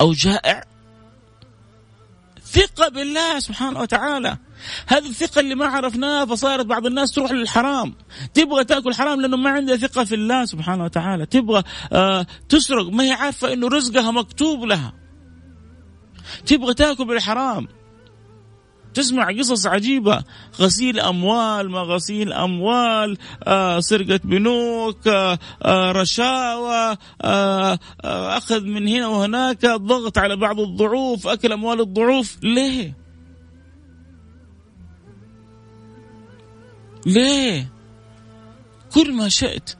أو 0.00 0.12
جائع؟ 0.12 0.64
ثقة 2.42 2.88
بالله 2.88 3.38
سبحانه 3.40 3.80
وتعالى. 3.80 4.38
هذه 4.86 5.08
الثقة 5.08 5.40
اللي 5.40 5.54
ما 5.54 5.66
عرفناها 5.66 6.24
فصارت 6.24 6.66
بعض 6.66 6.86
الناس 6.86 7.12
تروح 7.12 7.32
للحرام. 7.32 7.94
تبغى 8.34 8.64
تاكل 8.64 8.94
حرام 8.94 9.20
لأنه 9.20 9.36
ما 9.36 9.50
عندها 9.50 9.76
ثقة 9.76 10.04
في 10.04 10.14
الله 10.14 10.44
سبحانه 10.44 10.84
وتعالى. 10.84 11.26
تبغى 11.26 11.62
آه 11.92 12.26
تسرق 12.48 12.88
ما 12.88 13.04
هي 13.04 13.12
عارفة 13.12 13.52
أنه 13.52 13.68
رزقها 13.68 14.10
مكتوب 14.10 14.64
لها. 14.64 14.92
تبغى 16.46 16.74
تاكل 16.74 17.04
بالحرام. 17.04 17.68
تسمع 18.94 19.30
قصص 19.38 19.66
عجيبة. 19.66 20.22
غسيل 20.60 21.00
أموال 21.00 21.70
ما 21.70 21.80
غسيل 21.80 22.32
أموال 22.32 23.18
آه 23.44 23.80
سرقة 23.80 24.20
بنوك 24.24 25.08
آه 25.08 25.38
آه 25.62 25.92
رشاوى 25.92 26.96
آه 27.22 27.78
آه 28.04 28.36
أخذ 28.36 28.64
من 28.64 28.88
هنا 28.88 29.06
وهناك 29.06 29.66
ضغط 29.66 30.18
على 30.18 30.36
بعض 30.36 30.60
الضعوف 30.60 31.26
أكل 31.26 31.52
أموال 31.52 31.80
الضعوف. 31.80 32.36
ليه؟ 32.42 33.07
ليه؟ 37.08 37.72
كل 38.94 39.12
ما 39.12 39.28
شئت. 39.28 39.70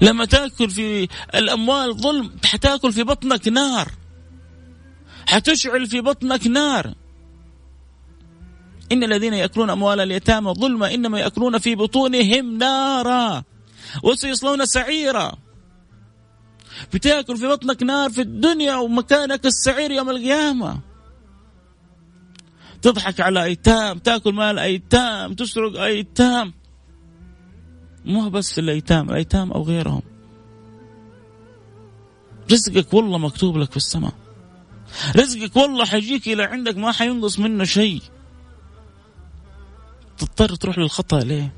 لما 0.00 0.24
تأكل 0.24 0.70
في 0.70 1.08
الأموال 1.34 1.96
ظلم 1.96 2.30
حتأكل 2.44 2.92
في 2.92 3.02
بطنك 3.02 3.48
نار. 3.48 3.88
حتشعل 5.26 5.86
في 5.86 6.00
بطنك 6.00 6.46
نار. 6.46 6.94
إن 8.92 9.04
الذين 9.04 9.34
يأكلون 9.34 9.70
أموال 9.70 10.00
اليتامى 10.00 10.52
ظلما 10.52 10.94
إنما 10.94 11.18
يأكلون 11.18 11.58
في 11.58 11.74
بطونهم 11.74 12.58
نارا. 12.58 13.44
وسيصلون 14.02 14.66
سعيرا. 14.66 15.32
بتأكل 16.94 17.36
في 17.36 17.46
بطنك 17.46 17.82
نار 17.82 18.10
في 18.10 18.20
الدنيا 18.20 18.76
ومكانك 18.76 19.46
السعير 19.46 19.90
يوم 19.90 20.10
القيامة. 20.10 20.91
تضحك 22.82 23.20
على 23.20 23.44
أيتام 23.44 23.98
تاكل 23.98 24.34
مال 24.34 24.58
أيتام 24.58 25.34
تسرق 25.34 25.80
أيتام 25.80 26.52
مو 28.04 28.28
بس 28.28 28.52
في 28.52 28.60
الأيتام 28.60 29.10
الأيتام 29.10 29.52
أو 29.52 29.62
غيرهم. 29.62 30.02
رزقك 32.52 32.94
والله 32.94 33.18
مكتوب 33.18 33.56
لك 33.56 33.70
في 33.70 33.76
السماء. 33.76 34.12
رزقك 35.16 35.56
والله 35.56 35.84
حيجيك 35.84 36.28
إلى 36.28 36.42
عندك 36.42 36.76
ما 36.76 36.92
حينقص 36.92 37.38
منه 37.38 37.64
شيء. 37.64 38.02
تضطر 40.18 40.54
تروح 40.54 40.78
للخطأ 40.78 41.20
ليه؟ 41.20 41.52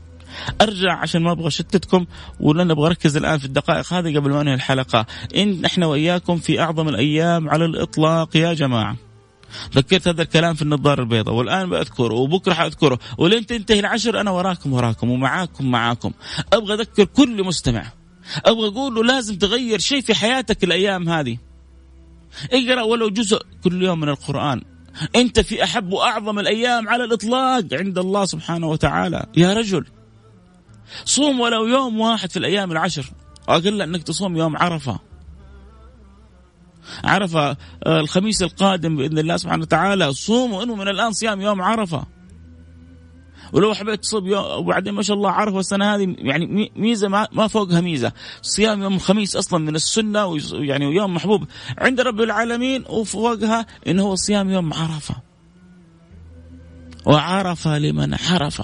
أرجع 0.60 0.92
عشان 0.92 1.22
ما 1.22 1.32
أبغى 1.32 1.46
أشتتكم 1.46 2.06
ولا 2.40 2.72
أبغى 2.72 2.86
أركز 2.86 3.16
الآن 3.16 3.38
في 3.38 3.44
الدقائق 3.44 3.92
هذه 3.92 4.16
قبل 4.16 4.30
ما 4.30 4.40
أنهي 4.40 4.54
الحلقة. 4.54 5.06
إن 5.36 5.64
إحنا 5.64 5.86
وإياكم 5.86 6.36
في 6.36 6.60
أعظم 6.60 6.88
الأيام 6.88 7.48
على 7.48 7.64
الإطلاق 7.64 8.36
يا 8.36 8.54
جماعة. 8.54 8.96
ذكرت 9.74 10.08
هذا 10.08 10.22
الكلام 10.22 10.54
في 10.54 10.62
النظارة 10.62 11.00
البيضاء 11.00 11.34
والآن 11.34 11.70
بذكره 11.70 12.14
وبكرة 12.14 12.54
حأذكره 12.54 12.98
ولين 13.18 13.46
تنتهي 13.46 13.80
العشر 13.80 14.20
أنا 14.20 14.30
وراكم 14.30 14.72
وراكم 14.72 15.10
ومعاكم 15.10 15.70
معاكم. 15.70 16.12
أبغى 16.52 16.74
أذكر 16.74 17.04
كل 17.04 17.44
مستمع. 17.44 17.84
أبغى 18.46 18.68
أقول 18.68 18.94
له 18.94 19.04
لازم 19.04 19.38
تغير 19.38 19.78
شيء 19.78 20.00
في 20.00 20.14
حياتك 20.14 20.64
الأيام 20.64 21.08
هذه. 21.08 21.38
اقرأ 22.52 22.82
ولو 22.82 23.08
جزء 23.08 23.42
كل 23.64 23.82
يوم 23.82 24.00
من 24.00 24.08
القرآن. 24.08 24.62
أنت 25.16 25.40
في 25.40 25.64
أحب 25.64 25.92
وأعظم 25.92 26.38
الأيام 26.38 26.88
على 26.88 27.04
الإطلاق 27.04 27.64
عند 27.72 27.98
الله 27.98 28.24
سبحانه 28.24 28.68
وتعالى. 28.68 29.26
يا 29.36 29.54
رجل 29.54 29.84
صوم 31.04 31.40
ولو 31.40 31.66
يوم 31.66 32.00
واحد 32.00 32.30
في 32.30 32.38
الأيام 32.38 32.72
العشر. 32.72 33.04
أقل 33.48 33.82
أنك 33.82 34.02
تصوم 34.02 34.36
يوم 34.36 34.56
عرفة. 34.56 34.98
عرفة 37.04 37.56
آه، 37.86 38.00
الخميس 38.00 38.42
القادم 38.42 38.96
بإذن 38.96 39.18
الله 39.18 39.36
سبحانه 39.36 39.62
وتعالى 39.62 40.12
صوموا 40.12 40.62
إنه 40.62 40.74
من 40.74 40.88
الآن 40.88 41.12
صيام 41.12 41.40
يوم 41.40 41.62
عرفة. 41.62 42.06
ولو 43.52 43.74
حبيت 43.74 44.00
تصوم 44.00 44.26
يوم 44.26 44.44
وبعدين 44.44 44.94
ما 44.94 45.02
شاء 45.02 45.16
الله 45.16 45.30
عرفة 45.30 45.60
السنة 45.60 45.94
هذه 45.94 46.14
يعني 46.18 46.72
ميزة 46.76 47.08
ما, 47.08 47.48
فوقها 47.48 47.80
ميزة. 47.80 48.12
صيام 48.42 48.82
يوم 48.82 48.94
الخميس 48.94 49.36
أصلا 49.36 49.58
من 49.58 49.74
السنة 49.74 50.26
ويعني 50.26 50.84
يوم 50.84 51.14
محبوب 51.14 51.44
عند 51.78 52.00
رب 52.00 52.20
العالمين 52.20 52.84
وفوقها 52.88 53.66
انه 53.86 54.02
هو 54.02 54.14
صيام 54.14 54.50
يوم 54.50 54.74
عرفة. 54.74 55.14
وعرف 57.06 57.68
لمن 57.68 58.16
حرف. 58.16 58.62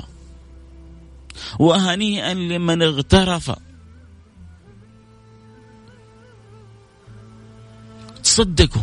وهنيئا 1.59 2.35
لمن 2.35 2.83
اغترف. 2.83 3.52
تصدقوا. 8.30 8.82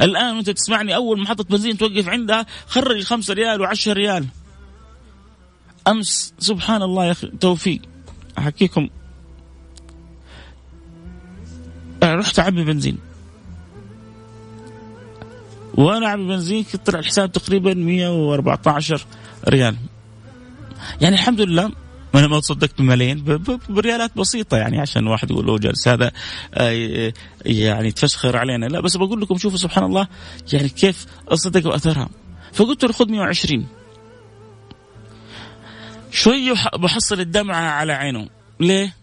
الآن 0.00 0.36
وانت 0.36 0.50
تسمعني 0.50 0.94
أول 0.94 1.20
محطة 1.20 1.44
بنزين 1.44 1.78
توقف 1.78 2.08
عندها 2.08 2.46
خرج 2.66 3.02
خمسة 3.02 3.34
ريال 3.34 3.60
وعشر 3.60 3.92
ريال. 3.92 4.26
أمس 5.88 6.34
سبحان 6.38 6.82
الله 6.82 7.04
يا 7.04 7.12
أخي 7.12 7.26
توفيق. 7.40 7.80
أحكيكم. 8.38 8.88
رحت 12.02 12.38
أعبي 12.38 12.64
بنزين. 12.64 12.98
وأنا 15.74 16.06
أعبي 16.06 16.26
بنزين 16.26 16.64
طلع 16.84 16.98
الحساب 16.98 17.32
تقريبا 17.32 17.74
114 17.74 19.06
ريال. 19.48 19.76
يعني 21.00 21.14
الحمد 21.14 21.40
لله 21.40 21.72
أنا 22.14 22.26
ما 22.26 22.40
تصدقت 22.40 22.78
بملايين 22.78 23.24
بريالات 23.68 24.16
بسيطة 24.16 24.56
يعني 24.56 24.80
عشان 24.80 25.06
واحد 25.06 25.30
يقول 25.30 25.46
له 25.46 25.58
جالس 25.58 25.88
هذا 25.88 26.12
آه، 26.54 27.12
يعني 27.46 27.92
تفسخر 27.92 28.36
علينا. 28.36 28.66
لا 28.66 28.80
بس 28.80 28.96
بقول 28.96 29.20
لكم 29.20 29.38
شوفوا 29.38 29.58
سبحان 29.58 29.84
الله 29.84 30.08
يعني 30.52 30.68
كيف 30.68 31.06
الصدق 31.32 31.70
وأثرها. 31.70 32.08
فقلت 32.52 32.84
له 32.84 32.92
خذ 32.92 33.10
120 33.10 33.66
شوي 36.10 36.52
بحصل 36.78 37.20
الدمعة 37.20 37.70
على 37.70 37.92
عينه. 37.92 38.28
ليه؟ 38.60 38.94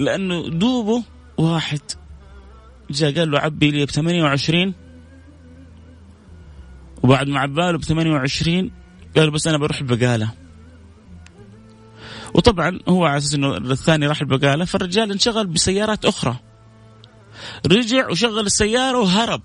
لأنه 0.00 0.48
دوبه 0.48 1.02
واحد 1.38 1.80
جاء 2.90 3.18
قال 3.18 3.30
له 3.30 3.38
عبي 3.38 3.70
لي 3.70 3.86
ب 3.86 3.90
28 3.90 4.74
وبعد 7.02 7.28
ما 7.28 7.40
عباله 7.40 7.78
ب 7.78 7.84
28 7.84 8.70
قال 9.16 9.30
بس 9.30 9.46
أنا 9.46 9.58
بروح 9.58 9.78
البقالة. 9.78 10.39
وطبعا 12.34 12.78
هو 12.88 13.04
على 13.04 13.18
أساس 13.18 13.34
إنه 13.34 13.56
الثاني 13.56 14.06
راح 14.06 14.20
البقاله 14.20 14.64
فالرجال 14.64 15.12
انشغل 15.12 15.46
بسيارات 15.46 16.04
أخرى. 16.04 16.36
رجع 17.66 18.10
وشغل 18.10 18.46
السيارة 18.46 18.98
وهرب. 18.98 19.42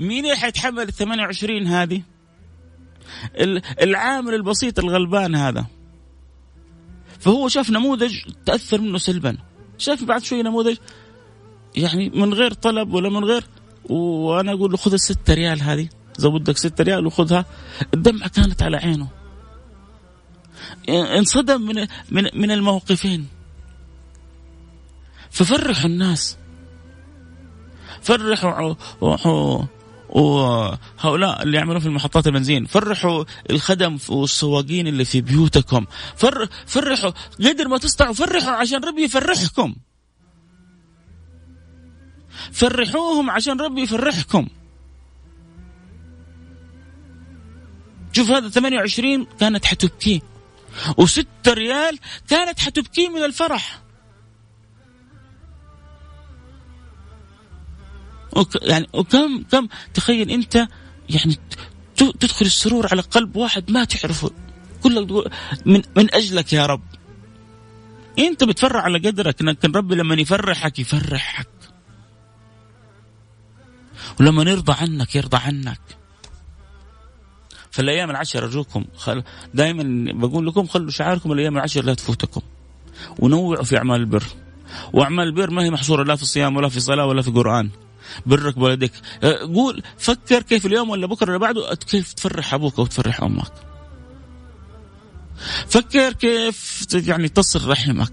مين 0.00 0.24
اللي 0.24 0.36
حيتحمل 0.36 0.82
ال 0.82 0.92
28 0.92 1.66
هذه؟ 1.66 2.02
العامل 3.82 4.34
البسيط 4.34 4.78
الغلبان 4.78 5.34
هذا. 5.34 5.66
فهو 7.20 7.48
شاف 7.48 7.70
نموذج 7.70 8.14
تأثر 8.46 8.80
منه 8.80 8.98
سلبا. 8.98 9.36
شاف 9.78 10.04
بعد 10.04 10.22
شوي 10.22 10.42
نموذج 10.42 10.76
يعني 11.76 12.10
من 12.10 12.34
غير 12.34 12.52
طلب 12.52 12.94
ولا 12.94 13.08
من 13.08 13.24
غير 13.24 13.44
وأنا 13.84 14.52
أقول 14.52 14.70
له 14.70 14.76
خذ 14.76 14.92
الستة 14.92 15.34
ريال 15.34 15.62
هذه 15.62 15.88
بدك 16.18 16.56
ستة 16.56 16.84
ريال 16.84 17.06
وخذها. 17.06 17.44
الدمعة 17.94 18.28
كانت 18.28 18.62
على 18.62 18.76
عينه. 18.76 19.19
انصدم 20.88 21.60
من 21.60 21.86
من 22.10 22.24
من 22.34 22.50
الموقفين. 22.50 23.26
ففرحوا 25.30 25.86
الناس. 25.86 26.36
فرحوا 28.02 28.74
وهؤلاء 30.08 31.42
اللي 31.42 31.56
يعملون 31.56 31.78
في 31.78 31.86
المحطات 31.86 32.26
البنزين. 32.26 32.66
فرحوا 32.66 33.24
الخدم 33.50 33.98
والسواقين 34.08 34.86
اللي 34.86 35.04
في 35.04 35.20
بيوتكم. 35.20 35.86
فر 36.16 36.48
فرحوا. 36.66 37.10
قدر 37.40 37.68
ما 37.68 37.78
تستطيعوا 37.78 38.14
فرحوا 38.14 38.52
عشان 38.52 38.84
ربي 38.84 39.02
يفرحكم. 39.02 39.74
فرحوهم 42.52 43.30
عشان 43.30 43.60
ربي 43.60 43.82
يفرحكم. 43.82 44.48
شوف 48.12 48.30
هذا 48.30 48.48
28 48.48 49.26
كانت 49.40 49.64
حتبكيه 49.64 50.20
و6 51.00 51.24
ريال 51.48 51.98
كانت 52.28 52.60
حتبكيه 52.60 53.08
من 53.08 53.24
الفرح. 53.24 53.82
وك 58.36 58.62
يعني 58.62 58.88
وكم 58.92 59.42
كم 59.42 59.68
تخيل 59.94 60.30
انت 60.30 60.68
يعني 61.10 61.36
تدخل 61.96 62.46
السرور 62.46 62.88
على 62.90 63.02
قلب 63.02 63.36
واحد 63.36 63.70
ما 63.70 63.84
تعرفه. 63.84 64.30
كلك 64.82 65.32
من 65.66 65.82
من 65.96 66.14
أجلك 66.14 66.52
يا 66.52 66.66
رب. 66.66 66.82
انت 68.18 68.44
بتفرح 68.44 68.84
على 68.84 68.98
قدرك 68.98 69.42
لكن 69.42 69.72
ربي 69.72 69.94
لما 69.94 70.14
يفرحك 70.14 70.78
يفرحك. 70.78 71.48
ولما 74.20 74.50
يرضى 74.50 74.72
عنك 74.72 75.16
يرضى 75.16 75.36
عنك. 75.36 75.99
فالايام 77.70 78.10
العشر 78.10 78.44
ارجوكم 78.44 78.84
خل... 78.96 79.22
دائما 79.54 80.12
بقول 80.12 80.46
لكم 80.46 80.66
خلوا 80.66 80.90
شعاركم 80.90 81.32
الأيام 81.32 81.56
العشر 81.56 81.84
لا 81.84 81.94
تفوتكم. 81.94 82.40
ونوعوا 83.18 83.64
في 83.64 83.76
أعمال 83.78 84.00
البر. 84.00 84.24
وأعمال 84.92 85.26
البر 85.26 85.50
ما 85.50 85.64
هي 85.64 85.70
محصورة 85.70 86.04
لا 86.04 86.16
في 86.16 86.22
الصيام 86.22 86.56
ولا 86.56 86.68
في 86.68 86.80
صلاة 86.80 87.06
ولا 87.06 87.22
في 87.22 87.30
قرآن. 87.30 87.70
برك 88.26 88.58
بولدك. 88.58 88.92
أه، 89.22 89.38
قول 89.38 89.82
فكر 89.98 90.42
كيف 90.42 90.66
اليوم 90.66 90.90
ولا 90.90 91.06
بكرة 91.06 91.30
ولا 91.30 91.38
بعده 91.38 91.74
كيف 91.74 92.12
تفرح 92.12 92.54
أبوك 92.54 92.78
أو 92.78 92.86
تفرح 92.86 93.22
أمك. 93.22 93.52
فكر 95.68 96.12
كيف 96.12 96.86
يعني 96.94 97.28
تصل 97.28 97.68
رحمك. 97.68 98.12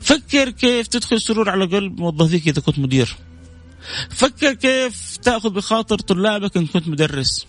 فكر 0.00 0.50
كيف 0.50 0.86
تدخل 0.86 1.20
سرور 1.20 1.50
على 1.50 1.64
قلب 1.64 2.00
موظفيك 2.00 2.48
إذا 2.48 2.60
كنت 2.60 2.78
مدير. 2.78 3.16
فكر 4.10 4.52
كيف 4.52 5.16
تأخذ 5.16 5.50
بخاطر 5.50 5.98
طلابك 5.98 6.56
إن 6.56 6.66
كنت 6.66 6.88
مدرس. 6.88 7.46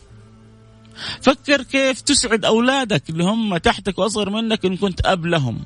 فكر 1.21 1.63
كيف 1.63 2.01
تسعد 2.01 2.45
أولادك 2.45 3.09
اللي 3.09 3.23
هم 3.23 3.57
تحتك 3.57 3.99
وأصغر 3.99 4.29
منك 4.29 4.65
إن 4.65 4.77
كنت 4.77 5.05
أب 5.05 5.25
لهم. 5.25 5.63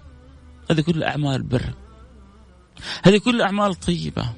هذه 0.72 0.82
كل 0.82 1.04
اعمال 1.04 1.44
بر. 1.44 1.74
هذه 3.04 3.18
كل 3.18 3.42
اعمال 3.42 3.76
طيبة. 3.76 4.34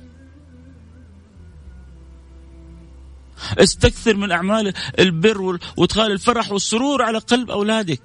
استكثر 3.57 4.15
من 4.15 4.31
أعمال 4.31 4.73
البر 4.99 5.59
وإدخال 5.77 6.11
الفرح 6.11 6.51
والسرور 6.51 7.01
على 7.01 7.17
قلب 7.17 7.51
أولادك. 7.51 8.01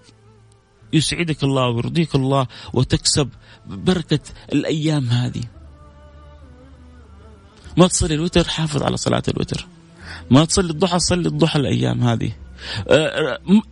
يسعدك 0.92 1.44
الله 1.44 1.68
ويرضيك 1.68 2.14
الله 2.14 2.46
وتكسب 2.72 3.28
بركة 3.66 4.20
الأيام 4.52 5.06
هذه. 5.06 5.42
ما 7.76 7.88
تصلي 7.88 8.14
الوتر 8.14 8.48
حافظ 8.48 8.82
على 8.82 8.96
صلاة 8.96 9.22
الوتر. 9.28 9.66
ما 10.30 10.44
تصلي 10.44 10.70
الضحى 10.70 10.98
صلي 10.98 11.28
الضحى 11.28 11.58
الأيام 11.58 12.02
هذه. 12.02 12.32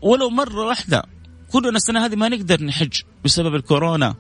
ولو 0.03 0.30
مرة 0.30 0.66
واحدة 0.66 1.03
كلنا 1.53 1.76
السنة 1.76 2.07
هذه 2.07 2.16
ما 2.16 2.28
نقدر 2.28 2.64
نحج 2.64 3.01
بسبب 3.24 3.55
الكورونا. 3.55 4.14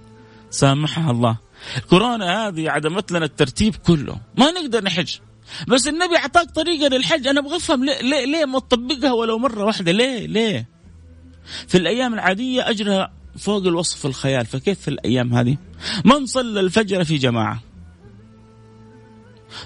سامحها 0.50 1.10
الله. 1.10 1.38
الكورونا 1.76 2.48
هذه 2.48 2.70
عدمت 2.70 3.12
لنا 3.12 3.24
الترتيب 3.24 3.76
كله. 3.76 4.20
ما 4.38 4.50
نقدر 4.50 4.84
نحج. 4.84 5.16
بس 5.68 5.88
النبي 5.88 6.16
أعطاك 6.16 6.50
طريقة 6.50 6.88
للحج. 6.88 7.26
أنا 7.26 7.40
أبغى 7.40 7.56
أفهم 7.56 7.84
ليه, 7.84 8.00
ليه, 8.00 8.24
ليه 8.24 8.44
ما 8.44 8.58
تطبقها 8.58 9.12
ولو 9.12 9.38
مرة 9.38 9.64
واحدة؟ 9.64 9.92
ليه 9.92 10.26
ليه؟ 10.26 10.68
في 11.68 11.78
الأيام 11.78 12.14
العادية 12.14 12.70
أجرها 12.70 13.12
فوق 13.38 13.62
الوصف 13.66 14.06
الخيال. 14.06 14.46
فكيف 14.46 14.80
في 14.80 14.88
الأيام 14.88 15.34
هذه؟ 15.34 15.56
من 16.04 16.26
صلى 16.26 16.60
الفجر 16.60 17.04
في 17.04 17.16
جماعة. 17.16 17.62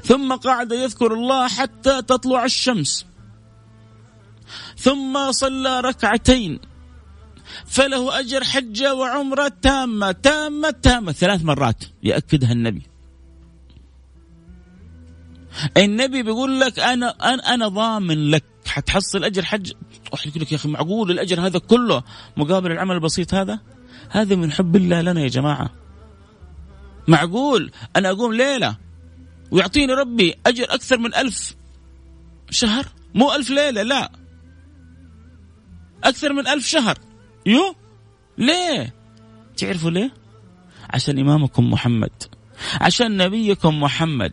ثم 0.05 0.33
قعد 0.33 0.73
يذكر 0.73 1.15
الله 1.15 1.49
حتى 1.49 2.03
تطلع 2.03 2.45
الشمس. 2.45 3.07
ثم 4.83 5.33
صلى 5.33 5.81
ركعتين. 5.81 6.61
فله 7.67 8.21
أجر 8.21 8.45
حجة 8.45 8.95
وعمرة 8.95 9.53
تامة 9.63 10.13
تامة 10.13 10.71
تامة. 10.71 11.13
ثلاث 11.13 11.45
مرات 11.45 11.85
يأكدها 12.03 12.53
النبي. 12.53 12.83
النبي 15.77 16.23
بيقول 16.23 16.61
لك 16.61 16.79
أنا 16.79 17.35
أنا, 17.35 17.55
أنا 17.55 17.69
ضامن 17.69 18.31
لك 18.31 18.45
حتحصل 18.67 19.25
أجر 19.25 19.45
حج. 19.45 19.73
واحد 20.13 20.27
يقول 20.27 20.43
لك 20.43 20.53
يا 20.53 20.57
أخي 20.57 20.69
معقول 20.69 21.11
الأجر 21.11 21.47
هذا 21.47 21.59
كله 21.59 22.03
مقابل 22.37 22.73
العمل 22.73 22.95
البسيط 22.95 23.35
هذا؟ 23.35 23.61
هذا 24.11 24.37
من 24.37 24.53
حب 24.53 24.77
الله 24.77 25.01
لنا 25.01 25.21
يا 25.21 25.29
جماعة. 25.29 25.71
معقول؟ 27.09 27.71
أنا 27.97 28.11
أقوم 28.11 28.33
ليلة 28.33 28.77
ويعطيني 29.51 29.93
ربي 29.93 30.35
أجر 30.47 30.65
أكثر 30.65 30.99
من 30.99 31.15
ألف 31.15 31.55
شهر؟ 32.51 32.87
مو 33.15 33.35
ألف 33.35 33.51
ليلة 33.51 33.83
لا. 33.83 34.22
أكثر 36.05 36.33
من 36.33 36.49
ألف 36.49 36.67
شهر. 36.67 36.99
يو؟ 37.47 37.75
ليه؟ 38.39 38.95
تعرفوا 39.57 39.91
ليه؟ 39.91 40.11
عشان 40.91 41.19
إمامكم 41.19 41.71
محمد. 41.71 42.11
عشان 42.81 43.17
نبيكم 43.17 43.81
محمد. 43.81 44.33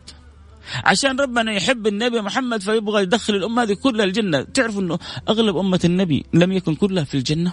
عشان 0.84 1.20
ربنا 1.20 1.52
يحب 1.52 1.86
النبي 1.86 2.20
محمد 2.20 2.62
فيبغى 2.62 3.02
يدخل 3.02 3.34
الأمة 3.34 3.62
هذه 3.62 3.72
كلها 3.72 4.04
الجنة. 4.04 4.42
تعرفوا 4.42 4.82
أنه 4.82 4.98
أغلب 5.28 5.56
أمة 5.56 5.80
النبي 5.84 6.24
لم 6.34 6.52
يكن 6.52 6.74
كلها 6.74 7.04
في 7.04 7.14
الجنة؟ 7.14 7.52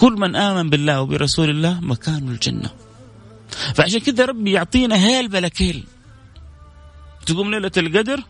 كل 0.00 0.12
من 0.12 0.36
آمن 0.36 0.70
بالله 0.70 1.00
وبرسول 1.00 1.50
الله 1.50 1.80
مكانه 1.80 2.30
الجنة. 2.30 2.70
فعشان 3.74 4.00
كذا 4.00 4.24
ربي 4.24 4.52
يعطينا 4.52 4.96
هيل 4.96 5.28
بلا 5.28 5.48
كيل. 5.48 5.84
تقوم 7.26 7.50
ليلة 7.50 7.72
القدر 7.76 8.22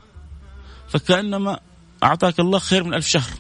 فكأنما 0.89 1.61
أعطاك 2.03 2.41
الله 2.41 2.59
خير 2.59 2.85
من 2.85 2.95
ألف 2.95 3.07
شهر. 3.07 3.31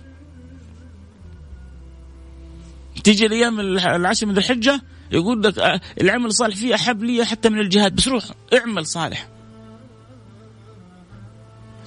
تيجي 3.05 3.27
الأيام 3.27 3.61
العشر 3.61 4.27
من 4.27 4.33
ذي 4.33 4.41
الحجة 4.41 4.83
يقول 5.13 5.43
لك 5.43 5.59
آه، 5.59 5.81
العمل 6.01 6.27
الصالح 6.27 6.57
فيه 6.57 6.75
أحب 6.75 7.03
لي 7.03 7.25
حتى 7.25 7.49
من 7.49 7.59
الجهاد. 7.59 7.95
بس 7.95 8.09
روح 8.09 8.25
اعمل 8.53 8.87
صالح. 8.87 9.29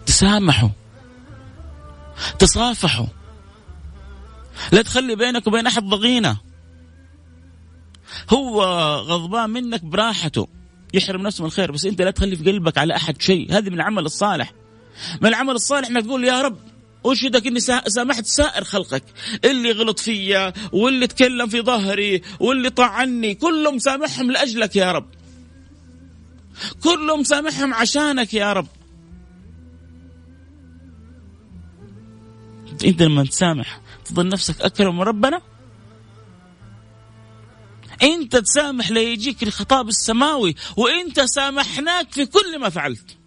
تسامحوا. 0.05 0.69
تصافحوا. 2.39 3.07
لا 4.71 4.81
تخلي 4.81 5.15
بينك 5.15 5.47
وبين 5.47 5.67
أحد 5.67 5.83
ضغينة. 5.83 6.37
هو 8.33 8.63
غضبان 8.95 9.49
منك 9.49 9.85
براحته. 9.85 10.47
يحرم 10.93 11.21
نفسه 11.21 11.41
من 11.41 11.47
الخير 11.47 11.71
بس 11.71 11.85
أنت 11.85 12.01
لا 12.01 12.11
تخلي 12.11 12.35
في 12.35 12.51
قلبك 12.51 12.77
على 12.77 12.95
أحد 12.95 13.21
شيء. 13.21 13.57
هذه 13.57 13.69
من 13.69 13.73
العمل 13.73 14.05
الصالح. 14.05 14.53
من 15.21 15.29
العمل 15.29 15.53
الصالح 15.53 15.87
إنك 15.87 16.05
تقول 16.05 16.23
يا 16.23 16.41
رب 16.41 16.57
أشهدك 17.05 17.47
إني 17.47 17.59
سامحت 17.87 18.25
سائر 18.25 18.63
خلقك؟ 18.63 19.03
اللي 19.45 19.71
غلط 19.71 19.99
فيا 19.99 20.53
واللي 20.71 21.07
تكلم 21.07 21.47
في 21.47 21.61
ظهري 21.61 22.21
واللي 22.39 22.69
طعني 22.69 23.35
كلهم 23.35 23.79
سامحهم 23.79 24.31
لأجلك 24.31 24.75
يا 24.75 24.91
رب. 24.91 25.07
كلهم 26.83 27.23
سامحهم 27.23 27.73
عشانك 27.73 28.33
يا 28.33 28.53
رب. 28.53 28.67
إنت 32.85 33.01
لما 33.01 33.23
تسامح 33.23 33.81
تظن 34.05 34.27
نفسك 34.27 34.61
أكرم 34.61 34.95
من 34.97 35.03
ربنا؟ 35.03 35.41
إنت 38.03 38.35
تسامح 38.37 38.91
ليجيك 38.91 39.43
الخطاب 39.43 39.87
السماوي 39.87 40.55
وإنت 40.77 41.21
سامحناك 41.21 42.11
في 42.11 42.25
كل 42.25 42.59
ما 42.59 42.69
فعلت. 42.69 43.17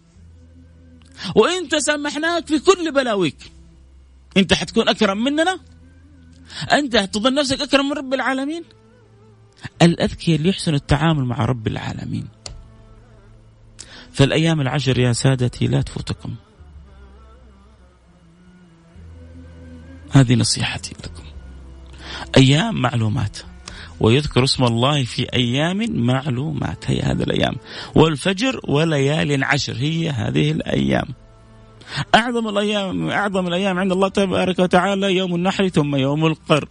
وانت 1.35 1.75
سامحناك 1.75 2.47
في 2.47 2.59
كل 2.59 2.91
بلاويك. 2.91 3.51
أنت 4.37 4.53
حتكون 4.53 4.89
أكرم 4.89 5.23
مننا؟ 5.23 5.59
أنت 6.71 6.97
تظن 6.97 7.33
نفسك 7.33 7.61
أكرم 7.61 7.89
من 7.89 7.93
رب 7.93 8.13
العالمين؟ 8.13 8.63
الأذكياء 9.81 10.37
اللي 10.37 10.49
يحسن 10.49 10.73
التعامل 10.73 11.25
مع 11.25 11.45
رب 11.45 11.67
العالمين. 11.67 12.27
فالأيام 14.11 14.61
العشر 14.61 14.99
يا 14.99 15.13
سادتي 15.13 15.67
لا 15.67 15.81
تفوتكم. 15.81 16.35
هذه 20.11 20.35
نصيحتي 20.35 20.95
لكم. 21.03 21.23
أيام 22.37 22.81
معلومات. 22.81 23.37
ويذكر 23.99 24.43
اسم 24.43 24.63
الله 24.63 25.03
في 25.03 25.33
أيام 25.33 26.05
معلومات. 26.05 26.91
هي 26.91 26.99
هذه 26.99 27.23
الأيام. 27.23 27.55
والفجر 27.95 28.59
وليال 28.67 29.43
عشر 29.43 29.73
هي 29.77 30.09
هذه 30.09 30.51
الأيام. 30.51 31.05
أعظم 32.15 32.47
الأيام 32.47 33.09
أعظم 33.09 33.47
الأيام 33.47 33.79
عند 33.79 33.91
الله 33.91 34.07
تبارك 34.07 34.59
وتعالى 34.59 35.15
يوم 35.15 35.35
النحر 35.35 35.67
ثم 35.67 35.95
يوم 35.95 36.25
القر. 36.25 36.67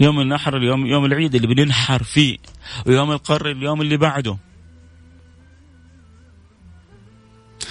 يوم 0.00 0.20
النحر 0.20 0.56
اليوم 0.56 0.86
يوم 0.86 1.04
العيد 1.04 1.34
اللي 1.34 1.46
بننحر 1.46 2.02
فيه. 2.02 2.36
ويوم 2.86 3.12
القر 3.12 3.50
اليوم 3.50 3.80
اللي 3.80 3.96
بعده. 3.96 4.36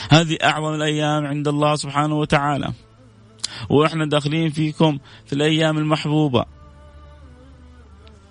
هذه 0.09 0.37
أعظم 0.43 0.73
الأيام 0.73 1.25
عند 1.25 1.47
الله 1.47 1.75
سبحانه 1.75 2.15
وتعالى. 2.15 2.73
وإحنا 3.69 4.05
داخلين 4.05 4.49
فيكم 4.49 4.99
في 5.25 5.33
الأيام 5.33 5.77
المحبوبة. 5.77 6.45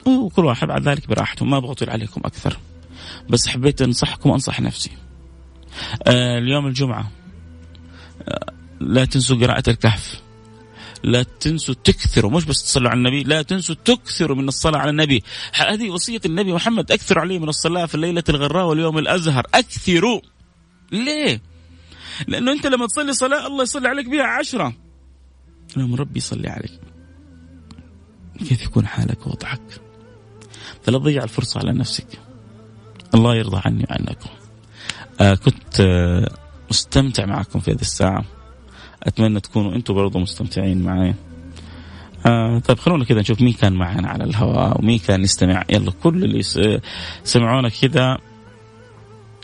وكل 0.07 0.45
واحد 0.45 0.69
بعد 0.69 0.89
ذلك 0.89 1.09
براحته 1.09 1.45
ما 1.45 1.57
أبغى 1.57 1.73
اطيل 1.73 1.91
عليكم 1.91 2.21
أكثر. 2.25 2.59
بس 3.31 3.49
حبيت 3.49 3.83
أنصحكم 3.83 4.31
وأنصح 4.31 4.61
نفسي. 4.61 4.91
آه 6.07 6.39
اليوم 6.39 6.67
الجمعة 6.67 7.11
آه 8.29 8.53
لا 8.81 9.05
تنسوا 9.05 9.37
قراءة 9.37 9.71
الكهف. 9.71 10.21
لا 11.03 11.23
تنسوا 11.23 11.75
تكثروا 11.85 12.31
مش 12.31 12.45
بس 12.45 12.63
تصلوا 12.63 12.91
على 12.91 12.99
النبي 12.99 13.23
لا 13.23 13.43
تنسوا 13.43 13.75
تكثروا 13.85 14.37
من 14.37 14.49
الصلاة 14.49 14.79
على 14.79 14.91
النبي. 14.91 15.23
هذه 15.55 15.91
وصية 15.91 16.21
النبي 16.27 16.53
محمد 16.53 16.93
أكثروا 16.93 17.23
عليه 17.23 17.39
من 17.39 17.49
الصلاة 17.49 17.87
في 17.87 17.95
الليلة 17.95 18.25
الغراء 18.29 18.67
واليوم 18.67 18.99
الأزهر. 18.99 19.47
أكثروا. 19.55 20.21
ليه؟ 20.93 21.41
لأنه 22.29 22.53
أنت 22.53 22.67
لما 22.67 22.87
تصلي 22.87 23.13
صلاة 23.13 23.47
الله 23.47 23.63
يصلي 23.63 23.89
عليك 23.89 24.09
بها 24.09 24.25
عشرة. 24.25 24.77
لما 25.77 25.97
ربي 25.97 26.19
يصلي 26.19 26.49
عليك. 26.49 26.81
كيف 28.39 28.63
يكون 28.63 28.87
حالك 28.87 29.27
ووضعك؟ 29.27 29.81
فلا 30.83 30.99
تضيع 30.99 31.25
الفرصة 31.25 31.61
على 31.61 31.73
نفسك. 31.73 32.07
الله 33.15 33.35
يرضى 33.35 33.61
عني 33.65 33.87
وعنكم 33.91 34.31
آه 35.21 35.35
كنت 35.35 35.81
آه 35.81 36.31
مستمتع 36.71 37.27
معكم 37.27 37.61
في 37.61 37.71
هذه 37.71 37.81
الساعة. 37.81 38.25
أتمنى 39.03 39.41
تكونوا 39.41 39.75
أنتم 39.75 39.95
برضو 39.95 40.19
مستمتعين 40.19 40.83
معي. 40.83 41.15
آه 42.27 42.59
طيب 42.59 42.79
خلونا 42.79 43.05
كذا 43.05 43.21
نشوف 43.21 43.41
مين 43.41 43.53
كان 43.53 43.73
معنا 43.73 44.09
على 44.09 44.25
الهواء 44.25 44.79
ومين 44.79 44.99
كان 44.99 45.23
يستمع. 45.23 45.65
يلا 45.71 45.93
كل 46.03 46.25
اللي 46.25 46.43
سمعونا 47.25 47.69
كذا 47.69 48.19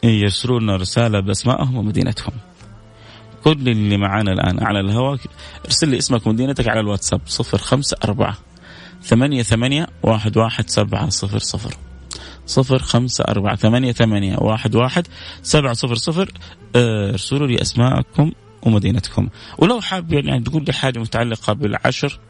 يرسلوا 0.04 0.60
لنا 0.60 0.76
رسالة 0.76 1.20
بأسمائهم 1.20 1.76
ومدينتهم. 1.76 2.32
كل 3.44 3.68
اللي 3.68 3.96
معانا 3.96 4.32
الآن 4.32 4.64
على 4.64 4.80
الهواء 4.80 5.18
ارسل 5.64 5.88
لي 5.88 5.98
اسمك 5.98 6.26
ومدينتك 6.26 6.68
على 6.68 6.80
الواتساب 6.80 7.20
صفر 7.26 7.58
خمسة 7.58 7.96
أربعة 8.04 8.36
ثمانية 9.02 9.42
ثمانية 9.42 9.86
واحد 10.02 10.36
واحد 10.36 10.70
سبعة 10.70 11.08
صفر 11.08 11.38
صفر. 11.38 11.74
صفر 12.46 12.78
خمسة 12.78 13.24
أربعة. 13.24 13.56
ثمانية 13.56 13.92
ثمانية 13.92 14.36
واحد 14.36 14.74
واحد 14.74 15.06
سبعة 15.42 15.72
صفر 15.72 15.94
صفر. 15.94 16.32
آه، 16.76 17.10
ارسلوا 17.10 17.46
لي 17.46 17.62
أسماءكم 17.62 18.32
ومدينتكم. 18.62 19.28
ولو 19.58 19.80
حاب 19.80 20.12
يعني 20.12 20.44
تقول 20.44 20.64
لي 20.64 20.72
حاجة 20.72 20.98
متعلقة 20.98 21.52
بالعشر 21.52 22.20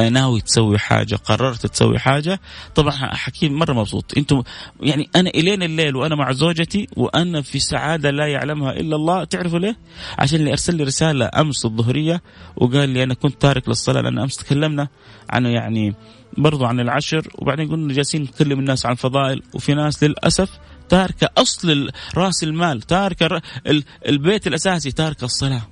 ناوي 0.00 0.40
تسوي 0.40 0.78
حاجة 0.78 1.14
قررت 1.14 1.66
تسوي 1.66 1.98
حاجة. 1.98 2.40
طبعا 2.74 2.92
حكيم 2.92 3.52
مرة 3.52 3.72
مبسوط. 3.72 4.12
أنتم 4.16 4.42
يعني 4.80 5.10
أنا 5.16 5.30
الين 5.30 5.62
الليل 5.62 5.96
وأنا 5.96 6.14
مع 6.14 6.32
زوجتي 6.32 6.88
وأنا 6.96 7.42
في 7.42 7.58
سعادة 7.58 8.10
لا 8.10 8.26
يعلمها 8.26 8.72
إلا 8.72 8.96
الله. 8.96 9.24
تعرفوا 9.24 9.58
ليه؟ 9.58 9.76
عشان 10.18 10.38
اللي 10.38 10.50
أرسل 10.50 10.76
لي 10.76 10.84
رسالة 10.84 11.30
أمس 11.36 11.64
الظهرية 11.64 12.22
وقال 12.56 12.88
لي 12.88 13.02
أنا 13.02 13.14
كنت 13.14 13.42
تارك 13.42 13.68
للصلاة 13.68 14.00
لأن 14.00 14.18
أمس 14.18 14.36
تكلمنا 14.36 14.88
عن 15.30 15.46
يعني 15.46 15.94
برضو 16.38 16.64
عن 16.64 16.80
العشر. 16.80 17.28
وبعدين 17.34 17.70
قلنا 17.70 17.94
جالسين 17.94 18.22
نكلم 18.22 18.58
الناس 18.58 18.86
عن 18.86 18.92
الفضائل 18.92 19.42
وفي 19.54 19.74
ناس 19.74 20.04
للأسف 20.04 20.50
تاركة 20.88 21.28
أصل 21.38 21.90
رأس 22.14 22.44
المال 22.44 22.82
تاركة 22.82 23.42
البيت 24.08 24.46
الأساسي 24.46 24.92
تاركة 24.92 25.24
الصلاة. 25.24 25.62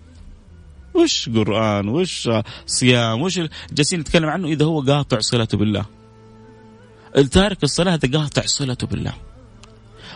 وش 0.95 1.28
قرآن 1.28 1.88
وش 1.88 2.28
صيام 2.66 3.22
وش 3.22 3.41
جالسين 3.72 4.01
نتكلم 4.01 4.28
عنه 4.28 4.49
إذا 4.49 4.64
هو 4.64 4.80
قاطع 4.80 5.20
صلته 5.20 5.59
بالله 5.59 5.84
التارك 7.16 7.64
الصلاة 7.64 7.95
هذا 7.95 8.18
قاطع 8.18 8.43
صلته 8.47 8.86
بالله 8.86 9.12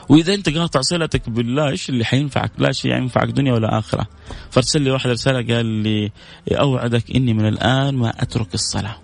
وإذا 0.09 0.35
أنت 0.35 0.49
قاطع 0.49 0.81
صلتك 0.81 1.31
بالله 1.31 1.69
إيش 1.69 1.89
اللي 1.89 2.05
حينفعك؟ 2.05 2.53
لا 2.59 2.73
شيء 2.73 2.93
ينفعك 2.97 3.29
دنيا 3.29 3.53
ولا 3.53 3.79
آخرة. 3.79 4.07
فارسل 4.51 4.83
لي 4.83 4.91
واحد 4.91 5.11
رسالة 5.11 5.55
قال 5.55 5.67
لي 5.67 6.13
أوعدك 6.51 7.17
إني 7.17 7.35
من 7.35 7.49
الآن 7.49 7.95
ما 7.95 8.23
أترك 8.23 8.55
الصلاة. 8.55 8.97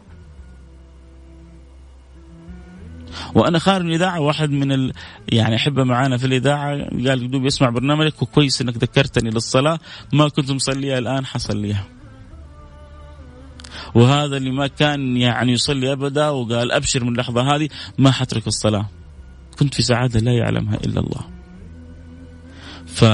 وأنا 3.35 3.59
خارج 3.59 3.85
من 3.85 3.91
الإذاعة 3.91 4.21
واحد 4.21 4.51
من 4.51 4.73
ال... 4.73 4.93
يعني 5.29 5.57
احبه 5.57 5.85
معانا 5.85 6.17
في 6.17 6.27
الإذاعة 6.27 6.79
قال 7.09 7.31
دوب 7.31 7.47
يسمع 7.47 7.71
برنامجك 7.71 8.23
وكويس 8.23 8.63
إنك 8.63 8.77
ذكرتني 8.77 9.31
للصلاة 9.31 9.79
ما 10.13 10.29
كنت 10.29 10.51
مصليها 10.51 10.99
الآن 10.99 11.27
حصليها. 11.27 11.85
وهذا 13.95 14.37
اللي 14.37 14.51
ما 14.51 14.67
كان 14.67 15.17
يعني 15.17 15.53
يصلي 15.53 15.93
أبدا 15.93 16.29
وقال 16.29 16.73
أبشر 16.73 17.05
من 17.05 17.13
اللحظة 17.13 17.55
هذه 17.57 17.69
ما 17.99 18.11
حترك 18.11 18.47
الصلاة. 18.47 18.87
كنت 19.59 19.75
في 19.75 19.83
سعادة 19.83 20.21
لا 20.21 20.33
يعلمها 20.33 20.77
إلا 20.77 21.01
الله. 21.01 21.21
ف 22.87 23.05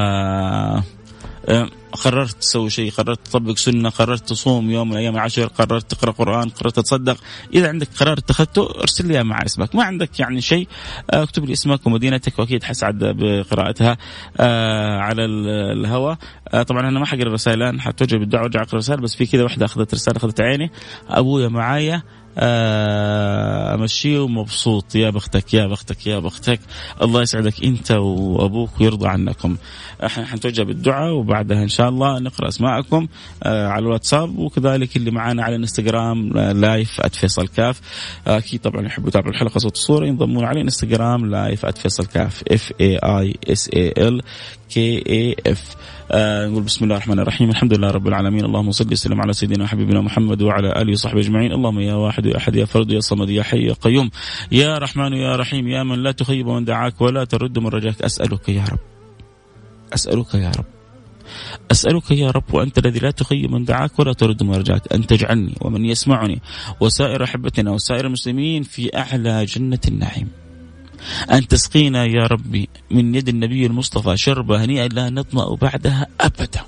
قررت 1.96 2.36
تسوي 2.40 2.70
شيء 2.70 2.90
قررت 2.90 3.26
تطبق 3.26 3.56
سنة 3.56 3.88
قررت 3.88 4.28
تصوم 4.28 4.70
يوم 4.70 4.90
من 4.90 4.96
أيام 4.96 5.14
العشر 5.14 5.46
قررت 5.46 5.90
تقرأ 5.90 6.10
قرآن 6.10 6.48
قررت 6.48 6.76
تتصدق 6.76 7.16
إذا 7.54 7.68
عندك 7.68 7.88
قرار 8.00 8.18
اتخذته 8.18 8.80
ارسل 8.80 9.06
لي 9.08 9.24
مع 9.24 9.38
إسمك. 9.44 9.74
ما 9.74 9.84
عندك 9.84 10.20
يعني 10.20 10.40
شيء 10.40 10.68
آه، 11.10 11.22
اكتب 11.22 11.44
لي 11.44 11.52
إسمك 11.52 11.86
ومدينتك 11.86 12.38
وأكيد 12.38 12.64
حسعد 12.64 12.98
بقراءتها 12.98 13.96
آه، 14.40 14.98
على 14.98 15.24
الهواء. 15.72 16.18
آه، 16.54 16.62
طبعا 16.62 16.88
أنا 16.88 17.00
ما 17.00 17.06
حقرأ 17.06 17.22
الرسائل 17.22 17.62
الآن 17.62 17.80
حتوجه 17.80 18.16
بالدعوة 18.16 18.42
وأرجع 18.42 18.60
أقرأ 18.60 18.72
الرسائل 18.72 19.00
بس 19.00 19.16
في 19.16 19.26
كذا 19.26 19.42
واحدة 19.42 19.66
أخذت 19.66 19.94
رسالة 19.94 20.16
أخذت 20.16 20.40
عيني. 20.40 20.70
أبويا 21.08 21.48
معايا 21.48 22.02
امشيه 22.38 24.18
ومبسوط 24.18 24.94
يا 24.94 25.10
بختك 25.10 25.54
يا 25.54 25.66
بختك 25.66 26.06
يا 26.06 26.18
بختك. 26.18 26.60
الله 27.02 27.22
يسعدك 27.22 27.64
أنت 27.64 27.90
وأبوك 27.90 28.80
ويرضى 28.80 29.08
عنكم. 29.08 29.56
إحنا 30.04 30.26
حنتوجه 30.26 30.62
بالدعاء 30.62 31.12
وبعدها 31.12 31.62
إن 31.62 31.68
شاء 31.68 31.88
الله 31.88 32.18
نقرأ 32.18 32.48
أسماءكم 32.48 33.08
آه، 33.42 33.66
على 33.66 33.82
الواتساب 33.82 34.38
وكذلك 34.38 34.96
اللي 34.96 35.10
معانا 35.10 35.42
على 35.44 35.56
الإنستغرام 35.56 36.28
live 36.32 37.00
@فيصل 37.00 37.48
كاف 37.48 37.80
أكيد 38.26 38.60
طبعا 38.60 38.86
يحبوا 38.86 39.08
يتابعوا 39.08 39.32
الحلقة 39.32 39.58
صوت 39.58 39.74
الصورة 39.74 40.06
ينضمون 40.06 40.44
على 40.44 40.60
انستغرام 40.60 41.26
live 41.26 41.66
@فيصل 41.66 42.06
كاف 42.06 42.42
F 42.52 42.72
A 42.80 42.96
I 42.96 43.34
S 43.48 43.70
A 43.74 43.94
L 43.98 44.22
كي 44.70 45.02
اي 45.08 45.36
اف 45.46 45.76
آه 46.10 46.46
نقول 46.46 46.62
بسم 46.62 46.84
الله 46.84 46.96
الرحمن 46.96 47.18
الرحيم 47.18 47.50
الحمد 47.50 47.74
لله 47.74 47.90
رب 47.90 48.08
العالمين. 48.08 48.44
اللهم 48.44 48.70
صل 48.70 48.92
وسلم 48.92 49.20
على 49.20 49.32
سيدنا 49.32 49.64
وحبيبنا 49.64 50.00
محمد 50.00 50.42
وعلى 50.42 50.82
آله 50.82 50.92
وصحبه 50.92 51.20
أجمعين. 51.20 51.52
اللهم 51.52 51.80
يا 51.80 51.94
واحد 51.94 52.26
يا 52.26 52.36
أحد 52.36 52.56
يا 52.56 52.64
فرد 52.64 52.90
يا 52.90 53.00
صمد 53.00 53.30
يا 53.30 53.42
حي 53.42 53.66
يا 53.66 53.72
قيوم. 53.72 54.10
يا 54.52 54.78
رحمن 54.78 55.12
يا 55.12 55.36
رحيم 55.36 55.68
يا 55.68 55.82
من 55.82 56.02
لا 56.02 56.12
تخيب 56.12 56.46
من 56.48 56.64
دعاك 56.64 57.00
ولا 57.00 57.24
ترد 57.24 57.58
من 57.58 57.66
رجاك. 57.66 58.02
أسألك 58.02 58.48
يا 58.48 58.64
رب 58.64 58.78
أسألك 59.94 60.34
يا 60.34 60.50
رب 60.58 60.64
أسألك 61.70 62.10
يا 62.10 62.30
رب 62.30 62.54
وأنت 62.54 62.78
الذي 62.78 62.98
لا 62.98 63.10
تخيب 63.10 63.50
من 63.50 63.64
دعاك 63.64 63.98
ولا 63.98 64.12
ترد 64.12 64.42
من 64.42 64.54
رجاك. 64.54 64.92
أن 64.92 65.06
تجعلني 65.06 65.54
ومن 65.60 65.84
يسمعني 65.84 66.42
وسائر 66.80 67.24
أحبتنا 67.24 67.70
وسائر 67.70 68.06
المسلمين 68.06 68.62
في 68.62 68.96
أعلى 68.98 69.44
جنة 69.44 69.80
النعيم. 69.88 70.28
أن 71.32 71.48
تسقينا 71.48 72.04
يا 72.04 72.26
ربي 72.26 72.68
من 72.90 73.14
يد 73.14 73.28
النبي 73.28 73.66
المصطفى 73.66 74.16
شربة 74.16 74.64
هنيئا 74.64 74.88
لا 74.88 75.10
نظمأ 75.10 75.54
بعدها 75.54 76.06
أبدا. 76.20 76.60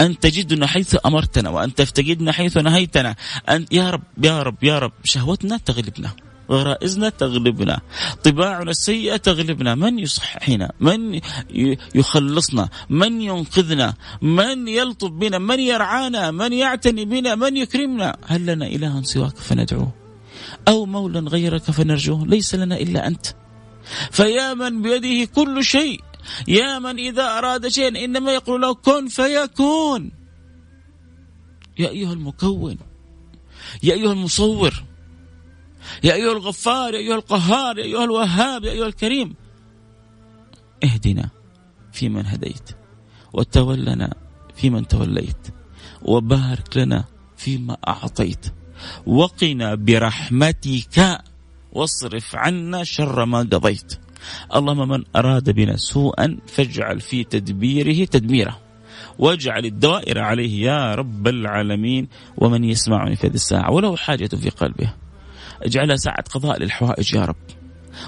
أن 0.00 0.18
تجدنا 0.18 0.66
حيث 0.66 0.96
أمرتنا 1.06 1.50
وأن 1.50 1.74
تفتقدنا 1.74 2.32
حيث 2.32 2.56
نهيتنا. 2.56 3.16
أن 3.48 3.66
يا 3.72 3.90
رب 3.90 4.02
يا 4.22 4.42
رب 4.42 4.64
يا 4.64 4.78
رب 4.78 4.92
شهوتنا 5.04 5.56
تغلبنا 5.56 6.10
غرائزنا 6.50 7.08
تغلبنا 7.08 7.80
طباعنا 8.24 8.70
السيئة 8.70 9.16
تغلبنا. 9.16 9.74
من 9.74 9.98
يصححنا؟ 9.98 10.72
من 10.80 11.20
يخلصنا؟ 11.94 12.68
من 12.90 13.20
ينقذنا؟ 13.20 13.94
من 14.22 14.68
يلطف 14.68 15.10
بنا؟ 15.10 15.38
من 15.38 15.60
يرعانا؟ 15.60 16.30
من 16.30 16.52
يعتني 16.52 17.04
بنا؟ 17.04 17.34
من 17.34 17.56
يكرمنا؟ 17.56 18.16
هل 18.26 18.46
لنا 18.46 18.66
إله 18.66 19.02
سواك 19.02 19.36
فندعوه؟ 19.36 19.99
أو 20.68 20.86
مولا 20.86 21.20
غيرك 21.20 21.62
فنرجوه. 21.62 22.26
ليس 22.26 22.54
لنا 22.54 22.76
إلا 22.76 23.06
أنت. 23.06 23.26
فيا 24.10 24.54
من 24.54 24.82
بيده 24.82 25.32
كل 25.32 25.64
شيء. 25.64 26.00
يا 26.48 26.78
من 26.78 26.98
إذا 26.98 27.38
أراد 27.38 27.68
شيئا 27.68 28.04
إنما 28.04 28.32
يقول 28.32 28.60
له 28.62 28.74
كن 28.74 29.08
فيكون. 29.08 30.10
يا 31.78 31.88
أيها 31.88 32.12
المكون. 32.12 32.78
يا 33.82 33.94
أيها 33.94 34.12
المصور. 34.12 34.84
يا 36.04 36.14
أيها 36.14 36.32
الغفار. 36.32 36.94
يا 36.94 36.98
أيها 36.98 37.14
القهار. 37.14 37.78
يا 37.78 37.84
أيها 37.84 38.04
الوهاب. 38.04 38.64
يا 38.64 38.72
أيها 38.72 38.86
الكريم. 38.86 39.34
اهدنا 40.84 41.30
فيمن 41.92 42.26
هديت. 42.26 42.70
وتولنا 43.32 44.14
فيمن 44.56 44.88
توليت. 44.88 45.46
وبارك 46.02 46.76
لنا 46.76 47.04
فيما 47.36 47.76
أعطيت. 47.88 48.46
وقنا 49.06 49.74
برحمتك 49.74 51.18
واصرف 51.72 52.36
عنا 52.36 52.84
شر 52.84 53.24
ما 53.24 53.38
قضيت. 53.38 53.92
اللهم 54.54 54.88
من 54.88 55.04
أراد 55.16 55.50
بنا 55.50 55.76
سوءا 55.76 56.38
فاجعل 56.46 57.00
في 57.00 57.24
تدبيره 57.24 58.04
تدميره. 58.04 58.58
واجعل 59.18 59.64
الدوائر 59.64 60.18
عليه 60.18 60.64
يا 60.66 60.94
رب 60.94 61.28
العالمين. 61.28 62.08
ومن 62.36 62.64
يسمعني 62.64 63.16
في 63.16 63.26
هذه 63.26 63.34
الساعة 63.34 63.70
ولو 63.70 63.96
حاجة 63.96 64.26
في 64.26 64.50
قلبه. 64.50 64.94
اجعلها 65.62 65.96
ساعة 65.96 66.22
قضاء 66.22 66.58
للحوائج 66.58 67.14
يا 67.14 67.24
رب. 67.24 67.36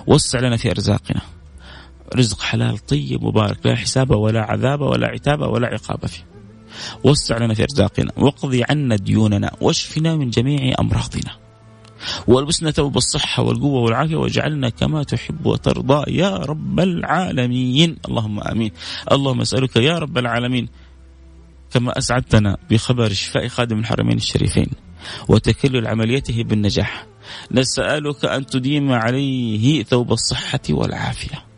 وسع 0.07 0.41
لنا 0.41 0.57
في 0.57 0.71
أرزاقنا. 0.71 1.21
رزق 2.17 2.41
حلال 2.41 2.79
طيب 2.79 3.25
مبارك. 3.25 3.67
لا 3.67 3.75
حساب 3.75 4.11
ولا 4.11 4.43
عذاب 4.43 4.81
ولا 4.81 5.09
عتاب 5.09 5.41
ولا 5.41 5.67
عقاب 5.67 6.07
فيه. 6.07 6.32
وسع 7.05 7.39
لنا 7.39 7.55
في 7.55 7.63
أرزاقنا 7.63 8.13
واقضي 8.17 8.65
عنا 8.71 8.97
ديوننا 8.97 9.53
واشفنا 9.61 10.17
من 10.17 10.31
جميع 10.31 10.75
أمراضنا. 10.81 11.43
والبسنا 12.27 12.71
ثوب 12.71 12.97
الصحة 12.97 13.43
والقوة 13.43 13.81
والعافية 13.81 14.17
واجعلنا 14.17 14.69
كما 14.69 15.03
تحب 15.03 15.47
وترضى 15.47 16.17
يا 16.17 16.37
رب 16.37 16.81
العالمين. 16.81 17.97
اللهم 18.09 18.41
آمين. 18.41 18.71
اللهم 19.13 19.41
أسألك 19.41 19.77
يا 19.77 19.99
رب 19.99 20.19
العالمين 20.19 20.69
كما 21.71 21.99
أسعدتنا 21.99 22.57
بخبر 22.71 23.13
شفاء 23.13 23.49
خادم 23.49 23.79
الحرمين 23.79 24.17
الشريفين 24.17 24.67
وتكلل 25.29 25.87
عمليته 25.87 26.43
بالنجاح. 26.43 27.07
نسألك 27.51 28.25
أن 28.25 28.47
تديم 28.47 28.93
عليه 28.93 29.83
ثوب 29.83 30.13
الصحة 30.13 30.61
والعافية. 30.71 31.52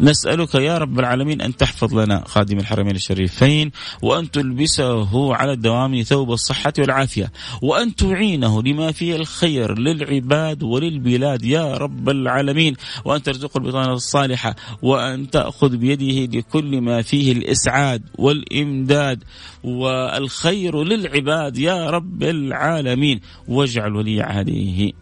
نسألك 0.00 0.54
يا 0.54 0.78
رب 0.78 0.98
العالمين 0.98 1.40
أن 1.40 1.56
تحفظ 1.56 1.94
لنا 1.94 2.24
خادم 2.26 2.58
الحرمين 2.58 2.96
الشريفين 2.96 3.70
وأن 4.02 4.30
تلبسه 4.30 5.34
على 5.34 5.52
الدوام 5.52 6.02
ثوب 6.02 6.32
الصحة 6.32 6.72
والعافية 6.78 7.32
وأن 7.62 7.94
تعينه 7.94 8.62
لما 8.62 8.92
فيه 8.92 9.16
الخير 9.16 9.78
للعباد 9.78 10.62
وللبلاد 10.62 11.44
يا 11.44 11.76
رب 11.76 12.08
العالمين 12.08 12.76
وأن 13.04 13.22
ترزقه 13.22 13.58
البطانة 13.58 13.92
الصالحة 13.92 14.56
وأن 14.82 15.30
تأخذ 15.30 15.76
بيده 15.76 16.38
لكل 16.38 16.80
ما 16.80 17.02
فيه 17.02 17.32
الإسعاد 17.32 18.02
والإمداد 18.18 19.24
والخير 19.64 20.84
للعباد 20.84 21.58
يا 21.58 21.90
رب 21.90 22.22
العالمين 22.22 23.20
واجعل 23.48 23.96
ولي 23.96 24.22
عهده 24.22 24.92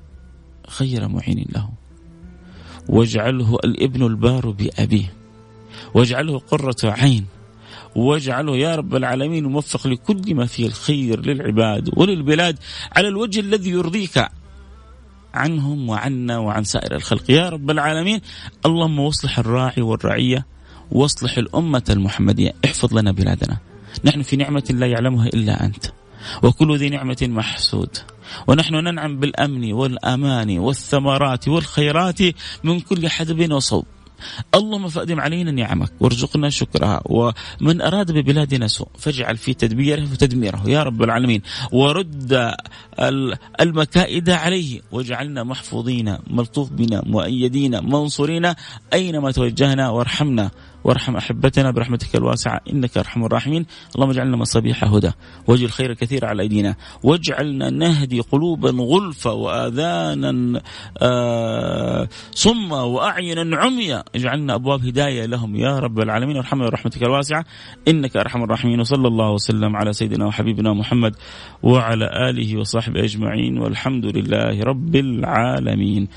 خير 0.68 1.08
معين 1.08 1.46
له. 1.54 1.75
واجعله 2.88 3.58
الابن 3.64 4.06
البار 4.06 4.50
بأبيه. 4.50 5.12
واجعله 5.94 6.38
قرة 6.38 6.76
عين. 6.84 7.26
واجعله 7.96 8.56
يا 8.56 8.76
رب 8.76 8.94
العالمين 8.94 9.44
موفق 9.44 9.86
لكل 9.86 10.34
ما 10.34 10.46
فيه 10.46 10.66
الخير 10.66 11.26
للعباد 11.26 11.90
وللبلاد 11.96 12.58
على 12.96 13.08
الوجه 13.08 13.40
الذي 13.40 13.70
يرضيك 13.70 14.28
عنهم 15.34 15.88
وعنا 15.88 16.38
وعن 16.38 16.64
سائر 16.64 16.94
الخلق. 16.94 17.30
يا 17.30 17.48
رب 17.48 17.70
العالمين 17.70 18.20
اللهم 18.66 18.98
واصلح 18.98 19.38
الراعي 19.38 19.82
والرعية 19.82 20.46
واصلح 20.92 21.38
الأمة 21.38 21.84
المحمدية. 21.90 22.52
احفظ 22.64 22.94
لنا 22.94 23.12
بلادنا. 23.12 23.56
نحن 24.04 24.22
في 24.22 24.36
نعمة 24.36 24.64
لا 24.70 24.86
يعلمها 24.86 25.26
إلا 25.26 25.64
أنت. 25.64 25.86
وكل 26.42 26.78
ذي 26.78 26.88
نعمة 26.88 27.16
محسود. 27.22 27.96
ونحن 28.46 28.74
ننعم 28.74 29.20
بالأمن 29.20 29.72
والأمان 29.72 30.58
والثمرات 30.58 31.48
والخيرات 31.48 32.20
من 32.64 32.80
كل 32.80 33.08
حدب 33.08 33.52
وصوب. 33.52 33.84
اللهم 34.54 34.88
فأدم 34.88 35.20
علينا 35.20 35.50
نعمك 35.50 35.92
وارزقنا 36.00 36.50
شكرها 36.50 37.02
ومن 37.04 37.82
أراد 37.82 38.12
ببلادنا 38.12 38.66
سوء 38.66 38.88
فاجعل 38.98 39.36
في 39.36 39.54
تدبيره 39.54 40.02
وتدميره 40.12 40.62
يا 40.66 40.82
رب 40.82 41.02
العالمين 41.02 41.42
ورد 41.72 42.54
المكائد 43.60 44.30
عليه 44.30 44.80
واجعلنا 44.92 45.44
محفوظين 45.44 46.18
ملطوف 46.30 46.70
بنا 46.70 47.02
مؤيدين 47.06 47.84
منصورين 47.84 48.52
أينما 48.92 49.30
توجهنا 49.30 49.90
وارحمنا. 49.90 50.50
وارحم 50.86 51.16
أحبتنا 51.16 51.70
برحمتك 51.70 52.16
الواسعة 52.16 52.60
إنك 52.72 52.98
أرحم 52.98 53.24
الراحمين. 53.24 53.66
اللهم 53.94 54.10
اجعلنا 54.10 54.36
مصابيح 54.36 54.84
هدى 54.84 55.10
واجعل 55.46 55.64
الخير 55.64 55.90
الكثير 55.90 56.26
على 56.26 56.42
أيدينا 56.42 56.76
واجعلنا 57.02 57.70
نهدي 57.70 58.20
قلوبا 58.20 58.70
غلفا 58.70 59.30
واذانا 59.30 60.62
آه 61.02 62.08
صما 62.34 62.82
واعينا 62.82 63.56
عميا. 63.56 64.04
اجعلنا 64.14 64.54
أبواب 64.54 64.86
هداية 64.86 65.26
لهم. 65.26 65.56
يا 65.56 65.78
رب 65.78 66.00
العالمين 66.00 66.36
وارحمنا 66.36 66.68
برحمتك 66.68 67.02
الواسعة 67.02 67.44
إنك 67.88 68.16
أرحم 68.16 68.42
الراحمين. 68.42 68.80
وصلى 68.80 69.08
الله 69.08 69.30
وسلم 69.30 69.76
على 69.76 69.92
سيدنا 69.92 70.26
وحبيبنا 70.26 70.72
محمد 70.72 71.16
وعلى 71.62 72.30
آله 72.30 72.60
وصحبه 72.60 73.04
أجمعين. 73.04 73.58
والحمد 73.58 74.04
لله 74.04 74.60
رب 74.62 74.96
العالمين. 74.96 76.08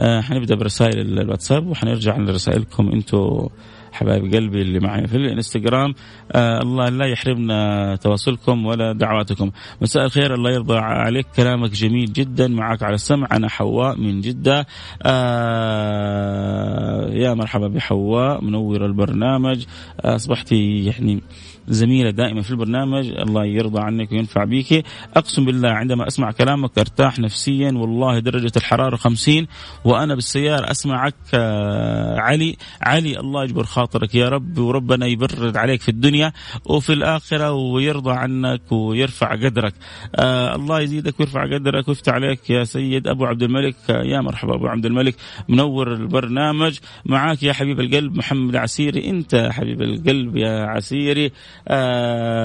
آه 0.00 0.20
حنبدأ 0.20 0.54
برسائل 0.54 1.18
الواتساب 1.18 1.66
وحنرجع 1.66 2.16
لرسائلكم 2.16 2.88
أنتم 2.92 3.48
حبايب 3.92 4.34
قلبي 4.34 4.62
اللي 4.62 4.80
معي 4.80 5.06
في 5.06 5.16
الانستغرام 5.16 5.94
آه 6.32 6.62
الله 6.62 6.88
لا 6.88 7.06
يحرمنا 7.06 7.96
تواصلكم 7.96 8.66
ولا 8.66 8.92
دعواتكم. 8.92 9.50
مساء 9.82 10.04
الخير 10.04 10.34
الله 10.34 10.50
يرضى 10.50 10.78
عليك. 10.78 11.26
كلامك 11.36 11.70
جميل 11.70 12.12
جدا 12.12 12.48
معك 12.48 12.82
على 12.82 12.94
السمع. 12.94 13.28
أنا 13.32 13.48
حواء 13.48 13.98
من 13.98 14.20
جدة. 14.20 14.66
آه 15.02 17.08
يا 17.10 17.34
مرحبا 17.34 17.68
بحواء 17.68 18.44
منور 18.44 18.86
البرنامج. 18.86 19.64
آه 20.00 20.16
أصبحتي 20.16 20.84
يعني 20.84 21.22
زميلة 21.68 22.10
دائما 22.10 22.42
في 22.42 22.50
البرنامج 22.50 23.06
الله 23.08 23.44
يرضى 23.44 23.80
عنك 23.80 24.12
وينفع 24.12 24.44
بيك. 24.44 24.84
أقسم 25.16 25.44
بالله 25.44 25.68
عندما 25.68 26.06
أسمع 26.06 26.30
كلامك 26.30 26.78
أرتاح 26.78 27.18
نفسيا 27.18 27.72
والله 27.72 28.18
درجة 28.18 28.52
الحرارة 28.56 28.96
خمسين 28.96 29.46
وأنا 29.84 30.14
بالسيارة 30.14 30.70
أسمعك 30.70 31.14
آه، 31.34 32.18
علي. 32.18 32.56
علي 32.82 33.20
الله 33.20 33.44
يجبر 33.44 33.64
خاطرك 33.64 34.14
يا 34.14 34.28
رب 34.28 34.58
وربنا 34.58 35.06
يبرد 35.06 35.56
عليك 35.56 35.80
في 35.80 35.88
الدنيا 35.88 36.32
وفي 36.66 36.92
الآخرة 36.92 37.52
ويرضى 37.52 38.12
عنك 38.12 38.72
ويرفع 38.72 39.32
قدرك. 39.32 39.74
آه 40.16 40.54
الله 40.54 40.80
يزيدك 40.80 41.20
ويرفع 41.20 41.44
قدرك 41.54 41.88
ويفتح 41.88 42.12
عليك 42.12 42.50
يا 42.50 42.64
سيد 42.64 43.06
أبو 43.06 43.24
عبد 43.26 43.42
الملك. 43.42 43.76
آه 43.90 44.02
يا 44.02 44.20
مرحبا 44.20 44.54
أبو 44.54 44.66
عبد 44.66 44.86
الملك 44.86 45.14
منور 45.48 45.92
البرنامج. 45.92 46.78
معاك 47.06 47.42
يا 47.42 47.52
حبيب 47.52 47.80
القلب 47.80 48.16
محمد 48.16 48.56
عسيري 48.56 49.10
أنت 49.10 49.48
حبيب 49.52 49.82
القلب 49.82 50.36
يا 50.36 50.66
عسيري. 50.66 51.32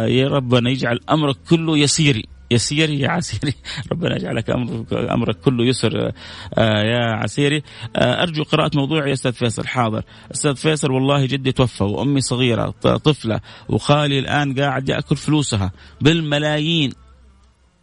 يا 0.07 0.27
ربنا 0.27 0.69
يجعل 0.69 0.99
امرك 1.09 1.35
كله 1.49 1.77
يسيري. 1.77 2.25
يسيري 2.51 2.99
يا 2.99 3.09
عسيري. 3.09 3.53
ربنا 3.91 4.15
يجعلك 4.15 4.49
أمرك 4.93 5.35
كله 5.39 5.65
يسر 5.65 6.11
آه 6.57 6.81
يا 6.81 7.13
عسيري. 7.13 7.63
آه 7.95 8.23
أرجو 8.23 8.43
قراءة 8.43 8.71
موضوع 8.75 9.07
يا 9.07 9.13
أستاذ 9.13 9.33
فيصل. 9.33 9.67
حاضر. 9.67 10.03
أستاذ 10.31 10.55
فيصل 10.55 10.91
والله 10.91 11.25
جدي 11.25 11.51
توفى 11.51 11.83
وأمي 11.83 12.21
صغيرة 12.21 12.69
طفلة 12.81 13.39
وخالي 13.69 14.19
الآن 14.19 14.59
قاعد 14.59 14.89
يأكل 14.89 15.15
فلوسها 15.15 15.71
بالملايين. 16.01 16.91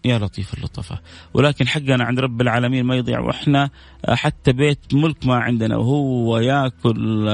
يا 0.05 0.19
لطيف 0.19 0.55
اللطفة 0.55 0.99
ولكن 1.35 1.69
حقنا 1.69 2.05
عند 2.05 2.21
رب 2.21 2.41
العالمين 2.41 2.85
ما 2.85 2.97
يضيع 2.97 3.21
وإحنا 3.21 3.71
آه، 4.05 4.15
حتى 4.15 4.53
بيت 4.53 4.79
ملك 4.93 5.27
ما 5.27 5.35
عندنا 5.35 5.77
وهو 5.77 6.39
يأكل 6.39 7.29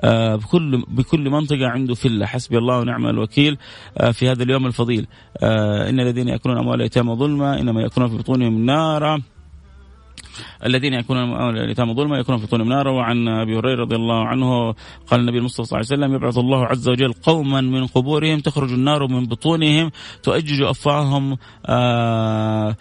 آه، 0.00 0.36
بكل 0.36 0.84
بكل 0.88 1.30
منطقة 1.30 1.68
عنده 1.68 1.94
فلة 1.94 2.26
حسبي 2.26 2.58
الله 2.58 2.78
ونعم 2.78 3.06
الوكيل 3.06 3.58
آه، 3.98 4.10
في 4.10 4.30
هذا 4.30 4.42
اليوم 4.42 4.66
الفضيل. 4.66 5.06
إن 5.42 6.00
الذين 6.00 6.28
يأكلون 6.28 6.58
أموال 6.58 6.80
اليتامى 6.80 7.14
ظلما 7.14 7.60
إنما 7.60 7.82
يأكلون 7.82 8.08
في 8.08 8.16
بطونهم 8.16 8.66
نارا. 8.66 9.22
الذين 10.66 10.94
يكونون 10.94 11.56
اليتامى 11.56 11.94
ظلما 11.94 12.18
يكونون 12.18 12.40
في 12.40 12.46
طول 12.46 12.68
نارا 12.68 12.90
وعن 12.90 13.28
أبي 13.28 13.58
هريرة 13.58 13.82
رضي 13.82 13.96
الله 13.96 14.26
عنه 14.26 14.74
قال 15.06 15.20
النبي 15.20 15.38
المصطفى 15.38 15.64
صلى 15.64 15.76
الله 15.80 15.86
عليه 15.90 16.02
وسلم 16.04 16.14
يبعث 16.14 16.38
الله 16.38 16.66
عز 16.66 16.88
وجل 16.88 17.12
قوما 17.12 17.60
من 17.60 17.86
قبورهم 17.86 18.40
تخرج 18.40 18.72
النار 18.72 19.06
من 19.06 19.26
بطونهم 19.26 19.90
تؤجج 20.22 20.62
أفواههم 20.62 21.36
آه 21.66 22.76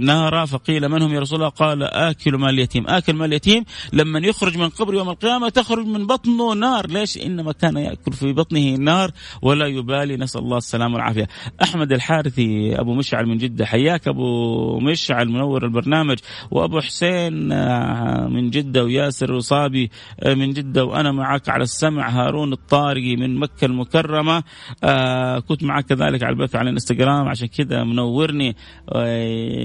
نارا 0.00 0.44
فقيل 0.44 0.88
من 0.88 1.02
هم 1.02 1.14
يا 1.14 1.20
رسول 1.20 1.38
الله؟ 1.38 1.48
قال 1.48 1.82
آكل 1.82 2.36
مال 2.36 2.50
اليتيم. 2.50 2.86
آكل 2.88 3.12
مال 3.12 3.26
اليتيم 3.26 3.64
لما 3.92 4.18
يخرج 4.18 4.58
من 4.58 4.68
قبر 4.68 4.94
يوم 4.94 5.08
القيامة 5.08 5.48
تخرج 5.48 5.86
من 5.86 6.06
بطنه 6.06 6.54
نار. 6.54 6.86
ليش؟ 6.86 7.18
إنما 7.18 7.52
كان 7.52 7.76
يأكل 7.76 8.12
في 8.12 8.32
بطنه 8.32 8.76
نار 8.76 9.10
ولا 9.42 9.66
يبالي. 9.66 10.16
نسأل 10.16 10.40
الله 10.40 10.56
السلامة 10.56 10.94
والعافية. 10.94 11.28
أحمد 11.62 11.92
الحارثي 11.92 12.80
أبو 12.80 12.94
مشعل 12.94 13.26
من 13.26 13.38
جدة. 13.38 13.66
حياك 13.66 14.08
أبو 14.08 14.80
مشعل 14.80 15.28
منور 15.28 15.64
البرنامج. 15.64 16.18
وأبو 16.50 16.80
حسين 16.80 17.52
آه، 17.52 18.28
من 18.28 18.50
جدة. 18.50 18.84
وياسر 18.84 19.32
وصابي 19.32 19.90
آه، 20.20 20.34
من 20.34 20.52
جدة. 20.52 20.84
وأنا 20.84 21.12
معك 21.12 21.48
على 21.48 21.62
السمع. 21.62 22.08
هارون 22.10 22.52
الطارقي 22.52 23.16
من 23.16 23.38
مكة 23.38 23.64
المكرمة. 23.64 24.42
آه، 24.84 25.38
كنت 25.38 25.64
معك 25.64 25.84
كذلك 25.84 26.22
على 26.22 26.32
البث 26.32 26.56
على 26.56 26.68
الانستغرام. 26.68 27.28
عشان 27.28 27.48
كذا 27.48 27.84
منورني. 27.84 28.56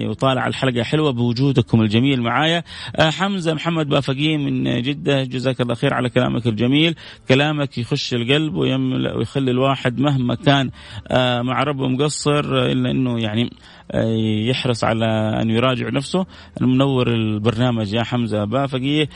وطالع 0.10 0.48
الحلقة 0.48 0.84
حلوة 0.84 1.12
بوجودكم 1.12 1.82
الجميل 1.82 2.22
معايا. 2.22 2.64
آه، 2.96 3.10
حمزة 3.10 3.54
محمد 3.54 3.90
بافقي 3.90 4.38
من 4.38 4.82
جدة 4.82 5.24
جزاك 5.24 5.62
الله 5.62 5.76
خير 5.76 5.94
على 5.94 6.10
كلامك 6.10 6.48
الجميل. 6.48 6.96
كلامك 7.30 7.78
يخش 7.78 8.14
القلب 8.14 8.56
ويملأ 8.56 9.18
ويخلي 9.18 9.52
الواحد 9.52 10.00
مهما 10.00 10.36
كان 10.36 10.70
آه، 11.08 11.42
مع 11.42 11.64
ربه 11.64 11.88
مقصر 11.88 12.40
إلا 12.66 12.92
أنه 12.92 13.20
يعني 13.20 13.50
آه، 13.92 14.16
يحرص 14.50 14.84
على 14.84 15.06
أن 15.42 15.50
يراجع 15.50 15.90
نفسه. 15.90 16.26
المنور 16.62 17.08
البرنامج 17.08 17.94
يا 17.94 18.04
حمزة 18.04 18.46
بافقي 18.46 19.08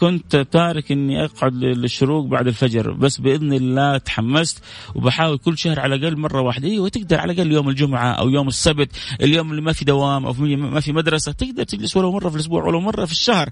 كنت 0.00 0.36
تارك 0.36 0.92
إني 0.92 1.24
أقعد 1.24 1.54
للشروق 1.54 2.26
بعد 2.26 2.46
الفجر 2.46 2.92
بس 2.92 3.20
بإذن 3.20 3.52
الله 3.52 3.98
تحمست 3.98 4.62
وبحاول 4.94 5.38
كل 5.38 5.58
شهر 5.58 5.80
على 5.80 5.94
الأقل 5.94 6.16
مرة 6.16 6.40
واحدة. 6.40 6.68
أيوه 6.68 6.88
تقدر 6.88 7.20
على 7.20 7.32
الأقل 7.32 7.52
يوم 7.52 7.68
الجمعة 7.68 8.12
أو 8.12 8.28
يوم 8.28 8.48
السبت 8.48 8.90
اليوم 9.20 9.50
اللي 9.50 9.62
ما 9.62 9.72
في 9.72 9.84
دوام 9.84 10.26
أو 10.26 10.32
ما 10.56 10.80
في 10.80 10.92
مدرسة 10.92 11.32
تقدر 11.32 11.62
تجلس 11.62 11.96
ولو 11.96 12.12
مرة 12.12 12.28
في 12.28 12.34
الأسبوع 12.34 12.64
ولو 12.64 12.80
مرة 12.80 13.04
في 13.04 13.12
الشهر. 13.12 13.50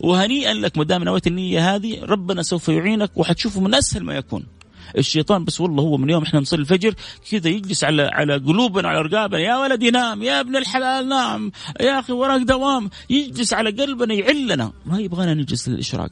وهنيئا 0.00 0.54
لك 0.54 0.78
ما 0.78 0.84
دام 0.84 1.04
نويت 1.04 1.26
النية 1.26 1.74
هذه 1.74 2.04
ربنا 2.04 2.42
سوف 2.42 2.68
يعينك 2.68 3.10
وحتشوفه 3.16 3.60
من 3.60 3.74
أسهل 3.74 4.04
ما 4.04 4.14
يكون. 4.14 4.59
الشيطان 4.98 5.44
بس 5.44 5.60
والله 5.60 5.82
هو 5.82 5.96
من 5.96 6.10
يوم 6.10 6.22
إحنا 6.22 6.40
نصلي 6.40 6.60
الفجر 6.60 6.94
كذا 7.30 7.48
يجلس 7.48 7.84
على 7.84 8.02
على 8.02 8.36
قلوبنا 8.36 8.88
على 8.88 9.00
رقابنا 9.00 9.40
يا 9.40 9.56
ولدي 9.56 9.90
نام 9.90 10.22
يا 10.22 10.40
ابن 10.40 10.56
الحلال 10.56 11.08
نام 11.08 11.52
يا 11.80 12.00
أخي 12.00 12.12
وراك 12.12 12.40
دوام. 12.40 12.90
يجلس 13.10 13.52
على 13.52 13.70
قلبنا 13.70 14.14
يعلنا. 14.14 14.72
ما 14.86 15.00
يبغانا 15.00 15.34
نجلس 15.34 15.68
للإشراق 15.68 16.10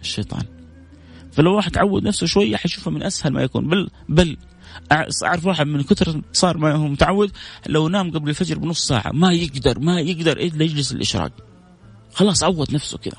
الشيطان. 0.00 0.42
فلو 1.32 1.56
واحد 1.56 1.78
عود 1.78 2.02
نفسه 2.02 2.26
شوية 2.26 2.56
حيشوفها 2.56 2.92
من 2.92 3.02
أسهل 3.02 3.32
ما 3.32 3.42
يكون. 3.42 3.68
بل 3.68 3.90
بل 4.08 4.36
أعرف 5.24 5.46
واحد 5.46 5.66
من 5.66 5.82
كثر 5.82 6.20
صار 6.32 6.58
ما 6.58 6.74
هو 6.74 6.88
متعود 6.88 7.30
لو 7.66 7.88
نام 7.88 8.10
قبل 8.10 8.28
الفجر 8.28 8.58
بنص 8.58 8.86
ساعة 8.86 9.10
ما 9.12 9.32
يقدر 9.32 9.78
ما 9.78 10.00
يقدر 10.00 10.36
إلا 10.36 10.64
يجلس 10.64 10.92
الاشراق 10.92 11.32
خلاص 12.12 12.42
عود 12.42 12.74
نفسه 12.74 12.98
كذا. 12.98 13.16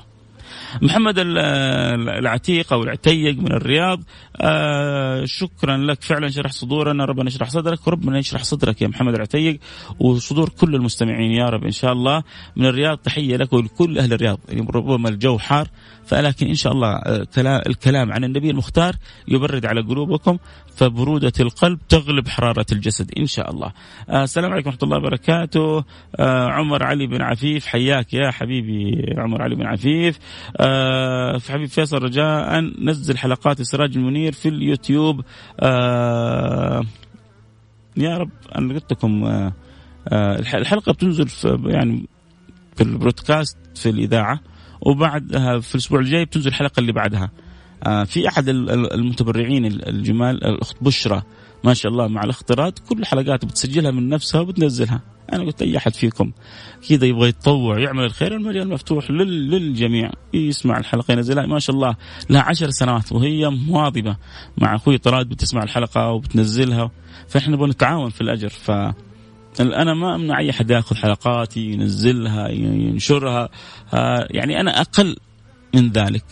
محمد 0.82 1.14
العتيق 1.18 2.72
أو 2.72 2.82
العتيق 2.82 3.38
من 3.38 3.52
الرياض 3.52 4.02
آه 4.40 5.24
شكرا 5.24 5.76
لك 5.76 6.02
فعلا 6.02 6.28
شرح 6.28 6.52
صدورنا 6.52 7.04
ربنا 7.04 7.28
يشرح 7.28 7.50
صدرك 7.50 7.86
وربنا 7.86 8.18
يشرح 8.18 8.44
صدرك 8.44 8.82
يا 8.82 8.88
محمد 8.88 9.14
العتيق 9.14 9.58
وصدور 10.00 10.48
كل 10.48 10.74
المستمعين 10.74 11.32
يا 11.32 11.44
رب 11.44 11.64
إن 11.64 11.70
شاء 11.70 11.92
الله 11.92 12.22
من 12.56 12.66
الرياض 12.66 12.98
تحية 12.98 13.36
لك 13.36 13.52
ولكل 13.52 13.98
أهل 13.98 14.12
الرياض 14.12 14.38
يعني 14.48 14.66
ربما 14.74 15.08
الجو 15.08 15.38
حار 15.38 15.68
فلكن 16.06 16.46
إن 16.46 16.54
شاء 16.54 16.72
الله 16.72 16.88
آه، 16.88 17.26
الكلام 17.66 18.12
عن 18.12 18.24
النبي 18.24 18.50
المختار 18.50 18.94
يبرد 19.28 19.66
على 19.66 19.80
قلوبكم 19.80 20.38
فبرودة 20.76 21.32
القلب 21.40 21.78
تغلب 21.88 22.28
حرارة 22.28 22.66
الجسد 22.72 23.10
إن 23.18 23.26
شاء 23.26 23.50
الله. 23.50 23.72
آه 24.08 24.24
السلام 24.24 24.52
عليكم 24.52 24.68
ورحمة 24.68 24.82
الله 24.82 24.96
وبركاته. 24.96 25.84
آه 26.16 26.48
عمر 26.48 26.82
علي 26.82 27.06
بن 27.06 27.22
عفيف 27.22 27.66
حياك 27.66 28.14
يا 28.14 28.30
حبيبي 28.30 29.14
عمر 29.18 29.42
علي 29.42 29.54
بن 29.54 29.66
عفيف. 29.66 30.18
آه 30.56 31.38
حبيب 31.38 31.68
فيصل 31.68 31.98
رجاء 32.02 32.60
نزل 32.60 33.18
حلقات 33.18 33.60
السراج 33.60 33.96
المنير 33.96 34.32
في 34.32 34.48
اليوتيوب. 34.48 35.24
آه 35.60 36.84
يا 37.96 38.18
رب 38.18 38.30
أنا 38.58 38.74
قلت 38.74 38.92
لكم 38.92 39.24
آه 39.24 39.52
الحلقة 40.38 40.92
بتنزل 40.92 41.28
في 41.28 41.58
يعني 41.66 42.08
في 42.76 42.82
البرودكاست 42.82 43.58
في 43.74 43.90
الإذاعة 43.90 44.40
وبعدها 44.80 45.58
في 45.58 45.74
الأسبوع 45.74 46.00
الجاي 46.00 46.24
بتنزل 46.24 46.48
الحلقة 46.48 46.80
اللي 46.80 46.92
بعدها 46.92 47.30
في 48.04 48.28
أحد 48.28 48.48
المتبرعين 48.48 49.66
الجمال 49.66 50.44
الأخت 50.44 50.76
بشرى 50.80 51.22
ما 51.64 51.74
شاء 51.74 51.92
الله 51.92 52.08
مع 52.08 52.24
الاختراط 52.24 52.78
كل 52.78 52.98
الحلقات 52.98 53.44
بتسجلها 53.44 53.90
من 53.90 54.08
نفسها 54.08 54.40
وبتنزلها. 54.40 55.00
أنا 55.32 55.44
قلت 55.44 55.62
أي 55.62 55.76
أحد 55.76 55.94
فيكم 55.94 56.32
كذا 56.88 57.06
يبغى 57.06 57.28
يتطوع 57.28 57.78
يعمل 57.78 58.04
الخير 58.04 58.36
المجال 58.36 58.68
مفتوح 58.68 59.10
للجميع. 59.10 60.10
يسمع 60.34 60.78
الحلقة 60.78 61.12
ينزلها. 61.12 61.46
ما 61.46 61.58
شاء 61.58 61.76
الله 61.76 61.96
لها 62.30 62.42
عشر 62.42 62.70
سنوات 62.70 63.12
وهي 63.12 63.50
مواظبة. 63.50 64.16
مع 64.58 64.74
أخوي 64.74 64.98
طراد 64.98 65.28
بتسمع 65.28 65.62
الحلقة 65.62 66.10
وبتنزلها. 66.10 66.90
فإحنا 67.28 67.56
نبغى 67.56 67.70
نتعاون 67.70 68.10
في 68.10 68.20
الأجر. 68.20 68.48
ف 68.48 68.70
أنا 69.60 69.94
ما 69.94 70.14
أمنع 70.14 70.38
أي 70.38 70.50
أحد 70.50 70.70
يأخذ 70.70 70.96
حلقاتي 70.96 71.60
ينزلها 71.60 72.48
ينشرها. 72.48 73.48
يعني 74.30 74.60
أنا 74.60 74.80
أقل 74.80 75.16
من 75.74 75.90
ذلك. 75.90 76.24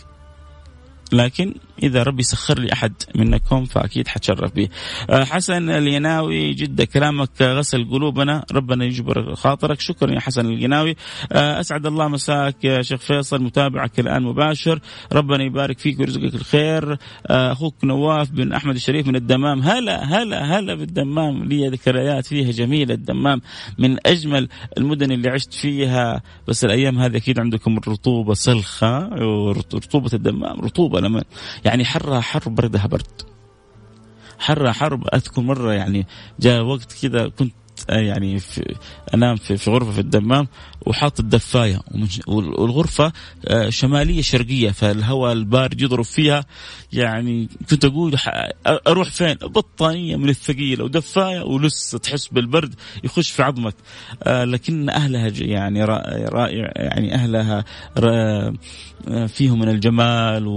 لكن 1.11 1.53
إذا 1.83 2.03
ربي 2.03 2.23
سخر 2.23 2.59
لي 2.59 2.73
أحد 2.73 2.93
منكم 3.15 3.65
فأكيد 3.65 4.07
حتشرف 4.07 4.55
به. 4.55 4.69
آه، 5.09 5.23
حسن 5.23 5.69
اليناوي 5.69 6.53
جده 6.53 6.85
كلامك 6.85 7.41
غسل 7.41 7.89
قلوبنا. 7.89 8.45
ربنا 8.51 8.85
يجبر 8.85 9.35
خاطرك. 9.35 9.79
شكرا 9.79 10.11
يا 10.11 10.19
حسن 10.19 10.45
اليناوي. 10.45 10.95
آه، 11.31 11.59
أسعد 11.59 11.85
الله 11.85 12.07
مساك 12.07 12.63
يا 12.63 12.81
شيخ 12.81 12.99
فيصل 12.99 13.43
متابعك 13.43 13.99
الآن 13.99 14.23
مباشر. 14.23 14.79
ربنا 15.13 15.43
يبارك 15.43 15.79
فيك 15.79 15.99
ويرزقك 15.99 16.35
الخير. 16.35 16.97
آه، 17.27 17.51
أخوك 17.51 17.75
نواف 17.83 18.31
بن 18.31 18.53
أحمد 18.53 18.75
الشريف 18.75 19.07
من 19.07 19.15
الدمام. 19.15 19.61
هلا 19.61 20.03
هلا 20.03 20.59
هلا 20.59 20.75
بالدمام. 20.75 21.43
لي 21.43 21.67
ذكريات 21.67 22.25
فيها 22.25 22.51
جميلة. 22.51 22.93
الدمام 22.93 23.41
من 23.77 23.97
أجمل 24.05 24.47
المدن 24.77 25.11
اللي 25.11 25.29
عشت 25.29 25.53
فيها. 25.53 26.21
بس 26.47 26.65
الأيام 26.65 26.99
هذه 26.99 27.17
أكيد 27.17 27.39
عندكم 27.39 27.77
الرطوبه 27.77 28.33
سلخه 28.33 29.09
ورطوبه 29.23 30.09
الدمام 30.13 30.61
رطوبة 30.61 30.94
لما 30.99 31.23
يعني 31.65 31.85
حرها 31.85 32.21
حر 32.21 32.49
بردها 32.49 32.87
برد 32.87 33.21
حرها 34.39 34.71
حر 34.71 34.99
أذكر 35.13 35.41
مرة 35.41 35.73
يعني 35.73 36.07
جاء 36.39 36.61
وقت 36.61 36.93
كذا 37.01 37.27
كنت 37.27 37.53
يعني 37.89 38.39
في 38.39 38.75
أنام 39.13 39.35
في, 39.35 39.57
في 39.57 39.71
غرفة 39.71 39.91
في 39.91 39.99
الدمام 39.99 40.47
وحاط 40.85 41.19
الدفاية 41.19 41.79
والغرفة 42.27 43.13
آه، 43.47 43.69
شمالية 43.69 44.21
شرقية 44.21 44.71
فالهواء 44.71 45.33
البارد 45.33 45.81
يضرب 45.81 46.03
فيها. 46.03 46.45
يعني 46.93 47.49
كنت 47.69 47.85
أقول 47.85 48.15
أروح 48.87 49.09
فين؟ 49.09 49.33
بطانية 49.33 50.15
من 50.15 50.29
الثقيلة 50.29 50.83
ودفاية 50.83 51.41
ولسه 51.41 51.97
تحس 51.97 52.27
بالبرد 52.27 52.73
يخش 53.03 53.31
في 53.31 53.43
عظمك. 53.43 53.75
آه، 54.23 54.43
لكن 54.43 54.89
أهلها 54.89 55.31
يعني 55.35 55.83
رائع 55.85 56.71
يعني 56.75 57.13
أهلها 57.15 57.65
فيهم 59.27 59.59
من 59.59 59.69
الجمال 59.69 60.47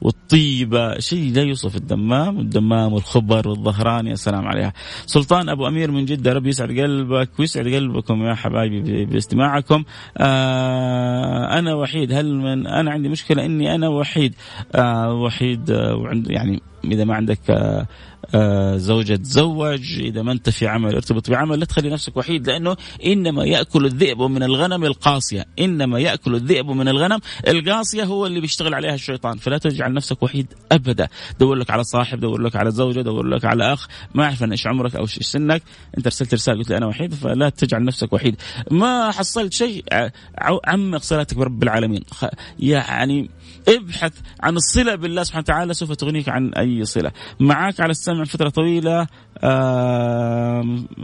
والطيبة. 0.00 0.98
شيء 0.98 1.32
لا 1.32 1.42
يوصف 1.42 1.76
الدمام 1.76 2.38
الدمام 2.38 2.92
والخبر 2.92 3.48
والظهران 3.48 4.06
يا 4.06 4.14
سلام 4.14 4.46
عليها. 4.46 4.72
سلطان 5.06 5.48
أبو 5.48 5.68
أمير 5.68 5.90
من 5.90 6.04
جدة 6.04 6.32
ربي 6.32 6.48
يسعد 6.48 6.68
قلبك 6.68 7.30
ويسعد 7.38 7.68
قلبكم 7.68 8.22
يا 8.22 8.34
حبايبي 8.34 9.04
باستماعكم. 9.04 9.71
آه 10.18 11.58
أنا 11.58 11.74
وحيد. 11.74 12.12
هل 12.12 12.34
من 12.34 12.66
أنا 12.66 12.90
عندي 12.90 13.08
مشكلة 13.08 13.44
إني 13.44 13.74
أنا 13.74 13.88
وحيد. 13.88 14.34
آه 14.74 15.14
وحيد 15.14 15.70
آه 15.70 15.96
وعند 15.96 16.30
يعني 16.30 16.62
إذا 16.84 17.04
ما 17.04 17.14
عندك 17.14 17.50
آه 17.50 17.86
آه، 18.34 18.76
زوجة 18.76 19.16
تزوج 19.16 20.00
إذا 20.00 20.22
ما 20.22 20.32
أنت 20.32 20.50
في 20.50 20.66
عمل 20.66 20.94
ارتبط 20.94 21.30
بعمل 21.30 21.58
لا 21.58 21.64
تخلي 21.64 21.90
نفسك 21.90 22.16
وحيد 22.16 22.46
لأنه 22.46 22.76
إنما 23.06 23.44
يأكل 23.44 23.86
الذئب 23.86 24.22
من 24.22 24.42
الغنم 24.42 24.84
القاسية 24.84 25.46
إنما 25.58 25.98
يأكل 25.98 26.34
الذئب 26.34 26.66
من 26.66 26.88
الغنم 26.88 27.18
القاسية 27.48 28.04
هو 28.04 28.26
اللي 28.26 28.40
بيشتغل 28.40 28.74
عليها 28.74 28.94
الشيطان. 28.94 29.38
فلا 29.38 29.58
تجعل 29.58 29.94
نفسك 29.94 30.22
وحيد 30.22 30.46
أبدا. 30.72 31.08
دور 31.40 31.54
لك 31.54 31.70
على 31.70 31.84
صاحب 31.84 32.20
دور 32.20 32.40
لك 32.40 32.56
على 32.56 32.70
زوجة 32.70 33.00
دور 33.00 33.26
لك 33.26 33.44
على 33.44 33.72
أخ. 33.72 33.88
ما 34.14 34.24
أعرف 34.24 34.42
إيش 34.42 34.66
عمرك 34.66 34.96
أو 34.96 35.02
إيش 35.02 35.18
سنك. 35.18 35.62
أنت 35.98 36.06
ارسلت 36.06 36.34
رسالة 36.34 36.58
قلت 36.58 36.70
لي 36.70 36.76
أنا 36.76 36.86
وحيد 36.86 37.14
فلا 37.14 37.48
تجعل 37.48 37.84
نفسك 37.84 38.12
وحيد. 38.12 38.36
ما 38.70 39.10
حصلت 39.10 39.52
شيء 39.52 39.84
عمق 40.64 41.02
صلاتك 41.02 41.36
برب 41.36 41.62
العالمين. 41.62 42.04
يعني 42.58 43.30
ابحث 43.68 44.12
عن 44.40 44.56
الصلة 44.56 44.94
بالله 44.94 45.22
سبحانه 45.22 45.44
وتعالى 45.48 45.74
سوف 45.74 45.92
تغنيك 45.92 46.28
عن 46.28 46.54
أي 46.54 46.84
صلة. 46.84 47.12
معك 47.40 47.80
على 47.80 47.90
السمع 47.90 48.24
فترة 48.24 48.48
طويلة 48.48 49.06
آه 49.38 50.21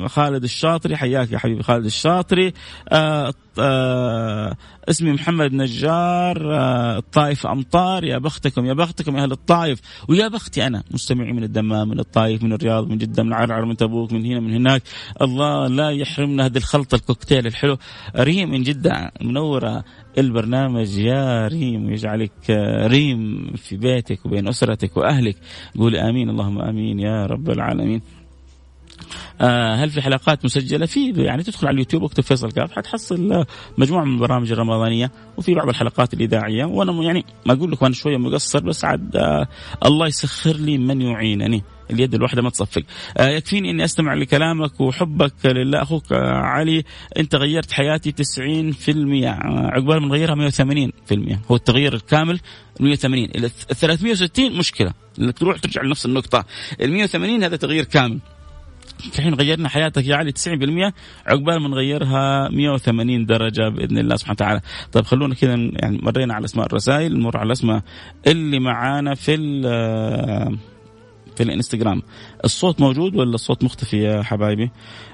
خالد 0.06 0.44
الشاطري 0.44 0.96
حياك 0.96 1.32
يا 1.32 1.38
حبيبي 1.38 1.62
خالد 1.62 1.84
الشاطري. 1.84 2.52
آه 2.88 3.34
آه 3.60 4.56
اسمي 4.88 5.12
محمد 5.12 5.52
نجار 5.52 6.54
آه 6.54 6.98
الطائف 6.98 7.46
أمطار. 7.46 8.04
يا 8.04 8.18
بختكم 8.18 8.66
يا 8.66 8.72
بختكم 8.72 9.16
يا 9.16 9.22
أهل 9.22 9.32
الطائف 9.32 9.80
ويا 10.08 10.28
بختي 10.28 10.66
أنا 10.66 10.82
مستمعي 10.90 11.32
من 11.32 11.44
الدمام 11.44 11.88
من 11.88 11.98
الطائف 12.00 12.42
من 12.42 12.52
الرياض 12.52 12.88
من 12.88 12.98
جدة 12.98 13.22
من 13.22 13.28
العرعر 13.28 13.64
من 13.64 13.76
تبوك 13.76 14.12
من 14.12 14.24
هنا 14.26 14.40
من 14.40 14.54
هناك. 14.54 14.82
الله 15.22 15.68
لا 15.68 15.90
يحرمنا 15.90 16.46
هذه 16.46 16.56
الخلطة 16.56 16.94
الكوكتيل 16.94 17.46
الحلو. 17.46 17.76
ريم 18.16 18.50
من 18.50 18.62
جدة 18.62 19.12
منورة 19.22 19.84
البرنامج. 20.18 20.98
يا 20.98 21.48
ريم 21.48 21.90
يجعلك 21.90 22.50
ريم 22.86 23.50
في 23.56 23.76
بيتك 23.76 24.26
وبين 24.26 24.48
أسرتك 24.48 24.96
وأهلك. 24.96 25.36
قولي 25.78 26.00
آمين 26.00 26.30
اللهم 26.30 26.58
آمين 26.58 27.00
يا 27.00 27.26
رب 27.26 27.50
العالمين. 27.50 28.00
آه 28.00 28.17
هل 29.74 29.90
في 29.90 30.02
حلقات 30.02 30.44
مسجلة؟ 30.44 30.86
في 30.86 31.12
يعني 31.16 31.42
تدخل 31.42 31.66
على 31.66 31.74
اليوتيوب 31.74 32.02
واكتب 32.02 32.22
فيصل 32.22 32.52
كاف 32.52 32.72
حتحصل 32.72 33.44
مجموعة 33.78 34.04
من 34.04 34.14
البرامج 34.14 34.52
الرمضانية 34.52 35.10
وفي 35.36 35.54
بعض 35.54 35.68
الحلقات 35.68 36.14
الإذاعية. 36.14 36.64
وأنا 36.64 37.02
يعني 37.02 37.24
ما 37.46 37.52
أقول 37.52 37.72
لك 37.72 37.82
أنا 37.82 37.94
شوية 37.94 38.16
مقصر 38.16 38.60
بس 38.60 38.84
عاد 38.84 39.16
آه 39.16 39.48
الله 39.84 40.06
يسخر 40.06 40.56
لي 40.56 40.78
من 40.78 41.00
يعينني. 41.00 41.62
اليد 41.90 42.14
الواحدة 42.14 42.42
ما 42.42 42.50
تصفق. 42.50 42.82
آه 43.18 43.28
يكفيني 43.28 43.70
إني 43.70 43.84
أستمع 43.84 44.14
لكلامك 44.14 44.80
وحبك 44.80 45.32
لله. 45.46 45.82
أخوك 45.82 46.12
آه 46.12 46.32
علي 46.32 46.84
أنت 47.16 47.34
غيرت 47.34 47.72
حياتي 47.72 48.12
90% 48.12 48.14
آه 48.88 49.70
عقبال 49.72 50.00
ما 50.00 50.08
نغيرها 50.08 50.50
180% 50.50 51.38
هو 51.50 51.56
التغيير 51.56 51.94
الكامل 51.94 52.40
180 52.80 53.24
ال 53.24 53.50
360 53.50 54.58
مشكلة. 54.58 54.92
إنك 55.18 55.38
تروح 55.38 55.58
ترجع 55.58 55.82
لنفس 55.82 56.06
النقطة. 56.06 56.44
ال 56.80 56.92
180 56.92 57.44
هذا 57.44 57.56
تغيير 57.56 57.84
كامل. 57.84 58.18
الحين 59.06 59.34
غيرنا 59.34 59.68
حياتك 59.68 60.06
يا 60.06 60.16
علي 60.16 60.32
90% 60.32 60.92
عقبال 61.26 61.60
ما 61.60 61.68
نغيرها 61.68 62.48
180 62.48 63.26
درجة 63.26 63.68
بإذن 63.68 63.98
الله 63.98 64.16
سبحانه 64.16 64.34
وتعالى. 64.34 64.60
طيب 64.92 65.04
خلونا 65.04 65.34
كذا 65.34 65.54
يعني 65.54 65.98
مرينا 66.02 66.34
على 66.34 66.44
أسماء 66.44 66.66
الرسائل 66.66 67.18
نمر 67.18 67.36
على 67.36 67.52
اسماء 67.52 67.82
اللي 68.26 68.58
معانا 68.58 69.14
في 69.14 69.36
في 71.38 71.44
الانستغرام. 71.44 72.02
الصوت 72.44 72.80
موجود 72.80 73.16
ولا 73.16 73.34
الصوت 73.34 73.64
مختفي 73.64 73.96
يا 73.96 74.22
حبايبي؟ 74.22 74.70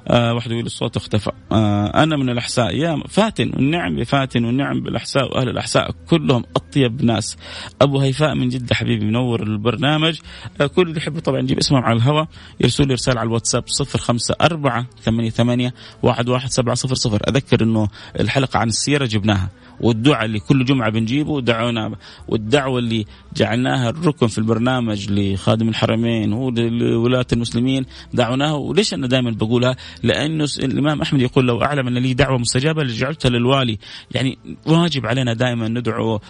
آه 0.09 0.35
واحد 0.35 0.51
يقول 0.51 0.67
الصوت 0.67 0.97
اختفى. 0.97 1.31
آه 1.53 2.03
أنا 2.03 2.17
من 2.17 2.31
الأحساء. 2.31 2.75
يا 2.77 3.03
فاتن 3.09 3.51
والنعم 3.55 3.97
بفاتن 3.97 4.45
والنعم 4.45 4.81
بالأحساء 4.81 5.25
وأهل 5.25 5.49
الأحساء. 5.49 5.91
كلهم 6.11 6.45
أطيب 6.57 7.05
ناس. 7.05 7.37
أبو 7.83 7.99
هيفاء 7.99 8.35
من 8.35 8.49
جدة 8.49 8.75
حبيبي 8.75 9.05
منور 9.05 9.43
البرنامج. 9.43 10.19
آه 10.61 10.67
كل 10.67 10.83
اللي 10.83 10.97
يحب 10.97 11.19
طبعا 11.19 11.41
نجيب 11.41 11.59
اسمهم 11.59 11.85
على 11.85 11.97
الهواء. 11.97 12.29
يرسل 12.61 12.89
لي 12.89 12.95
رسالة 12.95 13.21
على 13.21 13.27
الواتساب 13.27 13.65
054 13.81 14.87
88 15.03 15.71
11700 16.05 17.21
أذكر 17.29 17.63
إنه 17.63 17.89
الحلقة 18.21 18.59
عن 18.59 18.69
السيره 18.69 19.07
جبناها. 19.07 19.49
والدعاء 19.81 20.25
اللي 20.25 20.41
كل 20.41 20.65
جمعة 20.65 20.91
بنجيبه 20.91 21.41
دعونا 21.41 21.97
والدعوة 22.29 22.79
اللي 22.79 23.05
جعلناها 23.37 23.91
الركن 23.91 24.27
في 24.27 24.39
البرنامج 24.39 25.11
لخادم 25.11 25.69
الحرمين 25.69 26.33
ولولاة 26.33 27.27
المسلمين 27.33 27.87
دعوناها 28.13 28.53
وليش 28.53 28.95
أنا 28.95 29.07
دائما 29.07 29.31
بقولها؟ 29.31 29.77
لأنه 30.03 30.49
الإمام 30.59 31.01
أحمد 31.01 31.21
يقول 31.21 31.47
لو 31.47 31.63
أعلم 31.63 31.87
أن 31.87 31.99
لي 31.99 32.15
دعوة 32.15 32.39
مستجابة 32.39 32.83
لجعلتها 32.83 33.29
للوالي، 33.29 33.79
يعني 34.11 34.39
واجب 34.67 35.07
علينا 35.07 35.33
دائما 35.33 35.69
ندعو 35.69 36.21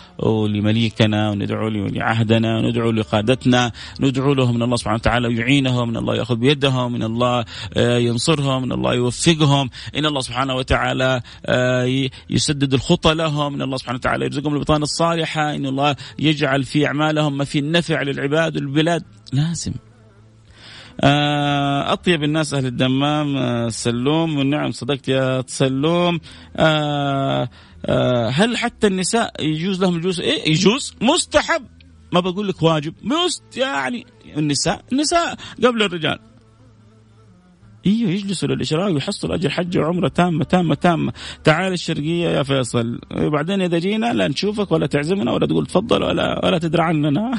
لمليكنا 0.47 1.31
وندعو 1.31 1.69
لعهدنا 1.69 2.59
وندعو 2.59 2.91
لقادتنا، 2.91 3.73
ندعو 4.01 4.35
لهم 4.35 4.55
من 4.55 4.63
الله 4.63 4.77
سبحانه 4.77 4.97
وتعالى 4.97 5.37
يعينهم، 5.37 5.89
من 5.89 5.97
الله 5.97 6.17
يأخذ 6.17 6.37
بيدهم، 6.37 6.93
من 6.93 7.03
الله 7.03 7.45
آه، 7.77 7.99
ينصرهم، 7.99 8.63
من 8.63 8.73
الله 8.73 8.95
يوفقهم، 8.95 9.71
إن 9.97 10.07
الله 10.07 10.21
سبحانه 10.21 10.55
وتعالى 10.55 11.21
آه، 11.47 12.09
يسدد 12.31 12.75
الخطى 12.75 13.15
لهم، 13.15 13.34
إن 13.43 13.63
الله 13.63 13.77
سبحانه 13.77 13.97
وتعالى 13.97 14.25
يرزقهم 14.25 14.55
البطانه 14.55 14.83
الصالحة، 14.83 15.55
إن 15.55 15.67
الله 15.67 15.97
يجعل 16.19 16.65
في 16.65 16.87
أعمالهم 16.87 17.37
ما 17.37 17.45
في 17.45 17.59
النفع 17.59 18.03
للعباد 18.03 18.57
والبلاد، 18.57 19.03
لازم. 19.33 19.73
آه، 21.01 21.93
أطيب 21.93 22.23
الناس 22.25 22.55
أهل 22.55 22.67
الدمام 22.67 23.37
آه، 23.37 23.69
سلوم 23.69 24.39
والنعم 24.39 24.71
صدقت 24.71 25.09
يا 25.09 25.45
سلوم 25.47 26.21
آه، 26.57 27.49
هل 28.31 28.57
حتى 28.57 28.87
النساء 28.87 29.33
يجوز 29.41 29.83
لهم 29.83 29.97
الجلوس؟ 29.97 30.21
إيه 30.21 30.51
يجوز. 30.51 30.95
مستحب. 31.01 31.63
ما 32.13 32.21
بقول 32.21 32.49
لك 32.49 32.63
واجب. 32.63 32.95
مست 33.03 33.57
يعني 33.57 34.07
النساء 34.37 34.85
النساء 34.93 35.37
قبل 35.65 35.83
الرجال. 35.83 36.19
إيوه 37.87 38.11
يجلسوا 38.11 38.49
للإشراق 38.49 38.93
ويحصلوا 38.93 39.35
أجر 39.35 39.51
حجه 39.51 39.79
وعمرة 39.79 40.09
تامة 40.09 40.45
تامة 40.45 40.75
تامة. 40.75 41.13
تعال 41.45 41.73
الشرقية 41.73 42.29
يا 42.29 42.43
فيصل. 42.43 43.01
بعدين 43.11 43.63
إذا 43.63 43.79
جينا 43.79 44.13
لا 44.13 44.29
نشوفك 44.29 44.73
ولا 44.73 44.87
تعزمنا 44.87 45.33
ولا 45.33 45.47
تقول 45.47 45.67
تفضل 45.67 46.03
ولا 46.03 46.47
ولا 46.47 46.59
تدري 46.59 46.83
عننا. 46.83 47.39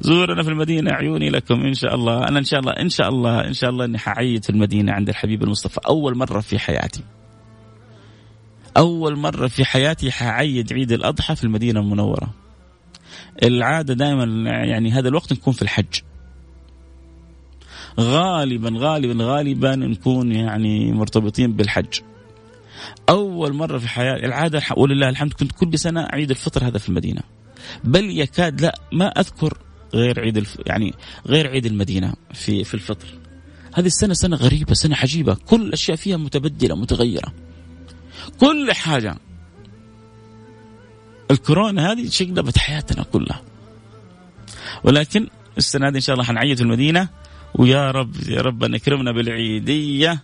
زورنا 0.00 0.42
في 0.42 0.48
المدينة 0.48 0.92
عيوني 0.92 1.30
لكم 1.30 1.60
إن 1.60 1.74
شاء 1.74 1.94
الله. 1.94 2.28
أنا 2.28 2.38
إن 2.38 2.44
شاء 2.44 2.60
الله 2.60 2.72
إن 2.72 2.88
شاء 2.88 3.08
الله 3.08 3.46
إن 3.46 3.52
شاء 3.52 3.70
الله 3.70 3.84
إني 3.84 3.98
حعيد 3.98 4.44
في 4.44 4.50
المدينة 4.50 4.92
عند 4.92 5.08
الحبيب 5.08 5.42
المصطفى. 5.42 5.80
أول 5.86 6.16
مرة 6.16 6.40
في 6.40 6.58
حياتي. 6.58 7.02
أول 8.76 9.16
مرة 9.16 9.46
في 9.46 9.64
حياتي 9.64 10.10
حعيد 10.10 10.72
عيد 10.72 10.92
الأضحى 10.92 11.36
في 11.36 11.44
المدينة 11.44 11.80
المنورة. 11.80 12.34
العادة 13.42 13.94
دائما 13.94 14.50
يعني 14.50 14.90
هذا 14.92 15.08
الوقت 15.08 15.32
نكون 15.32 15.52
في 15.52 15.62
الحج. 15.62 16.00
غالبا 18.00 18.72
غالبا 18.74 19.24
غالبا 19.24 19.76
نكون 19.76 20.32
يعني 20.32 20.92
مرتبطين 20.92 21.52
بالحج. 21.52 22.00
أول 23.08 23.52
مرة 23.52 23.78
في 23.78 23.88
حياتي 23.88 24.26
العادة 24.26 24.62
ولله 24.76 25.08
الحمد 25.08 25.32
كنت 25.32 25.52
كل 25.52 25.78
سنة 25.78 26.08
عيد 26.12 26.30
الفطر 26.30 26.66
هذا 26.66 26.78
في 26.78 26.88
المدينة. 26.88 27.20
بل 27.84 28.18
يكاد 28.18 28.60
لا 28.60 28.78
ما 28.92 29.06
أذكر 29.06 29.58
غير 29.94 30.20
عيد 30.20 30.36
الف... 30.36 30.58
يعني 30.66 30.94
غير 31.26 31.46
عيد 31.46 31.66
المدينة 31.66 32.14
في 32.34 32.64
في 32.64 32.74
الفطر. 32.74 33.06
هذه 33.74 33.86
السنة 33.86 34.14
سنة 34.14 34.36
غريبة 34.36 34.74
سنة 34.74 34.96
عجيبة. 34.96 35.34
كل 35.34 35.62
الأشياء 35.62 35.96
فيها 35.96 36.16
متبدلة 36.16 36.76
متغيرة. 36.76 37.32
كل 38.40 38.72
حاجة. 38.72 39.16
الكورونا 41.30 41.92
هذه 41.92 42.08
شقلبت 42.08 42.58
حياتنا 42.58 43.02
كلها. 43.02 43.42
ولكن 44.84 45.26
السنة 45.58 45.88
هذه 45.88 45.94
إن 45.94 46.00
شاء 46.00 46.14
الله 46.14 46.24
حنعيد 46.24 46.56
في 46.56 46.62
المدينة. 46.62 47.08
ويا 47.58 47.90
رب 47.90 48.14
يا 48.28 48.40
رب 48.40 48.64
أن 48.64 48.74
يكرمنا 48.74 49.12
بالعيدية 49.12 50.22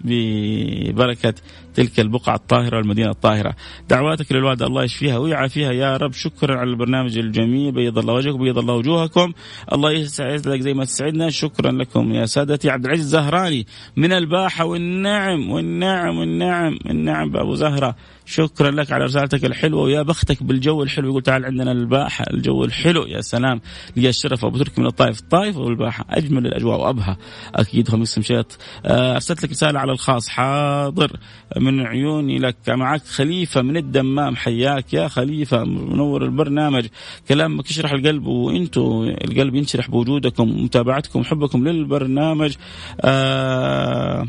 ببركة 0.00 1.34
تلك 1.74 2.00
البقعة 2.00 2.34
الطاهرة 2.34 2.76
والمدينة 2.76 3.10
الطاهرة. 3.10 3.54
دعواتك 3.88 4.32
للوالدة 4.32 4.66
الله 4.66 4.84
يشفيها 4.84 5.18
ويعافيها. 5.18 5.72
يا 5.72 5.96
رب 5.96 6.12
شكرا 6.12 6.58
على 6.58 6.70
البرنامج 6.70 7.18
الجميل. 7.18 7.72
بيض 7.72 7.98
الله 7.98 8.14
وجهكم 8.14 8.38
بيض 8.38 8.58
الله 8.58 8.74
وجوهكم. 8.74 9.32
الله 9.72 9.90
يسعدك 9.92 10.60
زي 10.60 10.74
ما 10.74 10.84
تسعدنا. 10.84 11.30
شكرا 11.30 11.72
لكم 11.72 12.12
يا 12.14 12.26
سادتي 12.26 12.70
عبد 12.70 12.84
العزيز 12.84 13.04
الزهراني 13.04 13.66
من 13.96 14.12
الباحة 14.12 14.64
والنعم 14.64 15.50
والنعم 15.50 16.18
والنعم 16.18 16.78
النعم 16.90 17.30
بأبو 17.30 17.54
زهرة. 17.54 17.96
شكرا 18.26 18.70
لك 18.70 18.92
على 18.92 19.04
رسالتك 19.04 19.44
الحلوة 19.44 19.82
ويا 19.82 20.02
بختك 20.02 20.42
بالجو 20.42 20.82
الحلو. 20.82 21.08
يقول 21.08 21.22
تعال 21.22 21.44
عندنا 21.44 21.72
الباحة 21.72 22.24
الجو 22.30 22.64
الحلو. 22.64 23.06
يا 23.06 23.20
سلام. 23.20 23.60
لي 23.96 24.08
الشرف 24.08 24.44
ابو 24.44 24.58
تركي 24.58 24.80
من 24.80 24.86
الطائف. 24.86 25.20
الطائف 25.20 25.56
والباحة 25.56 26.06
أجمل 26.10 26.46
الأجواء 26.46 26.80
وابها 26.80 27.16
أكيد 27.54 27.88
خميس 27.88 28.18
مشيت 28.18 28.52
آه، 28.86 29.14
أرسلت 29.14 29.44
لك 29.44 29.50
رسالة 29.50 29.80
على 29.80 29.92
الخاص. 29.92 30.28
حاضر. 30.28 31.16
من 31.64 31.86
عيوني 31.86 32.38
لك 32.38 32.56
معك 32.68 33.02
خليفة 33.02 33.62
من 33.62 33.76
الدمام 33.76 34.36
حياك 34.36 34.94
يا 34.94 35.08
خليفة 35.08 35.64
منور 35.64 36.24
البرنامج. 36.24 36.86
كلامك 37.28 37.70
يشرح 37.70 37.92
القلب 37.92 38.26
وأنتم 38.26 39.14
القلب 39.24 39.54
ينشرح 39.54 39.90
بوجودكم 39.90 40.50
ومتابعتكم 40.50 41.20
وحبكم 41.20 41.68
للبرنامج. 41.68 42.54
آه 43.00 44.26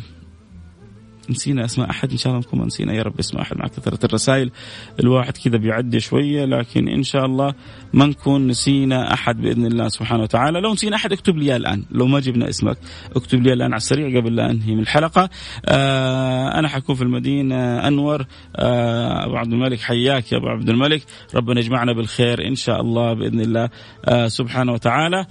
نسينا 1.29 1.65
أسماء 1.65 1.89
أحد 1.89 2.11
إن 2.11 2.17
شاء 2.17 2.33
الله 2.33 2.45
نكون 2.47 2.65
نسينا. 2.65 2.93
يا 2.93 3.03
رب 3.03 3.19
اسماء 3.19 3.41
أحد 3.41 3.57
مع 3.57 3.67
كثرة 3.67 4.05
الرسائل. 4.05 4.51
الواحد 4.99 5.37
كذا 5.37 5.57
بيعدي 5.57 5.99
شوية 5.99 6.45
لكن 6.45 6.87
إن 6.87 7.03
شاء 7.03 7.25
الله 7.25 7.53
ما 7.93 8.05
نكون 8.05 8.47
نسينا 8.47 9.13
أحد 9.13 9.41
بإذن 9.41 9.65
الله 9.65 9.87
سبحانه 9.87 10.23
وتعالى. 10.23 10.59
لو 10.59 10.73
نسينا 10.73 10.95
أحد 10.95 11.11
اكتب 11.11 11.37
لي 11.37 11.55
الآن. 11.55 11.83
لو 11.91 12.07
ما 12.07 12.19
جبنا 12.19 12.49
اسمك 12.49 12.77
اكتب 13.15 13.43
لي 13.43 13.53
الآن 13.53 13.73
على 13.73 13.77
السريع 13.77 14.19
قبل 14.19 14.35
لا 14.35 14.51
أنهي 14.51 14.75
من 14.75 14.81
الحلقة. 14.81 15.29
آه 15.65 16.59
أنا 16.59 16.67
حكون 16.67 16.95
في 16.95 17.01
المدينة 17.01 17.87
أنور. 17.87 18.25
آه 18.55 19.25
أبو 19.25 19.35
عبد 19.35 19.53
الملك 19.53 19.79
حياك 19.79 20.31
يا 20.31 20.37
أبو 20.37 20.47
عبد 20.47 20.69
الملك. 20.69 21.03
ربنا 21.35 21.59
يجمعنا 21.59 21.93
بالخير 21.93 22.47
إن 22.47 22.55
شاء 22.55 22.81
الله 22.81 23.13
بإذن 23.13 23.41
الله. 23.41 23.69
آه 24.05 24.27
سبحانه 24.27 24.73
وتعالى. 24.73 25.25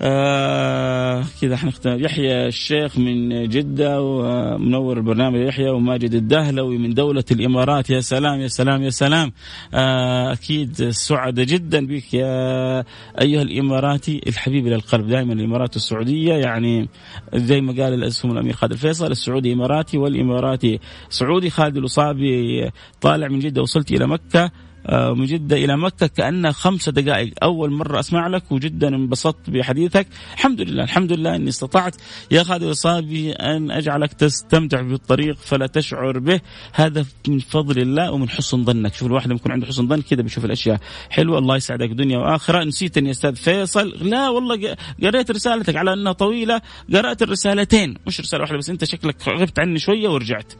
آه 0.00 1.24
كذا 1.40 1.56
حنختم 1.56 2.04
يحيى 2.04 2.46
الشيخ 2.46 2.98
من 2.98 3.48
جدة 3.48 4.02
ومنور 4.02 4.96
البرنامج 4.96 5.40
يحيى 5.40 5.70
وماجد 5.70 6.14
الدهلوي 6.14 6.78
من 6.78 6.94
دولة 6.94 7.24
الإمارات. 7.30 7.90
يا 7.90 8.00
سلام 8.00 8.40
يا 8.40 8.48
سلام 8.48 8.82
يا 8.82 8.90
سلام. 8.90 9.32
آه 9.74 10.32
أكيد 10.32 10.90
سعداء 10.90 11.44
جدا 11.44 11.86
بك 11.86 12.14
يا 12.14 12.84
أيها 13.20 13.42
الإماراتي 13.42 14.20
الحبيب 14.26 14.66
إلى 14.66 14.74
القلب. 14.74 15.06
دائما 15.06 15.32
الإمارات 15.32 15.76
السعودية 15.76 16.34
يعني 16.34 16.88
زي 17.34 17.60
ما 17.60 17.72
قال 17.72 17.94
الأسهم 17.94 18.32
الأمير 18.32 18.52
خالد 18.52 18.72
الفيصل 18.72 19.10
السعودي 19.10 19.52
إماراتي 19.52 19.98
والإماراتي 19.98 20.80
سعودي. 21.08 21.50
خالد 21.50 21.76
الأصابي 21.76 22.70
طالع 23.00 23.28
من 23.28 23.38
جدة 23.38 23.62
وصلت 23.62 23.92
إلى 23.92 24.06
مكة. 24.06 24.50
من 24.92 25.24
جدة 25.24 25.56
إلى 25.56 25.76
مكة 25.76 26.06
كأنها 26.06 26.52
خمسة 26.52 26.92
دقائق. 26.92 27.34
أول 27.42 27.70
مرة 27.70 28.00
أسمع 28.00 28.26
لك 28.26 28.52
وجدا 28.52 28.88
انبسطت 28.88 29.50
بحديثك. 29.50 30.06
الحمد 30.34 30.60
لله 30.60 30.84
الحمد 30.84 31.12
لله 31.12 31.36
أني 31.36 31.48
استطعت. 31.48 31.96
يا 32.30 32.42
خالد 32.42 32.62
وصابي 32.62 33.32
أن 33.32 33.70
أجعلك 33.70 34.12
تستمتع 34.12 34.80
بالطريق 34.80 35.36
فلا 35.36 35.66
تشعر 35.66 36.18
به. 36.18 36.40
هذا 36.72 37.06
من 37.28 37.38
فضل 37.38 37.82
الله 37.82 38.12
ومن 38.12 38.28
حسن 38.28 38.64
ظنك. 38.64 38.94
شوف 38.94 39.08
الواحد 39.08 39.26
لما 39.26 39.36
يكون 39.36 39.52
عنده 39.52 39.66
حسن 39.66 39.88
ظن 39.88 40.00
كذا 40.00 40.22
بيشوف 40.22 40.44
الأشياء 40.44 40.80
حلوة. 41.10 41.38
الله 41.38 41.56
يسعدك 41.56 41.88
دنيا 41.88 42.18
وآخرة. 42.18 42.64
نسيت 42.64 42.98
أني 42.98 43.10
أستاذ 43.10 43.36
فيصل. 43.36 43.88
لا 44.00 44.28
والله 44.28 44.76
قريت 45.02 45.30
رسالتك 45.30 45.76
على 45.76 45.92
أنها 45.92 46.12
طويلة. 46.12 46.60
قرأت 46.94 47.22
الرسالتين. 47.22 47.96
مش 48.06 48.20
رسالة 48.20 48.42
واحدة 48.42 48.58
بس. 48.58 48.70
أنت 48.70 48.84
شكلك 48.84 49.28
غبت 49.28 49.58
عني 49.58 49.78
شوية 49.78 50.08
ورجعت. 50.08 50.52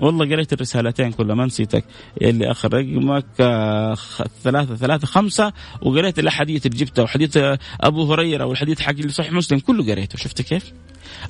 والله 0.00 0.26
قريت 0.26 0.52
الرسالتين 0.52 1.12
كلها 1.12 1.34
ما 1.34 1.46
نسيتك 1.46 1.84
اللي 2.22 2.50
آخر 2.50 2.74
رقمك 2.74 3.26
آه، 3.40 3.94
ثلاثة 4.42 4.76
ثلاثة 4.76 5.06
خمسة 5.06 5.52
وقريت 5.82 6.18
الأحاديث 6.18 6.66
اللي 6.66 6.76
جبتها 6.78 7.02
وحديث 7.02 7.38
أبو 7.80 8.12
هريرة 8.12 8.44
والحديث 8.44 8.80
حق 8.80 9.06
صحيح 9.06 9.32
مسلم 9.32 9.58
كله 9.58 9.92
قريته 9.92 10.18
شفت 10.18 10.42
كيف؟ 10.42 10.72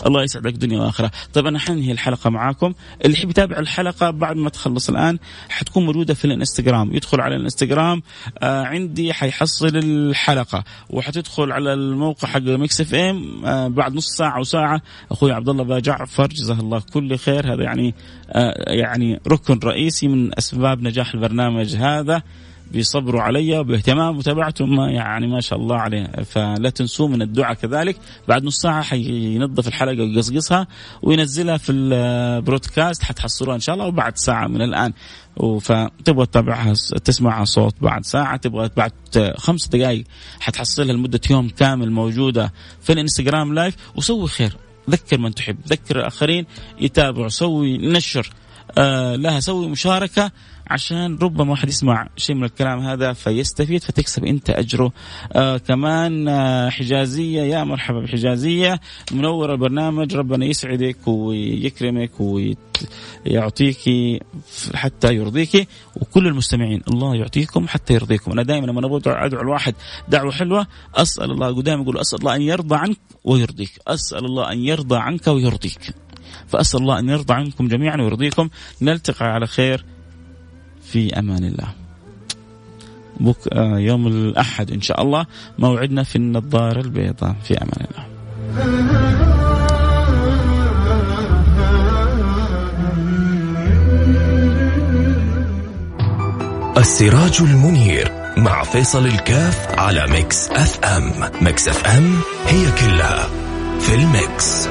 الله 0.07 0.23
يسعدك 0.23 0.53
دنيا 0.53 0.81
واخره 0.81 1.11
طيب 1.33 1.47
أنا 1.47 1.59
حنهي 1.59 1.93
الحلقة 1.93 2.31
معاكم. 2.31 2.75
اللي 3.05 3.17
يحب 3.17 3.31
يتابع 3.31 3.59
الحلقة 3.59 4.11
بعد 4.11 4.37
ما 4.37 4.51
تخلص 4.51 4.89
الآن 4.89 5.19
حتكون 5.49 5.87
موجودة 5.87 6.15
في 6.15 6.25
الانستغرام. 6.25 6.95
يدخل 6.95 7.21
على 7.21 7.37
الانستغرام 7.37 8.03
آه 8.39 8.65
عندي 8.65 9.13
حيحصل 9.13 9.77
الحلقة. 9.77 10.65
وحتدخل 10.91 11.53
على 11.53 11.73
الموقع 11.73 12.29
حق 12.29 12.41
Mix 12.41 12.81
FM 12.81 13.45
آه 13.45 13.69
بعد 13.69 13.95
نص 13.95 14.17
ساعة 14.17 14.41
وساعه 14.41 14.83
أخوي 15.11 15.33
عبد 15.33 15.49
الله 15.49 15.65
باجعفر 15.65 16.27
جزاه 16.27 16.61
الله 16.61 16.83
كل 16.93 17.19
خير. 17.19 17.53
هذا 17.53 17.63
يعني 17.63 17.95
آه 18.31 18.73
يعني 18.73 19.21
ركن 19.29 19.59
رئيسي 19.65 20.09
من 20.09 20.39
أسباب 20.39 20.83
نجاح 20.83 21.15
البرنامج 21.15 21.77
هذا. 21.77 22.23
بصبروا 22.75 23.23
علي 23.23 23.59
وباهتمام 23.59 24.17
متابعتهم 24.17 24.81
يعني 24.81 25.27
ما 25.27 25.41
شاء 25.41 25.59
الله 25.59 25.77
عليه. 25.77 26.07
فلا 26.07 26.71
تنسوا 26.71 27.09
من 27.09 27.23
الدعاء 27.23 27.55
كذلك. 27.55 27.97
بعد 28.29 28.45
نص 28.45 28.61
ساعة 28.61 28.83
حينظف 28.83 29.69
الحلقة 29.69 30.03
ويقصقصها 30.03 30.67
وينزلها 31.03 31.57
في 31.57 31.73
البودكاست 31.73 33.03
حتحصلوها 33.03 33.55
إن 33.55 33.61
شاء 33.61 33.75
الله. 33.75 33.87
وبعد 33.87 34.19
ساعة 34.19 34.47
من 34.47 34.63
الآن 34.63 34.93
فتبغى 35.61 36.27
تتابعها 36.27 36.73
تسمعها 37.05 37.45
صوت 37.45 37.75
بعد 37.81 38.05
ساعة 38.05 38.37
تبغى 38.37 38.71
بعد 38.77 38.93
خمس 39.37 39.69
دقائق 39.69 40.05
حتحصلها 40.41 40.93
لمدة 40.93 41.21
يوم 41.31 41.49
كامل 41.49 41.91
موجودة 41.91 42.53
في 42.83 42.93
الإنستغرام 42.93 43.55
live 43.55 43.77
وسوي 43.97 44.29
خير. 44.29 44.57
ذكر 44.91 45.19
من 45.19 45.35
تحب. 45.35 45.57
ذكر 45.69 46.01
الآخرين. 46.01 46.47
يتابعوا 46.81 47.29
سوي. 47.29 47.79
نشر. 47.79 48.31
لها 49.17 49.41
سوي 49.41 49.69
مشاركة 49.69 50.31
عشان 50.71 51.19
ربما 51.23 51.51
واحد 51.51 51.69
يسمع 51.69 52.09
شيء 52.17 52.37
من 52.37 52.45
الكلام 52.45 52.81
هذا 52.81 53.13
فيستفيد 53.13 53.85
فتكسب 53.85 54.25
أنت 54.25 54.51
أجره. 54.51 54.93
آه 55.33 55.57
كمان 55.57 56.29
آه 56.29 56.69
حجازية 56.69 57.43
يا 57.43 57.65
مرحبا 57.65 58.01
بحجازية 58.01 58.81
منور 59.13 59.53
البرنامج 59.53 60.17
ربنا 60.17 60.45
يسعدك 60.45 61.09
ويكرمك 61.09 62.11
ويعطيك 63.27 63.79
حتى 64.75 65.15
يرضيك 65.15 65.69
وكل 65.97 66.27
المستمعين 66.27 66.83
الله 66.89 67.15
يعطيكم 67.17 67.69
حتى 67.69 67.95
يرضيكم. 67.95 68.33
أنا 68.33 68.43
دائما 68.43 68.67
لما 68.67 68.87
أبغى 68.87 69.01
ادعو 69.07 69.43
الواحد 69.43 69.75
دعوة 70.09 70.33
حلوة 70.33 70.67
أسأل 70.95 71.31
الله 71.31 71.63
دائما 71.63 71.83
أقول 71.83 71.99
أسأل 71.99 72.19
الله 72.19 72.37
أن 72.37 72.43
يرضى 72.43 72.77
عنك 72.77 72.99
ويرضيك. 73.25 73.71
أسأل 73.89 74.25
الله 74.25 74.53
أن 74.53 74.59
يرضى 74.59 74.97
عنك 74.97 75.27
ويرضيك. 75.27 76.06
فأسأل 76.49 76.81
الله 76.81 76.99
أن 76.99 77.09
يرضى 77.09 77.35
عنكم 77.35 77.69
جميعا 77.69 77.97
ويرضيكم 77.97 78.49
نلتقي 78.83 79.27
على 79.27 79.47
خير 79.47 79.85
في 80.83 81.19
أمان 81.19 81.45
الله. 81.45 81.69
بك 83.21 83.37
آه 83.53 83.79
يوم 83.79 84.07
الأحد 84.07 84.71
إن 84.71 84.81
شاء 84.81 85.03
الله 85.03 85.27
موعدنا 85.59 86.03
في 86.03 86.17
النظارة 86.17 86.81
البيضاء 86.81 87.37
في 87.45 87.55
أمان 87.55 87.87
الله. 87.91 88.07
السراج 96.79 97.39
المنير 97.41 98.13
مع 98.37 98.63
فيصل 98.63 99.07
الكاف 99.07 99.79
على 99.79 100.07
Mix 100.07 100.51
FM، 100.51 101.13
Mix 101.41 101.69
FM 101.69 102.21
هي 102.47 102.73
كلها 102.73 103.29
في 103.81 103.95
ال 103.95 104.10
mix. 104.10 104.69